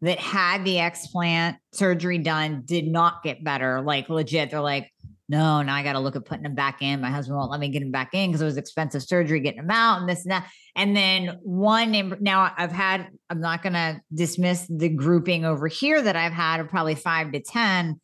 that 0.00 0.20
had 0.20 0.64
the 0.64 0.76
explant 0.76 1.56
surgery 1.72 2.18
done, 2.18 2.62
did 2.64 2.86
not 2.86 3.24
get 3.24 3.42
better. 3.42 3.80
Like 3.80 4.08
legit, 4.08 4.50
they're 4.50 4.60
like, 4.60 4.92
no, 5.28 5.60
now 5.60 5.74
I 5.74 5.82
got 5.82 5.94
to 5.94 5.98
look 5.98 6.14
at 6.14 6.24
putting 6.24 6.44
them 6.44 6.54
back 6.54 6.82
in. 6.82 7.00
My 7.00 7.10
husband 7.10 7.36
won't 7.36 7.50
let 7.50 7.58
me 7.58 7.68
get 7.68 7.80
them 7.80 7.90
back 7.90 8.14
in 8.14 8.30
because 8.30 8.42
it 8.42 8.46
was 8.46 8.56
expensive 8.56 9.02
surgery 9.02 9.40
getting 9.40 9.60
them 9.60 9.70
out 9.72 10.00
and 10.00 10.08
this 10.08 10.24
and 10.24 10.30
that. 10.30 10.48
And 10.76 10.96
then 10.96 11.38
one 11.42 12.16
now 12.20 12.52
I've 12.56 12.72
had, 12.72 13.08
I'm 13.28 13.40
not 13.40 13.62
going 13.62 13.72
to 13.72 14.00
dismiss 14.14 14.68
the 14.68 14.88
grouping 14.88 15.44
over 15.44 15.66
here 15.66 16.00
that 16.00 16.14
I've 16.14 16.32
had 16.32 16.60
of 16.60 16.68
probably 16.68 16.94
five 16.94 17.32
to 17.32 17.40
10 17.40 18.00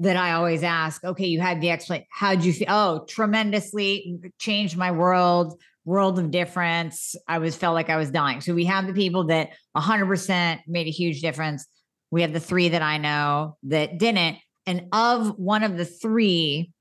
that 0.00 0.16
I 0.16 0.32
always 0.32 0.62
ask, 0.62 1.04
okay, 1.04 1.26
you 1.26 1.40
had 1.40 1.60
the 1.60 1.68
explant. 1.68 2.06
How'd 2.10 2.42
you 2.42 2.54
feel? 2.54 2.68
Oh, 2.70 3.04
tremendously 3.06 4.18
mm, 4.22 4.32
changed 4.38 4.76
my 4.76 4.90
world, 4.90 5.60
world 5.84 6.18
of 6.18 6.30
difference. 6.30 7.14
I 7.28 7.38
was 7.38 7.54
felt 7.54 7.74
like 7.74 7.90
I 7.90 7.96
was 7.96 8.10
dying. 8.10 8.40
So 8.40 8.54
we 8.54 8.64
have 8.64 8.86
the 8.86 8.94
people 8.94 9.24
that 9.24 9.50
100% 9.76 10.60
made 10.66 10.86
a 10.86 10.90
huge 10.90 11.20
difference. 11.20 11.66
We 12.10 12.22
have 12.22 12.32
the 12.32 12.40
three 12.40 12.70
that 12.70 12.82
I 12.82 12.96
know 12.96 13.58
that 13.64 13.98
didn't. 13.98 14.38
And 14.66 14.86
of 14.92 15.38
one 15.38 15.62
of 15.62 15.76
the 15.76 15.84
three, 15.84 16.72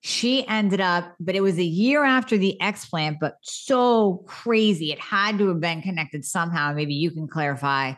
she 0.00 0.46
ended 0.46 0.80
up, 0.80 1.12
but 1.18 1.34
it 1.34 1.40
was 1.40 1.58
a 1.58 1.64
year 1.64 2.04
after 2.04 2.38
the 2.38 2.56
explant, 2.62 3.16
but 3.20 3.34
so 3.42 4.22
crazy. 4.28 4.92
It 4.92 5.00
had 5.00 5.38
to 5.38 5.48
have 5.48 5.60
been 5.60 5.82
connected 5.82 6.24
somehow. 6.24 6.72
Maybe 6.72 6.94
you 6.94 7.10
can 7.10 7.26
clarify. 7.26 7.94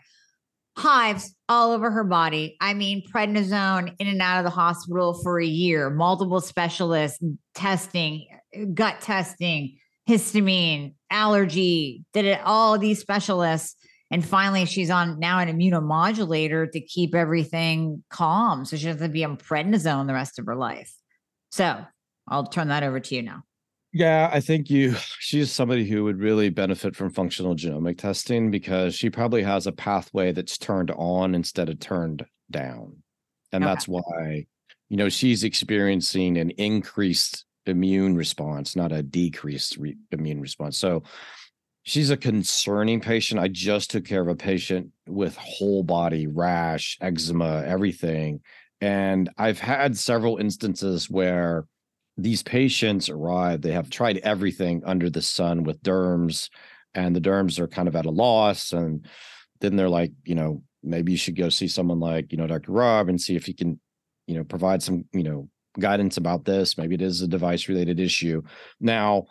Hives 0.78 1.34
all 1.48 1.72
over 1.72 1.90
her 1.90 2.04
body. 2.04 2.56
I 2.60 2.74
mean, 2.74 3.02
prednisone 3.10 3.94
in 3.98 4.08
and 4.08 4.20
out 4.20 4.38
of 4.38 4.44
the 4.44 4.50
hospital 4.50 5.14
for 5.22 5.40
a 5.40 5.46
year, 5.46 5.88
multiple 5.88 6.40
specialists 6.40 7.22
testing, 7.54 8.26
gut 8.74 9.00
testing, 9.00 9.78
histamine, 10.08 10.94
allergy, 11.10 12.04
did 12.12 12.26
it 12.26 12.40
all 12.44 12.78
these 12.78 13.00
specialists. 13.00 13.76
And 14.10 14.24
finally, 14.24 14.66
she's 14.66 14.90
on 14.90 15.18
now 15.18 15.38
an 15.38 15.48
immunomodulator 15.48 16.70
to 16.70 16.80
keep 16.80 17.14
everything 17.14 18.04
calm. 18.10 18.64
So 18.64 18.76
she 18.76 18.86
doesn't 18.86 19.12
be 19.12 19.24
on 19.24 19.36
prednisone 19.36 20.06
the 20.06 20.14
rest 20.14 20.38
of 20.38 20.46
her 20.46 20.56
life. 20.56 20.92
So 21.50 21.84
I'll 22.28 22.46
turn 22.46 22.68
that 22.68 22.82
over 22.82 23.00
to 23.00 23.14
you 23.14 23.22
now. 23.22 23.42
Yeah, 23.92 24.28
I 24.32 24.40
think 24.40 24.68
you 24.70 24.94
she's 25.18 25.50
somebody 25.52 25.88
who 25.88 26.04
would 26.04 26.18
really 26.18 26.48
benefit 26.50 26.94
from 26.96 27.10
functional 27.10 27.54
genomic 27.54 27.98
testing 27.98 28.50
because 28.50 28.94
she 28.94 29.10
probably 29.10 29.42
has 29.42 29.66
a 29.66 29.72
pathway 29.72 30.32
that's 30.32 30.58
turned 30.58 30.90
on 30.92 31.34
instead 31.34 31.68
of 31.68 31.80
turned 31.80 32.26
down. 32.50 33.02
And 33.52 33.64
Okay. 33.64 33.70
that's 33.70 33.88
why, 33.88 34.46
you 34.88 34.96
know, 34.96 35.08
she's 35.08 35.44
experiencing 35.44 36.36
an 36.36 36.50
increased 36.50 37.44
immune 37.66 38.16
response, 38.16 38.76
not 38.76 38.92
a 38.92 39.02
decreased 39.02 39.76
re- 39.76 39.96
immune 40.12 40.40
response. 40.40 40.76
So 40.78 41.02
she's 41.84 42.10
a 42.10 42.16
concerning 42.16 43.00
patient. 43.00 43.40
I 43.40 43.48
just 43.48 43.90
took 43.90 44.04
care 44.04 44.20
of 44.20 44.28
a 44.28 44.36
patient 44.36 44.90
with 45.06 45.36
whole 45.36 45.82
body 45.82 46.26
rash, 46.26 46.98
eczema, 47.00 47.62
everything. 47.66 48.40
And 48.80 49.30
I've 49.38 49.58
had 49.58 49.96
several 49.96 50.36
instances 50.36 51.08
where 51.08 51.66
these 52.16 52.42
patients 52.42 53.08
arrive, 53.08 53.60
they 53.60 53.72
have 53.72 53.90
tried 53.90 54.18
everything 54.18 54.82
under 54.86 55.10
the 55.10 55.22
sun 55.22 55.64
with 55.64 55.82
derms, 55.82 56.48
and 56.94 57.14
the 57.14 57.20
derms 57.20 57.58
are 57.58 57.68
kind 57.68 57.88
of 57.88 57.96
at 57.96 58.06
a 58.06 58.10
loss. 58.10 58.72
And 58.72 59.06
then 59.60 59.76
they're 59.76 59.88
like, 59.88 60.12
you 60.24 60.34
know, 60.34 60.62
maybe 60.82 61.12
you 61.12 61.18
should 61.18 61.36
go 61.36 61.48
see 61.48 61.68
someone 61.68 62.00
like, 62.00 62.32
you 62.32 62.38
know, 62.38 62.46
Dr. 62.46 62.72
Rob 62.72 63.08
and 63.08 63.20
see 63.20 63.36
if 63.36 63.44
he 63.44 63.52
can, 63.52 63.78
you 64.26 64.34
know, 64.34 64.44
provide 64.44 64.82
some, 64.82 65.04
you 65.12 65.22
know, 65.22 65.48
guidance 65.78 66.16
about 66.16 66.44
this. 66.44 66.78
Maybe 66.78 66.94
it 66.94 67.02
is 67.02 67.20
a 67.20 67.28
device 67.28 67.68
related 67.68 68.00
issue. 68.00 68.42
Now, 68.80 69.26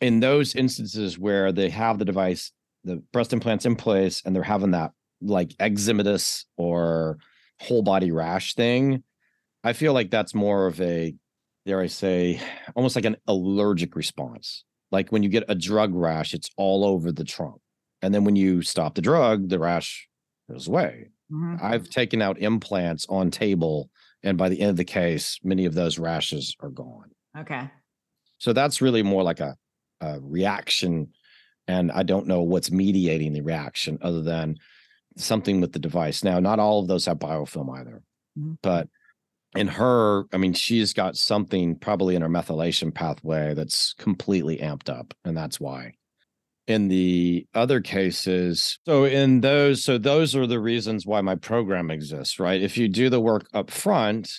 in 0.00 0.20
those 0.20 0.54
instances 0.54 1.18
where 1.18 1.50
they 1.50 1.68
have 1.70 1.98
the 1.98 2.04
device, 2.04 2.52
the 2.84 3.02
breast 3.12 3.32
implants 3.32 3.66
in 3.66 3.76
place, 3.76 4.22
and 4.24 4.34
they're 4.34 4.42
having 4.42 4.70
that 4.70 4.92
like 5.20 5.50
eczematous 5.58 6.44
or 6.56 7.18
whole 7.60 7.82
body 7.82 8.10
rash 8.10 8.54
thing, 8.54 9.02
I 9.64 9.72
feel 9.72 9.92
like 9.92 10.10
that's 10.10 10.34
more 10.34 10.66
of 10.66 10.80
a, 10.80 11.14
dare 11.66 11.80
I 11.80 11.86
say, 11.86 12.40
almost 12.74 12.96
like 12.96 13.04
an 13.04 13.16
allergic 13.26 13.96
response. 13.96 14.64
Like 14.90 15.10
when 15.10 15.22
you 15.22 15.28
get 15.28 15.44
a 15.48 15.54
drug 15.54 15.94
rash, 15.94 16.34
it's 16.34 16.50
all 16.56 16.84
over 16.84 17.12
the 17.12 17.24
trunk. 17.24 17.60
And 18.02 18.14
then 18.14 18.24
when 18.24 18.36
you 18.36 18.62
stop 18.62 18.94
the 18.94 19.02
drug, 19.02 19.48
the 19.48 19.58
rash 19.58 20.08
goes 20.50 20.66
away. 20.68 21.10
Mhm. 21.30 21.62
I've 21.62 21.88
taken 21.88 22.22
out 22.22 22.38
implants 22.40 23.06
on 23.08 23.30
table, 23.30 23.90
and 24.22 24.36
by 24.36 24.48
the 24.48 24.60
end 24.60 24.70
of 24.70 24.76
the 24.76 24.84
case, 24.84 25.38
many 25.44 25.64
of 25.64 25.74
those 25.74 25.98
rashes 25.98 26.56
are 26.60 26.70
gone. 26.70 27.10
Okay. 27.38 27.70
So 28.38 28.52
that's 28.52 28.80
really 28.80 29.02
more 29.02 29.22
like 29.22 29.40
a, 29.40 29.56
a 30.00 30.18
reaction. 30.20 31.12
And 31.68 31.92
I 31.92 32.02
don't 32.02 32.26
know 32.26 32.42
what's 32.42 32.70
mediating 32.72 33.32
the 33.32 33.42
reaction 33.42 33.98
other 34.02 34.22
than 34.22 34.56
something 35.16 35.60
with 35.60 35.72
the 35.72 35.78
device. 35.78 36.24
Now, 36.24 36.40
not 36.40 36.58
all 36.58 36.80
of 36.80 36.88
those 36.88 37.06
have 37.06 37.18
biofilm 37.18 37.78
either, 37.78 38.02
Mhm. 38.38 38.56
but 38.62 38.88
in 39.56 39.66
her, 39.68 40.24
I 40.32 40.36
mean, 40.36 40.52
she's 40.52 40.92
got 40.92 41.16
something 41.16 41.76
probably 41.76 42.14
in 42.14 42.22
her 42.22 42.28
methylation 42.28 42.94
pathway 42.94 43.54
that's 43.54 43.94
completely 43.94 44.58
amped 44.58 44.88
up, 44.88 45.14
and 45.24 45.36
that's 45.36 45.58
why. 45.58 45.94
In 46.66 46.88
the 46.88 47.46
other 47.52 47.80
cases, 47.80 48.78
so 48.86 49.04
in 49.04 49.40
those, 49.40 49.82
so 49.82 49.98
those 49.98 50.36
are 50.36 50.46
the 50.46 50.60
reasons 50.60 51.04
why 51.04 51.20
my 51.20 51.34
program 51.34 51.90
exists, 51.90 52.38
right? 52.38 52.62
If 52.62 52.78
you 52.78 52.86
do 52.88 53.10
the 53.10 53.20
work 53.20 53.48
up 53.52 53.70
front, 53.70 54.30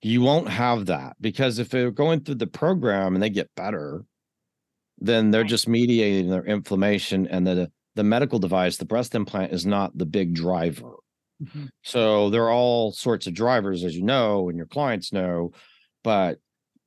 you 0.00 0.22
won't 0.22 0.48
have 0.48 0.86
that 0.86 1.16
because 1.20 1.60
if 1.60 1.68
they're 1.68 1.92
going 1.92 2.20
through 2.20 2.36
the 2.36 2.48
program 2.48 3.14
and 3.14 3.22
they 3.22 3.30
get 3.30 3.54
better, 3.54 4.04
then 4.98 5.30
they're 5.30 5.44
just 5.44 5.68
mediating 5.68 6.30
their 6.30 6.44
inflammation 6.44 7.28
and 7.28 7.46
the 7.46 7.70
the 7.94 8.02
medical 8.02 8.38
device, 8.38 8.78
the 8.78 8.86
breast 8.86 9.14
implant 9.14 9.52
is 9.52 9.66
not 9.66 9.96
the 9.96 10.06
big 10.06 10.34
driver. 10.34 10.94
Mhm. 11.42 11.68
So 11.82 12.30
there 12.30 12.44
are 12.44 12.52
all 12.52 12.92
sorts 12.92 13.26
of 13.26 13.34
drivers, 13.34 13.84
as 13.84 13.96
you 13.96 14.02
know, 14.02 14.48
and 14.48 14.56
your 14.56 14.66
clients 14.66 15.12
know. 15.12 15.52
But 16.04 16.38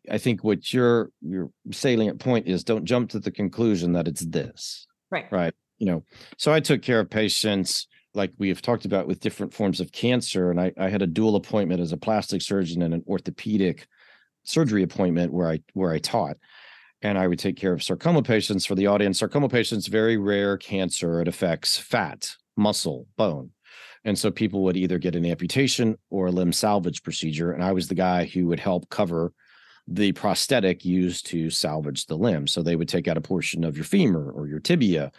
I 0.10 0.18
think 0.18 0.44
what 0.44 0.74
your 0.74 1.12
your 1.22 1.50
salient 1.72 2.20
point 2.20 2.48
is 2.48 2.64
don't 2.64 2.86
jump 2.86 3.10
to 3.12 3.20
the 3.20 3.32
conclusion 3.32 3.94
that 3.94 4.08
it's 4.08 4.26
this. 4.26 4.88
Right. 5.12 5.32
Right. 5.32 5.54
You 5.78 5.88
know, 5.88 6.04
so 6.38 6.54
I 6.54 6.60
took 6.60 6.82
care 6.82 7.00
of 7.00 7.10
patients 7.10 7.88
like 8.14 8.32
we 8.38 8.48
have 8.48 8.62
talked 8.62 8.86
about 8.86 9.08
with 9.08 9.20
different 9.20 9.54
forms 9.54 9.82
of 9.82 9.92
cancer. 9.92 10.50
And 10.50 10.60
I, 10.60 10.72
I 10.78 10.88
had 10.88 11.02
a 11.02 11.08
dual 11.08 11.36
appointment 11.36 11.82
as 11.82 11.92
a 11.92 11.98
plastic 11.98 12.42
surgeon 12.42 12.82
and 12.82 12.94
an 12.94 13.04
orthopedic 13.08 13.88
surgery 14.44 14.84
appointment 14.84 15.34
where 15.34 15.50
I 15.50 15.60
where 15.74 15.92
I 15.92 16.00
taught. 16.00 16.38
And 17.02 17.18
I 17.18 17.28
would 17.28 17.40
take 17.40 17.58
care 17.58 17.74
of 17.74 17.84
sarcoma 17.84 18.24
patients 18.24 18.66
for 18.66 18.74
the 18.74 18.88
audience. 18.88 19.20
Sarcoma 19.20 19.50
patients, 19.50 19.88
very 19.88 20.18
rare 20.18 20.58
cancer. 20.58 21.22
It 21.22 21.28
affects 21.28 21.78
fat, 21.78 22.32
muscle, 22.56 23.08
bone. 23.18 23.52
And 24.06 24.18
so 24.18 24.30
people 24.30 24.64
would 24.64 24.78
either 24.78 25.00
get 25.00 25.16
an 25.16 25.26
amputation 25.26 25.98
or 26.12 26.28
a 26.28 26.32
limb 26.32 26.54
salvage 26.54 27.02
procedure. 27.02 27.52
And 27.52 27.64
I 27.64 27.72
was 27.72 27.88
the 27.88 27.96
guy 27.96 28.26
who 28.26 28.46
would 28.48 28.60
help 28.60 28.88
cover 28.90 29.34
the 29.88 30.12
prosthetic 30.14 30.86
used 30.86 31.26
to 31.28 31.50
salvage 31.50 32.06
the 32.06 32.16
limb. 32.16 32.48
So 32.48 32.62
they 32.62 32.76
would 32.76 32.88
take 32.88 33.08
out 33.08 33.18
a 33.18 33.22
portion 33.22 33.64
of 33.64 33.76
your 33.76 33.84
femur 33.84 34.32
or 34.32 34.48
your 34.48 34.60
tibia 34.60 35.12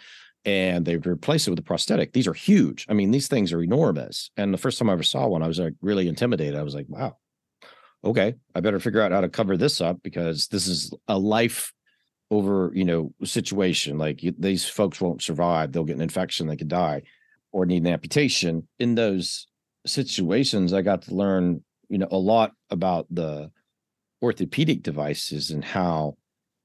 and 0.45 0.84
they 0.84 0.97
would 0.97 1.07
replace 1.07 1.47
it 1.47 1.51
with 1.51 1.59
a 1.59 1.62
prosthetic. 1.62 2.12
These 2.12 2.28
are 2.28 2.32
huge. 2.32 2.87
I 2.89 2.95
mean, 2.95 3.11
these 3.11 3.26
things 3.26 3.53
are 3.53 3.62
enormous. 3.62 4.30
And 4.37 4.55
the 4.55 4.59
first 4.59 4.78
time 4.78 4.89
I 4.89 4.93
ever 4.93 5.03
saw 5.03 5.26
one, 5.26 5.43
I 5.43 5.49
was 5.49 5.59
like 5.59 5.74
really 5.80 6.07
intimidated. 6.07 6.55
I 6.55 6.62
was 6.62 6.74
like, 6.74 6.87
wow, 6.89 7.16
okay, 8.05 8.34
I 8.55 8.61
better 8.61 8.78
figure 8.78 9.03
out 9.03 9.11
how 9.11 9.20
to 9.20 9.28
cover 9.28 9.57
this 9.57 9.80
up 9.80 10.01
because 10.05 10.47
this 10.47 10.68
is 10.68 10.93
a 11.09 11.18
life 11.18 11.72
over, 12.30 12.70
you 12.74 12.84
know, 12.84 13.12
situation. 13.24 13.99
Like 13.99 14.22
you- 14.22 14.34
these 14.39 14.64
folks 14.64 15.01
won't 15.01 15.22
survive. 15.22 15.72
They'll 15.72 15.84
get 15.84 15.97
an 15.97 16.03
infection, 16.03 16.47
they 16.47 16.57
could 16.57 16.68
die 16.68 17.03
or 17.57 17.65
need 17.65 17.83
an 17.87 17.87
amputation. 17.87 18.69
In 18.79 18.97
those 18.97 19.47
situations, 19.87 20.75
I 20.75 20.83
got 20.83 21.01
to 21.03 21.15
learn, 21.15 21.65
you 21.89 21.97
know, 21.97 22.09
a 22.11 22.19
lot 22.19 22.53
about 22.69 23.07
the 23.11 23.51
orthopedic 24.23 24.83
devices 24.83 25.51
and 25.51 25.65
how 25.65 26.17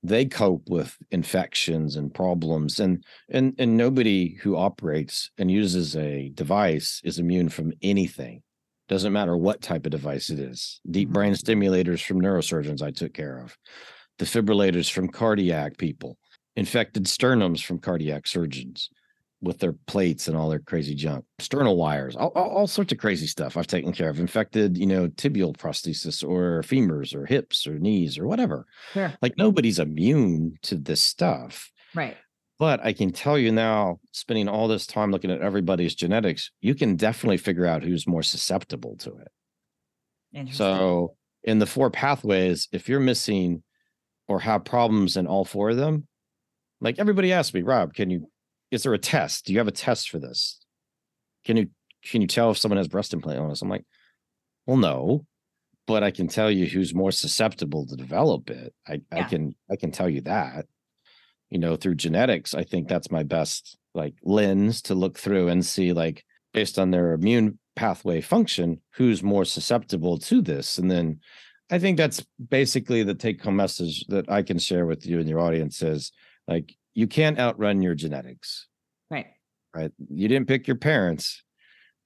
they 0.04 0.26
cope 0.26 0.68
with 0.70 0.98
infections 1.12 1.96
and 1.96 2.14
problems 2.14 2.80
and 2.80 3.04
and 3.30 3.54
and 3.60 3.78
nobody 3.78 4.36
who 4.42 4.58
operates 4.58 5.30
and 5.38 5.52
uses 5.52 5.96
a 5.96 6.30
device 6.34 7.00
is 7.04 7.20
immune 7.20 7.50
from 7.50 7.72
anything 7.84 8.42
doesn't 8.90 9.14
matter 9.14 9.38
what 9.38 9.62
type 9.62 9.86
of 9.86 9.92
device 9.92 10.30
it 10.32 10.40
is 10.40 10.82
deep 10.90 11.10
Mhm. 11.10 11.14
brain 11.14 11.34
stimulators 11.34 12.04
from 12.04 12.20
neurosurgeons 12.20 12.82
i 12.82 12.90
took 12.90 13.14
care 13.14 13.38
of 13.38 13.56
defibrillators 14.18 14.92
from 14.92 15.08
cardiac 15.08 15.78
people 15.78 16.18
infected 16.56 17.04
sternums 17.06 17.64
from 17.64 17.78
cardiac 17.78 18.26
surgeons 18.26 18.90
with 19.42 19.60
their 19.60 19.74
plates 19.88 20.28
and 20.28 20.38
all 20.38 20.50
their 20.50 20.60
crazy 20.60 20.94
junk. 20.94 21.26
Sternal 21.40 21.76
wires 21.76 22.16
all, 22.16 22.32
all, 22.36 22.50
all 22.50 22.68
sorts 22.68 22.92
of 22.92 23.00
crazy 23.00 23.28
stuff 23.28 23.58
i've 23.58 23.68
taken 23.68 23.92
care 23.92 24.10
of. 24.10 24.20
Infected 24.20 24.78
you 24.78 24.86
know 24.86 25.08
tibial 25.10 25.56
prosthesis 25.56 26.28
or 26.28 26.62
femurs 26.62 27.16
or 27.16 27.26
hips 27.26 27.66
or 27.66 27.80
knees 27.80 28.18
or 28.18 28.28
whatever. 28.28 28.66
Sure. 28.94 29.14
like 29.22 29.38
nobody's 29.38 29.80
immune 29.80 30.58
to 30.64 30.76
this 30.76 31.02
stuff. 31.02 31.70
Right. 31.94 32.16
but 32.58 32.80
i 32.86 32.94
can 32.94 33.12
tell 33.12 33.38
you 33.38 33.52
now 33.52 34.00
spending 34.14 34.48
all 34.48 34.70
this 34.70 34.88
time 34.88 35.12
looking 35.12 35.32
at 35.32 35.42
everybody's 35.42 35.94
genetics 35.94 36.52
you 36.62 36.74
can 36.74 36.96
definitely 36.96 37.38
figure 37.38 37.66
out 37.66 37.84
who's 37.84 38.08
more 38.08 38.24
susceptible 38.24 38.96
to 38.98 39.10
it. 39.18 39.28
So 40.54 41.16
in 41.44 41.60
the 41.60 41.66
four 41.66 41.90
pathways 41.90 42.70
if 42.72 42.88
you're 42.88 43.02
missing 43.02 43.64
or 44.30 44.40
have 44.40 44.64
problems 44.64 45.18
in 45.18 45.28
all 45.28 45.44
four 45.44 45.72
of 45.72 45.78
them 45.78 46.08
like 46.80 47.00
everybody 47.00 47.34
asks 47.34 47.54
me 47.54 47.62
rob 47.62 47.94
can 47.94 48.10
you 48.10 48.31
is 48.72 48.84
there 48.84 48.94
a 48.94 48.98
test? 48.98 49.46
Do 49.46 49.54
you 49.54 49.60
have 49.60 49.68
a 49.68 49.72
test 49.72 50.10
for 50.10 50.18
this? 50.18 50.60
Can 51.46 51.58
you 51.58 51.68
can 52.04 52.22
you 52.22 52.28
tell 52.28 52.52
if 52.52 52.58
someone 52.58 52.78
has 52.78 52.88
breast 52.88 53.14
implant 53.14 53.38
illness 53.38 53.62
i'm 53.62 53.70
like 53.70 53.86
well 54.66 54.78
no 54.78 55.26
but 55.88 56.04
i 56.04 56.12
can 56.12 56.28
tell 56.28 56.50
you 56.50 56.66
who's 56.66 56.94
more 56.94 57.12
susceptible 57.12 57.86
to 57.86 57.96
develop 57.96 58.50
it. 58.50 58.74
I 58.88 59.02
i 59.12 59.24
can 59.24 59.56
i 59.70 59.76
can 59.76 59.92
tell 59.92 60.10
you 60.10 60.22
that. 60.22 60.66
You 61.50 61.60
know 61.60 61.76
through 61.76 61.96
genetics 61.96 62.54
i 62.54 62.64
think 62.64 62.88
that's 62.88 63.12
my 63.12 63.24
best 63.24 63.78
like 63.94 64.16
lens 64.24 64.82
to 64.84 64.96
look 64.96 65.18
through 65.18 65.50
and 65.50 65.66
see 65.66 65.92
like 65.92 66.24
based 66.54 66.80
on 66.80 66.92
their 66.92 67.14
immune 67.14 67.60
pathway 67.76 68.22
function 68.22 68.80
who's 68.92 69.24
more 69.24 69.46
susceptible 69.46 70.18
to 70.18 70.42
this. 70.42 70.78
And 70.78 70.90
then 70.90 71.20
i 71.70 71.78
think 71.78 71.98
that's 71.98 72.26
basically 72.50 73.04
the 73.04 73.16
take 73.16 73.44
home 73.44 73.58
message 73.58 74.06
that 74.08 74.30
i 74.30 74.42
can 74.44 74.60
share 74.60 74.86
with 74.86 75.06
you 75.06 75.20
and 75.20 75.28
your 75.28 75.40
audience 75.40 75.82
is 75.82 76.12
like 76.48 76.76
you 76.94 77.08
can't 77.08 77.40
outrun 77.40 77.82
your 77.82 77.96
genetics 77.96 78.68
right. 79.10 79.28
right 79.76 79.92
you 80.10 80.28
didn't 80.28 80.48
pick 80.48 80.68
your 80.68 80.78
parents 80.78 81.44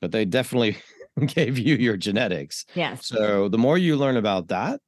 but 0.02 0.12
they 0.12 0.26
definitely 0.26 0.78
gave 1.28 1.58
you 1.58 1.76
your 1.76 1.98
genetics 1.98 2.66
Yes. 2.76 3.08
so 3.08 3.48
the 3.50 3.58
more 3.58 3.78
you 3.78 3.96
learn 3.96 4.18
about 4.18 4.50
that, 4.50 4.82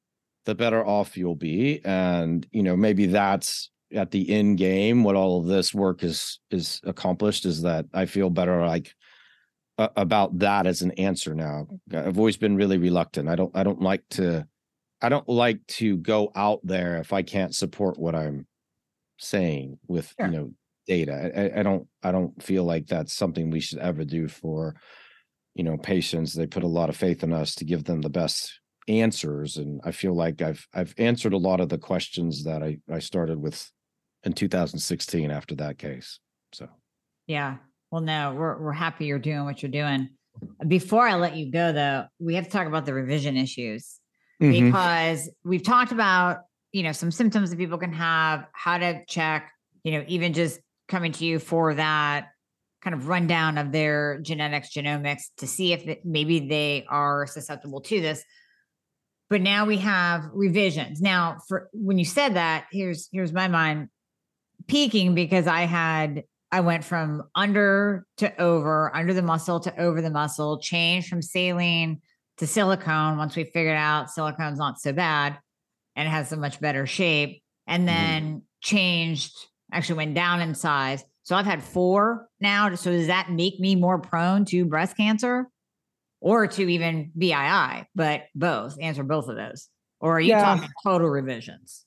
the 0.46 0.56
better 0.56 0.86
off 0.86 1.18
you'll 1.18 1.36
be. 1.36 1.82
And 1.84 2.46
you 2.52 2.64
know, 2.64 2.76
maybe 2.78 3.06
that's 3.08 3.70
at 3.94 4.12
the 4.12 4.30
end 4.30 4.58
game 4.58 5.04
what 5.04 5.16
all 5.16 5.40
of 5.40 5.48
this 5.48 5.74
work 5.74 6.04
is 6.04 6.40
is 6.52 6.80
accomplished 6.84 7.46
is 7.46 7.62
that 7.64 7.86
I 7.94 8.06
feel 8.06 8.30
better 8.30 8.66
like 8.66 8.94
a- 9.78 9.90
about 9.96 10.40
that 10.40 10.68
as 10.68 10.82
an 10.82 10.92
answer 10.92 11.34
now. 11.36 11.68
Mm-hmm. 11.92 12.08
I've 12.10 12.18
always 12.18 12.38
been 12.38 12.56
really 12.56 12.78
reluctant. 12.78 13.30
I 13.30 13.36
don't 13.36 13.56
I 13.56 13.64
don't 13.64 13.82
like 13.82 14.04
to 14.12 14.46
I 15.02 15.10
don't 15.10 15.28
like 15.30 15.66
to 15.80 15.98
go 15.98 16.32
out 16.36 16.60
there 16.64 16.98
if 16.98 17.14
I 17.14 17.22
can't 17.24 17.54
support 17.56 17.98
what 18.00 18.16
I'm 18.16 18.48
saying 19.18 19.80
with 19.88 20.14
Sure. 20.20 20.28
you 20.28 20.32
know 20.32 20.52
data. 20.88 21.32
I- 21.36 21.60
I, 21.60 21.64
don't 21.64 21.88
I 22.02 22.12
don't 22.12 22.42
feel 22.42 22.64
like 22.64 22.88
that's 22.88 23.14
something 23.14 23.50
we 23.50 23.60
should 23.60 23.80
ever 23.80 24.06
do 24.06 24.28
for 24.28 24.76
you 25.56 25.64
know 25.64 25.78
patients. 25.78 26.34
They 26.34 26.48
put 26.48 26.64
a 26.64 26.68
lot 26.68 26.90
of 26.90 26.96
faith 26.96 27.24
in 27.24 27.34
us 27.34 27.56
to 27.56 27.66
give 27.66 27.84
them 27.84 28.02
the 28.02 28.10
best 28.10 28.60
answers. 28.88 29.58
And 29.58 29.82
I 29.84 29.92
feel 29.92 30.16
like 30.16 30.42
I've 30.42 30.66
I've 30.74 30.94
answered 30.98 31.34
a 31.34 31.38
lot 31.38 31.60
of 31.60 31.70
the 31.70 31.78
questions 31.78 32.44
that 32.46 32.64
I, 32.64 32.78
I 32.92 33.00
started 33.00 33.40
with 33.40 33.70
in 34.24 34.34
2016 34.34 35.32
after 35.32 35.56
that 35.56 35.78
case. 35.78 36.20
So 36.54 36.68
yeah. 37.28 37.58
Well, 37.92 38.02
no, 38.02 38.34
we're 38.34 38.58
we're 38.60 38.72
happy 38.74 39.06
you're 39.06 39.20
doing 39.20 39.46
what 39.46 39.62
you're 39.62 39.72
doing. 39.72 40.10
Before 40.68 41.08
I 41.08 41.16
let 41.16 41.36
you 41.36 41.52
go, 41.52 41.72
though, 41.72 42.06
we 42.20 42.36
have 42.36 42.46
to 42.46 42.50
talk 42.52 42.68
about 42.68 42.86
the 42.86 42.94
revision 42.94 43.38
issues 43.38 44.00
mm-hmm. 44.42 44.66
because 44.66 45.30
we've 45.44 45.64
talked 45.64 45.92
about 45.92 46.42
you 46.78 46.84
know 46.84 46.92
some 46.92 47.10
symptoms 47.10 47.50
that 47.50 47.58
people 47.58 47.80
can 47.80 47.92
have, 47.92 48.46
how 48.54 48.78
to 48.78 49.04
check, 49.08 49.52
you 49.82 49.94
know, 49.94 50.06
even 50.08 50.34
just 50.34 50.60
coming 50.88 51.12
to 51.12 51.26
you 51.26 51.40
for 51.40 51.74
that 51.74 52.28
kind 52.84 52.94
of 52.94 53.08
rundown 53.08 53.58
of 53.58 53.72
their 53.72 54.20
genetics, 54.22 54.70
genomics 54.70 55.24
to 55.38 55.48
see 55.48 55.74
if 55.74 55.98
maybe 56.06 56.48
they 56.48 56.86
are 56.88 57.26
susceptible 57.26 57.82
to 57.82 58.00
this. 58.00 58.24
But 59.28 59.42
now 59.42 59.66
we 59.66 59.78
have 59.78 60.30
revisions. 60.32 61.02
Now, 61.02 61.40
for 61.48 61.68
when 61.74 61.98
you 61.98 62.06
said 62.06 62.36
that, 62.36 62.68
here's 62.72 63.10
here's 63.12 63.34
my 63.34 63.48
mind 63.48 63.90
peaking 64.68 65.16
because 65.16 65.48
I 65.48 65.62
had 65.62 66.26
I 66.52 66.60
went 66.60 66.84
from 66.84 67.24
under 67.34 68.06
to 68.18 68.40
over, 68.40 68.96
under 68.96 69.16
the 69.16 69.24
muscle 69.24 69.62
to 69.62 69.82
over 69.82 70.00
the 70.00 70.12
muscle, 70.12 70.60
changed 70.60 71.08
from 71.08 71.24
saline 71.24 72.02
to 72.38 72.46
silicone 72.46 73.18
once 73.18 73.36
we 73.36 73.46
figured 73.46 73.76
out 73.76 74.12
silicone's 74.12 74.60
not 74.60 74.80
so 74.80 74.94
bad 74.94 75.40
and 75.98 76.08
has 76.08 76.32
a 76.32 76.38
much 76.38 76.62
better 76.62 76.86
shape. 76.86 77.42
And 77.66 77.86
mm-hmm. 77.86 77.98
then 77.98 78.24
mm. 78.24 78.42
changed, 78.62 79.34
actually 79.74 79.98
went 79.98 80.16
down 80.16 80.40
in 80.40 80.56
size. 80.56 81.04
So 81.24 81.36
I've 81.36 81.46
had 81.46 81.62
four 81.62 82.30
now. 82.40 82.74
So 82.76 82.92
does 82.92 83.08
that 83.08 83.30
make 83.30 83.60
me 83.60 83.76
more 83.76 84.00
prone 84.00 84.46
to 84.46 84.64
breast 84.64 84.96
cancer 84.96 85.50
or 86.22 86.48
to 86.48 86.70
even 86.70 87.12
BII? 87.18 87.88
But 87.94 88.28
both, 88.34 88.78
answer 88.80 89.04
both 89.04 89.28
of 89.28 89.36
those. 89.36 89.68
Or 90.00 90.18
are 90.18 90.22
you 90.22 90.30
yeah. 90.30 90.46
talking 90.46 90.70
total 90.86 91.10
revisions? 91.10 91.84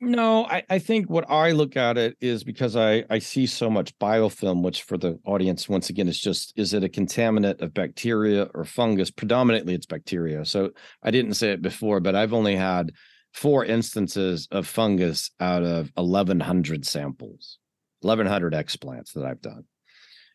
No, 0.00 0.44
I, 0.44 0.62
I 0.68 0.78
think 0.78 1.08
what 1.08 1.28
I 1.30 1.52
look 1.52 1.74
at 1.74 1.96
it 1.96 2.18
is 2.20 2.44
because 2.44 2.76
I, 2.76 3.04
I 3.08 3.18
see 3.18 3.46
so 3.46 3.70
much 3.70 3.98
biofilm, 3.98 4.62
which 4.62 4.82
for 4.82 4.98
the 4.98 5.18
audience, 5.24 5.70
once 5.70 5.88
again, 5.88 6.06
is 6.06 6.20
just 6.20 6.52
is 6.54 6.74
it 6.74 6.84
a 6.84 6.88
contaminant 6.88 7.62
of 7.62 7.72
bacteria 7.72 8.48
or 8.54 8.66
fungus? 8.66 9.10
Predominantly, 9.10 9.74
it's 9.74 9.86
bacteria. 9.86 10.44
So 10.44 10.72
I 11.02 11.10
didn't 11.10 11.34
say 11.34 11.52
it 11.52 11.62
before, 11.62 12.00
but 12.00 12.14
I've 12.14 12.34
only 12.34 12.56
had 12.56 12.92
four 13.36 13.66
instances 13.66 14.48
of 14.50 14.66
fungus 14.66 15.30
out 15.38 15.62
of 15.62 15.92
1,100 15.94 16.86
samples, 16.86 17.58
1,100 18.00 18.54
explants 18.54 19.12
that 19.12 19.26
I've 19.26 19.42
done. 19.42 19.64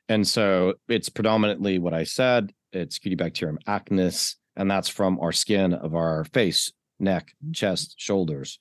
And 0.07 0.27
so 0.27 0.75
it's 0.87 1.09
predominantly 1.09 1.79
what 1.79 1.93
I 1.93 2.03
said 2.03 2.53
it's 2.73 2.99
Cutibacterium 2.99 3.57
acnes, 3.67 4.35
and 4.55 4.71
that's 4.71 4.87
from 4.87 5.19
our 5.19 5.33
skin 5.33 5.73
of 5.73 5.93
our 5.93 6.23
face, 6.25 6.71
neck, 6.99 7.33
chest, 7.51 7.95
shoulders. 7.97 8.59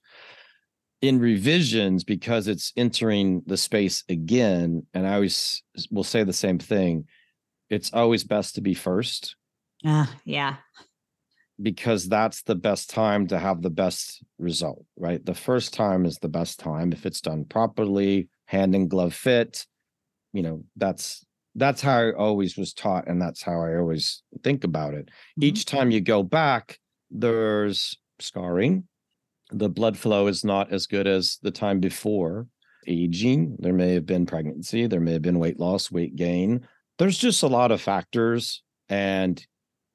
In 1.00 1.20
revisions 1.20 2.02
because 2.02 2.48
it's 2.48 2.72
entering 2.76 3.42
the 3.46 3.56
space 3.56 4.04
again 4.10 4.86
and 4.92 5.06
i 5.06 5.14
always 5.14 5.62
will 5.90 6.04
say 6.04 6.24
the 6.24 6.32
same 6.34 6.58
thing 6.58 7.06
it's 7.70 7.90
always 7.94 8.22
best 8.22 8.56
to 8.56 8.60
be 8.60 8.74
first. 8.74 9.34
Uh, 9.82 10.04
yeah 10.26 10.56
because 11.62 12.08
that's 12.08 12.42
the 12.42 12.54
best 12.54 12.90
time 12.90 13.26
to 13.28 13.38
have 13.38 13.62
the 13.62 13.70
best 13.70 14.22
result 14.38 14.84
right? 14.96 15.24
The 15.24 15.34
first 15.34 15.74
time 15.74 16.04
is 16.04 16.18
the 16.18 16.28
best 16.28 16.58
time 16.60 16.92
if 16.92 17.06
it's 17.06 17.20
done 17.20 17.44
properly 17.44 18.28
hand 18.46 18.74
and 18.74 18.88
glove 18.90 19.14
fit. 19.14 19.66
You 20.32 20.42
know 20.42 20.64
that's 20.76 21.24
that's 21.56 21.82
how 21.82 21.98
i 21.98 22.12
always 22.12 22.56
was 22.56 22.72
taught 22.72 23.08
and 23.08 23.20
that's 23.20 23.42
how 23.42 23.60
i 23.60 23.76
always 23.76 24.22
think 24.44 24.62
about 24.62 24.94
it. 24.94 25.06
Mm-hmm. 25.06 25.44
each 25.44 25.64
time 25.64 25.90
you 25.90 26.00
go 26.00 26.22
back 26.22 26.78
there's 27.10 27.98
scarring. 28.20 28.84
The 29.50 29.68
blood 29.68 29.96
flow 29.98 30.28
is 30.28 30.44
not 30.44 30.72
as 30.72 30.86
good 30.86 31.08
as 31.08 31.38
the 31.42 31.50
time 31.50 31.80
before. 31.80 32.46
Aging 32.86 33.56
there 33.58 33.72
may 33.72 33.94
have 33.94 34.06
been 34.06 34.26
pregnancy 34.26 34.86
there 34.86 35.00
may 35.00 35.12
have 35.12 35.22
been 35.22 35.38
weight 35.38 35.58
loss 35.58 35.90
weight 35.90 36.16
gain. 36.16 36.66
There's 36.98 37.18
just 37.18 37.42
a 37.42 37.48
lot 37.48 37.72
of 37.72 37.80
factors 37.80 38.62
and 38.88 39.44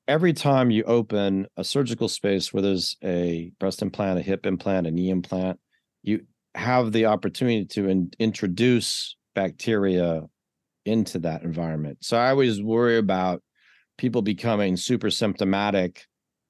every 0.08 0.34
time 0.34 0.72
you 0.72 0.84
open 0.84 1.48
a 1.58 1.64
surgical 1.64 2.08
space 2.08 2.54
where 2.54 2.62
there's 2.62 2.96
a 3.04 3.52
breast 3.60 3.82
implant 3.82 4.20
a 4.20 4.22
hip 4.22 4.46
implant 4.46 4.88
a 4.88 4.92
knee 4.92 5.10
implant 5.10 5.60
you 6.04 6.22
have 6.54 6.92
the 6.92 7.06
opportunity 7.06 7.66
to 7.66 7.90
in- 7.90 8.12
introduce 8.20 9.16
bacteria 9.34 10.22
into 10.86 11.20
that 11.20 11.44
environment 11.44 11.98
so 12.02 12.18
i 12.18 12.30
always 12.30 12.62
worry 12.62 12.98
about 12.98 13.42
people 13.98 14.22
becoming 14.22 14.78
super 14.78 15.10
symptomatic 15.10 16.06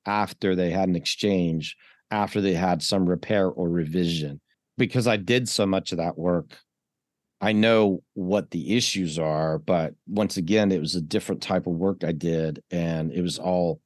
after 0.06 0.56
they 0.56 0.70
had 0.70 0.90
an 0.90 0.96
exchange 0.96 1.76
after 2.12 2.42
they 2.42 2.54
had 2.54 2.82
some 2.84 3.06
repair 3.06 3.48
or 3.48 3.70
revision. 3.70 4.40
Because 4.78 5.08
I 5.08 5.18
did 5.18 5.48
so 5.48 5.66
much 5.66 5.92
of 5.92 6.00
that 6.00 6.18
work, 6.18 6.58
I 7.46 7.52
know 7.52 8.02
what 8.16 8.50
the 8.50 8.76
issues 8.76 9.20
are. 9.20 9.60
But 9.60 9.94
once 10.08 10.36
again, 10.36 10.72
it 10.72 10.80
was 10.80 10.96
a 10.96 11.02
different 11.02 11.44
type 11.44 11.68
of 11.68 11.74
work 11.74 12.04
I 12.04 12.12
did, 12.12 12.64
and 12.72 13.12
it 13.12 13.22
was 13.22 13.38
all 13.38 13.82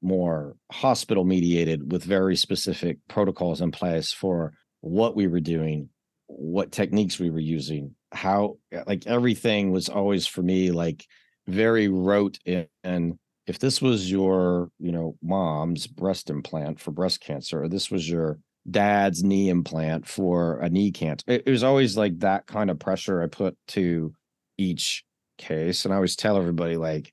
more 0.00 0.54
hospital 0.70 1.24
mediated 1.24 1.90
with 1.90 2.04
very 2.04 2.36
specific 2.36 2.98
protocols 3.08 3.60
in 3.60 3.72
place 3.72 4.12
for 4.12 4.52
what 4.82 5.16
we 5.16 5.26
were 5.26 5.40
doing, 5.40 5.88
what 6.28 6.70
techniques 6.70 7.18
we 7.18 7.30
were 7.30 7.40
using, 7.40 7.96
how 8.12 8.58
like 8.86 9.04
everything 9.08 9.72
was 9.72 9.88
always 9.88 10.28
for 10.28 10.42
me 10.42 10.70
like 10.70 11.04
very 11.48 11.88
rote 11.88 12.38
and 12.46 13.18
if 13.46 13.58
this 13.58 13.82
was 13.82 14.08
your, 14.08 14.70
you 14.78 14.92
know, 14.92 15.16
mom's 15.20 15.88
breast 15.88 16.30
implant 16.30 16.78
for 16.78 16.92
breast 16.92 17.20
cancer, 17.20 17.64
or 17.64 17.68
this 17.68 17.90
was 17.90 18.08
your 18.08 18.38
dad's 18.70 19.22
knee 19.22 19.48
implant 19.48 20.06
for 20.06 20.58
a 20.60 20.68
knee 20.68 20.90
cancer, 20.90 21.24
it, 21.26 21.44
it 21.46 21.50
was 21.50 21.64
always 21.64 21.96
like 21.96 22.18
that 22.20 22.46
kind 22.46 22.70
of 22.70 22.78
pressure 22.78 23.22
I 23.22 23.26
put 23.26 23.56
to 23.68 24.14
each 24.58 25.04
case. 25.38 25.84
And 25.84 25.92
I 25.92 25.96
always 25.96 26.16
tell 26.16 26.36
everybody, 26.36 26.76
like, 26.76 27.12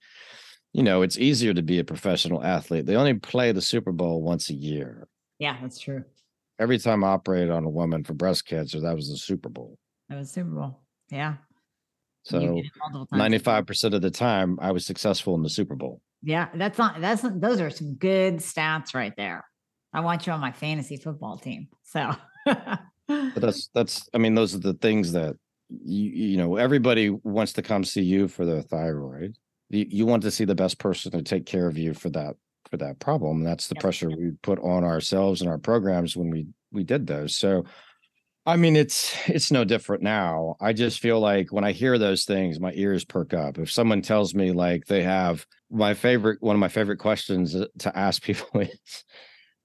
you 0.73 0.83
know, 0.83 1.01
it's 1.01 1.17
easier 1.17 1.53
to 1.53 1.61
be 1.61 1.79
a 1.79 1.83
professional 1.83 2.43
athlete. 2.43 2.85
They 2.85 2.95
only 2.95 3.15
play 3.15 3.51
the 3.51 3.61
Super 3.61 3.91
Bowl 3.91 4.21
once 4.21 4.49
a 4.49 4.53
year. 4.53 5.07
Yeah, 5.39 5.57
that's 5.61 5.79
true. 5.79 6.03
Every 6.59 6.77
time 6.77 7.03
I 7.03 7.07
operated 7.07 7.49
on 7.49 7.63
a 7.63 7.69
woman 7.69 8.03
for 8.03 8.13
breast 8.13 8.45
cancer, 8.45 8.81
that 8.81 8.95
was 8.95 9.09
the 9.09 9.17
Super 9.17 9.49
Bowl. 9.49 9.77
That 10.09 10.17
was 10.17 10.31
Super 10.31 10.49
Bowl. 10.49 10.81
Yeah. 11.09 11.35
So 12.23 12.61
95% 13.13 13.93
of 13.93 14.01
the 14.01 14.11
time 14.11 14.59
I 14.61 14.71
was 14.71 14.85
successful 14.85 15.35
in 15.35 15.41
the 15.41 15.49
Super 15.49 15.75
Bowl. 15.75 16.01
Yeah, 16.21 16.49
that's 16.53 16.77
not 16.77 16.99
that's 16.99 17.21
those 17.21 17.61
are 17.61 17.69
some 17.69 17.95
good 17.95 18.37
stats 18.37 18.93
right 18.93 19.13
there. 19.15 19.45
I 19.93 20.01
want 20.01 20.27
you 20.27 20.33
on 20.33 20.39
my 20.39 20.51
fantasy 20.51 20.97
football 20.97 21.37
team. 21.37 21.67
So 21.83 22.11
but 22.45 23.41
that's 23.41 23.69
that's 23.73 24.09
I 24.13 24.17
mean, 24.17 24.35
those 24.35 24.55
are 24.55 24.59
the 24.59 24.73
things 24.73 25.11
that 25.13 25.35
you 25.69 26.09
you 26.09 26.37
know, 26.37 26.55
everybody 26.55 27.09
wants 27.09 27.53
to 27.53 27.61
come 27.61 27.83
see 27.83 28.01
you 28.01 28.27
for 28.27 28.45
their 28.45 28.61
thyroid. 28.61 29.37
You, 29.69 29.85
you 29.89 30.05
want 30.05 30.23
to 30.23 30.31
see 30.31 30.45
the 30.45 30.55
best 30.55 30.79
person 30.79 31.11
to 31.11 31.21
take 31.21 31.45
care 31.45 31.67
of 31.67 31.77
you 31.77 31.93
for 31.93 32.09
that 32.11 32.35
for 32.69 32.77
that 32.77 32.99
problem. 32.99 33.43
That's 33.43 33.67
the 33.67 33.75
pressure 33.75 34.09
we 34.09 34.31
put 34.41 34.59
on 34.59 34.83
ourselves 34.83 35.41
and 35.41 35.49
our 35.49 35.57
programs 35.57 36.15
when 36.15 36.29
we 36.29 36.47
we 36.71 36.83
did 36.83 37.07
those. 37.07 37.35
So 37.35 37.65
I 38.45 38.55
mean, 38.55 38.75
it's 38.75 39.15
it's 39.27 39.51
no 39.51 39.63
different 39.63 40.01
now. 40.01 40.55
I 40.59 40.73
just 40.73 40.99
feel 40.99 41.19
like 41.19 41.51
when 41.51 41.63
I 41.63 41.71
hear 41.71 41.97
those 41.97 42.25
things, 42.25 42.59
my 42.59 42.71
ears 42.73 43.05
perk 43.05 43.33
up. 43.33 43.59
If 43.59 43.71
someone 43.71 44.01
tells 44.01 44.33
me 44.33 44.51
like 44.51 44.85
they 44.85 45.03
have 45.03 45.45
my 45.69 45.93
favorite, 45.93 46.41
one 46.41 46.55
of 46.55 46.59
my 46.59 46.67
favorite 46.67 46.97
questions 46.97 47.55
uh, 47.55 47.65
to 47.79 47.95
ask 47.95 48.23
people 48.23 48.47
is, 48.61 49.03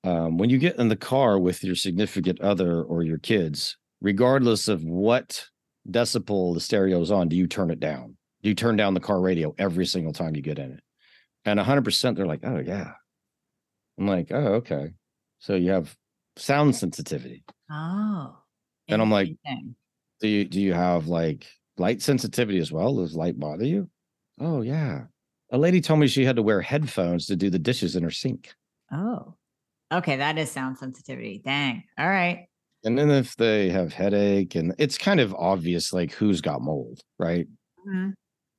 um, 0.05 0.37
when 0.37 0.51
you 0.51 0.59
get 0.59 0.79
in 0.79 0.89
the 0.89 0.97
car 0.97 1.39
with 1.39 1.65
your 1.65 1.75
significant 1.75 2.41
other 2.41 2.83
or 2.83 3.03
your 3.03 3.19
kids, 3.19 3.77
regardless 4.03 4.69
of 4.69 4.85
what 4.85 5.47
decibel 5.91 6.53
the 6.53 6.61
stereo 6.61 7.01
is 7.01 7.11
on, 7.11 7.29
do 7.29 7.37
you 7.37 7.47
turn 7.47 7.71
it 7.71 7.81
down? 7.81 8.17
Do 8.43 8.51
you 8.51 8.55
turn 8.55 8.77
down 8.77 8.93
the 8.93 9.01
car 9.01 9.21
radio 9.21 9.55
every 9.59 9.87
single 9.87 10.13
time 10.13 10.37
you 10.37 10.43
get 10.43 10.59
in 10.59 10.73
it? 10.73 10.81
And 11.47 11.59
100%, 11.59 12.17
they're 12.17 12.27
like, 12.27 12.45
oh 12.45 12.59
yeah. 12.59 12.93
I'm 13.99 14.07
like, 14.07 14.29
oh 14.31 14.55
okay. 14.57 14.93
So 15.39 15.55
you 15.55 15.71
have 15.71 15.97
sound 16.37 16.77
sensitivity. 16.77 17.43
Oh. 17.71 18.37
And 18.89 19.01
I'm 19.01 19.11
like, 19.11 19.35
do 20.21 20.29
you 20.29 20.45
do 20.45 20.61
you 20.61 20.75
have 20.75 21.07
like 21.07 21.47
light 21.79 22.03
sensitivity 22.03 22.59
as 22.59 22.71
well? 22.71 22.97
Does 22.97 23.17
light 23.17 23.39
bother 23.39 23.65
you? 23.65 23.89
Oh 24.39 24.61
yeah. 24.61 25.05
A 25.51 25.59
lady 25.59 25.81
told 25.81 26.01
me 26.01 26.09
she 26.09 26.25
had 26.25 26.37
to 26.37 26.43
wear 26.43 26.61
headphones 26.61 27.27
to 27.27 27.37
do 27.37 27.49
the 27.49 27.59
dishes 27.59 27.97
in 27.97 28.03
her 28.03 28.11
sink. 28.11 28.53
Oh. 28.93 29.35
Okay, 29.93 30.17
that 30.17 30.39
is 30.39 30.51
sound 30.51 30.79
sensitivity. 30.79 31.43
Dang. 31.45 31.85
All 31.99 32.09
right. 32.09 32.47
And 32.85 32.99
then 32.99 33.11
if 33.11 33.37
they 33.37 33.71
have 33.71 33.93
headache 33.93 34.55
and 34.55 34.75
it's 34.79 34.99
kind 34.99 35.21
of 35.21 35.35
obvious 35.35 35.93
like 35.93 36.13
who's 36.13 36.41
got 36.41 36.61
mold, 36.61 37.01
right? 37.19 37.47
Mm-hmm. 37.89 38.11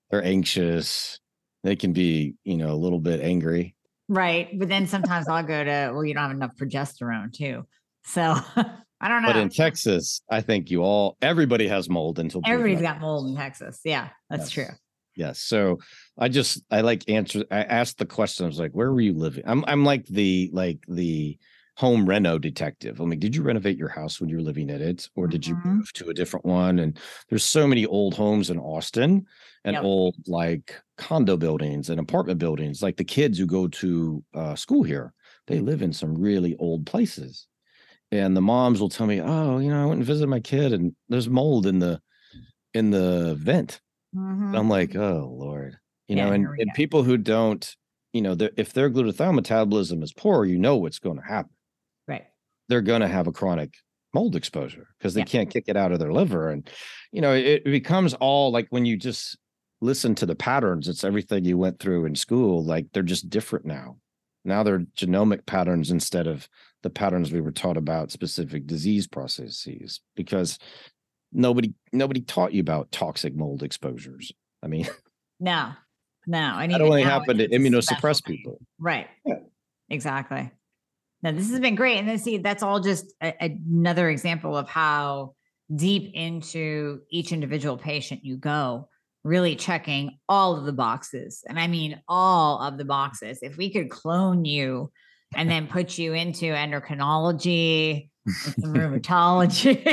They're 0.10 0.24
anxious. 0.24 1.20
They 1.64 1.76
can 1.76 1.94
be, 1.94 2.36
you 2.44 2.58
know, 2.58 2.72
a 2.72 2.76
little 2.76 3.00
bit 3.00 3.22
angry. 3.22 3.76
Right. 4.08 4.58
But 4.58 4.70
then 4.70 4.88
sometimes 4.88 5.28
I'll 5.28 5.44
go 5.44 5.64
to, 5.64 5.92
well, 5.94 6.04
you 6.04 6.14
don't 6.14 6.24
have 6.24 6.32
enough 6.32 6.56
progesterone 6.60 7.34
too. 7.34 7.66
So 8.06 8.22
I 9.02 9.08
don't 9.08 9.22
know. 9.22 9.30
But 9.30 9.38
in 9.38 9.50
Texas, 9.50 10.22
I 10.30 10.42
think 10.42 10.72
you 10.72 10.82
all 10.82 11.18
everybody 11.22 11.68
has 11.68 11.90
mold 11.90 12.18
until 12.20 12.42
everybody's 12.46 12.82
got 12.82 13.00
mold 13.00 13.30
in 13.30 13.36
Texas. 13.36 13.80
Yeah, 13.84 14.10
that's 14.30 14.56
yes. 14.56 14.68
true. 14.68 14.76
Yes. 15.16 15.39
So 15.39 15.80
I 16.18 16.28
just 16.30 16.61
I 16.72 16.82
like 16.82 17.09
answer 17.09 17.45
I 17.51 17.63
asked 17.63 17.97
the 17.99 18.05
question. 18.05 18.45
I 18.45 18.47
was 18.49 18.59
like, 18.59 18.72
where 18.74 18.91
were 18.91 19.01
you 19.01 19.13
living? 19.13 19.43
I'm 19.47 19.63
I'm 19.66 19.86
like 19.86 20.05
the 20.07 20.49
like 20.53 20.80
the 20.88 21.38
home 21.78 22.05
reno 22.07 22.38
detective. 22.38 22.99
I'm 22.99 23.09
like, 23.09 23.20
did 23.20 23.36
you 23.36 23.41
renovate 23.43 23.78
your 23.78 23.89
house 23.89 24.20
when 24.20 24.30
you 24.30 24.38
were 24.38 24.41
living 24.41 24.70
in 24.70 24.82
it? 24.82 25.09
Or 25.16 25.28
did 25.28 25.45
you 25.45 25.55
Mhm. 25.55 25.80
move 25.80 25.91
to 25.93 26.09
a 26.09 26.13
different 26.13 26.45
one? 26.45 26.80
And 26.80 26.97
there's 27.30 27.43
so 27.43 27.68
many 27.68 27.86
old 27.86 28.13
homes 28.13 28.49
in 28.49 28.57
Austin 28.59 29.26
and 29.66 29.78
Yep. 29.78 29.82
old 29.82 30.16
like 30.28 30.82
condo 30.97 31.36
buildings 31.38 31.89
and 31.89 31.99
apartment 31.99 32.39
buildings. 32.39 32.82
Like 32.82 32.97
the 32.97 33.03
kids 33.03 33.38
who 33.38 33.45
go 33.45 33.68
to 33.68 34.24
uh, 34.34 34.55
school 34.55 34.84
here, 34.84 35.13
they 35.47 35.59
live 35.59 35.82
in 35.82 35.91
some 35.93 36.16
really 36.16 36.55
old 36.57 36.86
places. 36.86 37.47
And 38.11 38.38
the 38.38 38.41
moms 38.41 38.82
will 38.82 38.89
tell 38.89 39.07
me, 39.07 39.22
Oh, 39.22 39.59
you 39.59 39.70
know, 39.70 39.84
I 39.84 39.86
went 39.86 39.99
and 39.99 40.05
visited 40.07 40.28
my 40.30 40.39
kid 40.41 40.74
and 40.74 40.95
there's 41.09 41.30
mold 41.30 41.66
in 41.68 41.80
the 41.80 42.01
in 42.74 42.91
the 42.91 43.36
vent. 43.39 43.82
Mhm. 44.16 44.57
I'm 44.57 44.70
like, 44.70 44.95
oh 44.95 45.34
Lord, 45.38 45.78
you 46.07 46.16
Yeah, 46.16 46.26
know, 46.26 46.32
and, 46.32 46.47
and 46.57 46.74
people 46.74 47.03
who 47.03 47.18
don't, 47.18 47.76
you 48.13 48.22
know, 48.22 48.36
they're- 48.36 48.51
if 48.57 48.74
their 48.74 48.89
glutathione 48.89 49.36
metabolism 49.36 50.01
is 50.03 50.13
poor, 50.13 50.45
you 50.45 50.57
know 50.57 50.78
what's 50.78 50.99
going 50.99 51.18
to 51.18 51.24
happen. 51.26 51.51
Right. 52.07 52.28
They're 52.70 52.82
going 52.82 53.01
to 53.01 53.07
have 53.07 53.28
a 53.28 53.32
chronic 53.32 53.76
mold 54.13 54.36
exposure 54.36 54.88
because 54.97 55.13
they 55.13 55.22
Yeah. 55.22 55.26
can't 55.26 55.49
kick 55.49 55.66
it 55.68 55.78
out 55.78 55.91
of 55.91 55.99
their 55.99 56.13
liver. 56.13 56.49
And, 56.49 56.70
you 57.11 57.22
know, 57.22 57.34
it, 57.34 57.45
it 57.45 57.66
becomes 57.66 58.13
all 58.16 58.51
like 58.51 58.68
when 58.70 58.86
you 58.86 58.97
just 58.97 59.38
listen 59.82 60.16
to 60.16 60.26
the 60.26 60.36
patterns, 60.36 60.88
it's 60.88 61.03
everything 61.03 61.45
you 61.45 61.57
went 61.57 61.80
through 61.80 62.05
in 62.05 62.16
school. 62.16 62.63
Like 62.63 62.88
they're 62.93 63.03
just 63.03 63.30
different 63.30 63.66
now. 63.66 63.97
Now 64.45 64.63
they're 64.63 64.80
genomic 64.97 65.45
patterns 65.45 65.91
instead 65.91 66.28
of 66.28 66.47
the 66.84 66.89
patterns 66.89 67.32
we 67.32 67.41
were 67.41 67.51
taught 67.51 67.78
about 67.78 68.11
specific 68.11 68.68
disease 68.68 69.07
processes 69.07 70.01
because 70.16 70.59
nobody 71.32 71.74
nobody 71.92 72.22
taught 72.22 72.54
you 72.54 72.62
about 72.62 72.92
toxic 72.92 73.36
mold 73.36 73.64
exposures. 73.64 74.32
I 74.64 74.68
mean, 74.68 74.88
No, 75.40 75.72
no. 76.28 76.58
And 76.58 76.72
that 76.72 76.78
even 76.78 76.88
only 76.88 77.04
now 77.04 77.20
happened 77.20 77.40
to 77.40 77.46
it's 77.46 77.54
immunosuppressed 77.54 78.26
people. 78.26 78.60
Right. 78.80 79.08
Yeah. 79.26 79.36
Exactly. 79.90 80.52
Now, 81.22 81.32
this 81.32 81.50
has 81.50 81.60
been 81.60 81.76
great. 81.76 81.98
And 81.98 82.08
then 82.08 82.18
see, 82.18 82.38
that's 82.38 82.64
all 82.64 82.80
just 82.80 83.14
a, 83.22 83.34
another 83.40 84.10
example 84.10 84.56
of 84.56 84.68
how 84.68 85.36
deep 85.76 86.12
into 86.14 87.02
each 87.10 87.32
individual 87.32 87.78
patient 87.78 88.24
you 88.24 88.38
go, 88.38 88.90
really 89.24 89.56
checking 89.56 90.18
all 90.30 90.58
of 90.58 90.66
the 90.66 90.74
boxes. 90.74 91.44
And 91.48 91.60
I 91.60 91.68
mean, 91.68 92.02
all 92.08 92.62
of 92.62 92.78
the 92.78 92.86
boxes. 92.86 93.40
If 93.42 93.58
we 93.58 93.72
could 93.72 93.90
clone 93.90 94.46
you 94.46 94.92
and 95.36 95.50
then 95.50 95.68
put 95.68 95.98
you 95.98 96.14
into 96.14 96.46
endocrinology 96.46 97.94
and 97.94 98.10
some 98.28 98.74
rheumatology. 98.74 99.84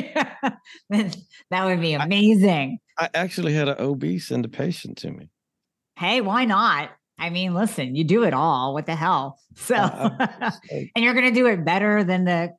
that 0.91 1.65
would 1.65 1.81
be 1.81 1.95
amazing. 1.95 2.79
I 2.99 3.09
actually 3.15 3.55
had 3.55 3.69
an 3.69 3.79
OB 3.79 4.19
send 4.19 4.45
a 4.45 4.49
patient 4.49 4.99
to 4.99 5.11
me. 5.11 5.29
hey, 5.99 6.21
why 6.21 6.45
not? 6.45 6.91
I 7.19 7.31
mean, 7.31 7.55
listen, 7.55 7.95
you 7.95 8.05
do 8.05 8.25
it 8.25 8.35
all. 8.35 8.75
What 8.75 8.87
the 8.87 8.97
hell? 8.97 9.39
So, 9.55 9.77
Uh, 9.77 10.51
and 10.71 11.05
you're 11.05 11.15
going 11.15 11.29
to 11.33 11.35
do 11.35 11.47
it 11.47 11.65
better 11.65 12.03
than 12.03 12.25
the 12.25 12.53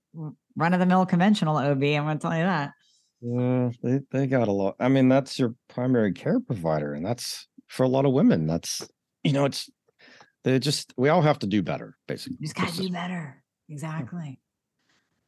run 0.55 0.73
of 0.73 0.79
the 0.79 0.85
mill 0.85 1.05
conventional 1.05 1.57
OB. 1.57 1.83
I'm 1.83 2.05
going 2.05 2.17
to 2.17 2.21
tell 2.21 2.37
you 2.37 2.43
that. 2.43 2.71
Yeah, 3.21 3.71
they 3.81 3.99
they 4.11 4.27
got 4.27 4.47
a 4.47 4.51
lot. 4.51 4.75
I 4.79 4.89
mean, 4.89 5.09
that's 5.09 5.39
your 5.39 5.55
primary 5.69 6.11
care 6.13 6.39
provider, 6.39 6.93
and 6.93 7.05
that's 7.05 7.47
for 7.67 7.83
a 7.83 7.87
lot 7.87 8.05
of 8.05 8.11
women. 8.13 8.47
That's 8.47 8.87
you 9.23 9.31
know, 9.33 9.45
it's 9.45 9.69
they 10.43 10.59
just 10.59 10.93
we 10.97 11.07
all 11.09 11.21
have 11.21 11.39
to 11.39 11.47
do 11.47 11.61
better, 11.63 11.95
basically. 12.07 12.37
You 12.39 12.47
just 12.47 12.55
got 12.55 12.69
to 12.69 12.81
do 12.81 12.89
better. 12.89 13.41
Exactly. 13.69 14.39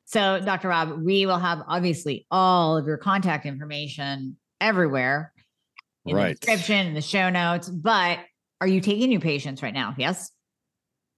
So, 0.05 0.39
Dr. 0.39 0.69
Rob, 0.69 1.01
we 1.03 1.25
will 1.25 1.39
have 1.39 1.63
obviously 1.67 2.25
all 2.29 2.77
of 2.77 2.85
your 2.85 2.97
contact 2.97 3.45
information 3.45 4.37
everywhere 4.61 5.33
in 6.05 6.15
the 6.15 6.35
description, 6.35 6.87
in 6.87 6.93
the 6.93 7.01
show 7.01 7.29
notes. 7.29 7.69
But 7.69 8.19
are 8.61 8.67
you 8.67 8.81
taking 8.81 9.09
new 9.09 9.19
patients 9.19 9.63
right 9.63 9.73
now? 9.73 9.95
Yes. 9.97 10.31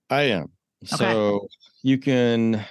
I 0.10 0.24
am. 0.24 0.52
Okay. 0.84 0.96
So 0.96 1.48
you 1.84 1.98
can 1.98 2.66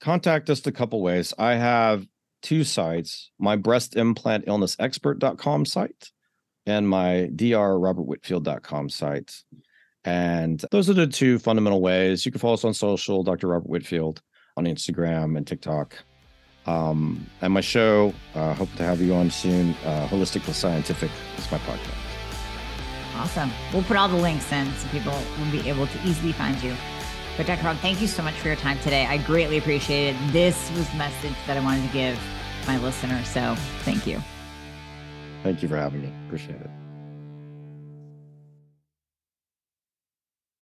contact 0.00 0.50
us 0.50 0.66
a 0.66 0.72
couple 0.72 1.00
ways. 1.02 1.32
I 1.38 1.54
have 1.54 2.04
two 2.42 2.64
sites, 2.64 3.30
my 3.38 3.54
breast 3.54 3.96
implant 3.96 4.44
illness 4.46 4.76
expert.com 4.78 5.64
site 5.66 6.10
and 6.66 6.88
my 6.88 7.28
drrobertwhitfield.com 7.34 8.88
site. 8.88 9.34
And 10.04 10.64
those 10.70 10.88
are 10.88 10.94
the 10.94 11.06
two 11.06 11.38
fundamental 11.38 11.80
ways. 11.80 12.24
You 12.24 12.32
can 12.32 12.40
follow 12.40 12.54
us 12.54 12.64
on 12.64 12.74
social, 12.74 13.22
Dr. 13.22 13.48
Robert 13.48 13.68
Whitfield 13.68 14.22
on 14.60 14.66
Instagram 14.66 15.36
and 15.36 15.46
TikTok. 15.46 15.96
Um, 16.66 17.26
and 17.40 17.52
my 17.52 17.62
show, 17.62 18.12
uh, 18.34 18.54
hope 18.54 18.72
to 18.76 18.82
have 18.82 19.00
you 19.00 19.14
on 19.14 19.30
soon. 19.30 19.70
Uh, 19.84 20.06
Holistic 20.08 20.42
Scientific 20.52 21.10
is 21.38 21.50
my 21.50 21.58
podcast. 21.58 21.94
Awesome. 23.16 23.50
We'll 23.72 23.82
put 23.82 23.96
all 23.96 24.08
the 24.08 24.16
links 24.16 24.50
in 24.52 24.70
so 24.74 24.88
people 24.88 25.12
will 25.38 25.50
be 25.50 25.68
able 25.68 25.86
to 25.86 25.98
easily 26.06 26.32
find 26.32 26.62
you. 26.62 26.74
But 27.36 27.46
Dr. 27.46 27.64
Rob, 27.64 27.78
thank 27.78 28.00
you 28.00 28.06
so 28.06 28.22
much 28.22 28.34
for 28.34 28.48
your 28.48 28.56
time 28.56 28.78
today. 28.80 29.06
I 29.06 29.16
greatly 29.18 29.58
appreciate 29.58 30.14
it. 30.14 30.32
This 30.32 30.70
was 30.72 30.88
the 30.90 30.96
message 30.96 31.34
that 31.46 31.56
I 31.56 31.60
wanted 31.60 31.86
to 31.86 31.92
give 31.92 32.18
my 32.66 32.78
listeners. 32.78 33.26
So 33.28 33.54
thank 33.80 34.06
you. 34.06 34.22
Thank 35.42 35.62
you 35.62 35.68
for 35.68 35.76
having 35.76 36.02
me. 36.02 36.12
Appreciate 36.26 36.60
it. 36.60 36.70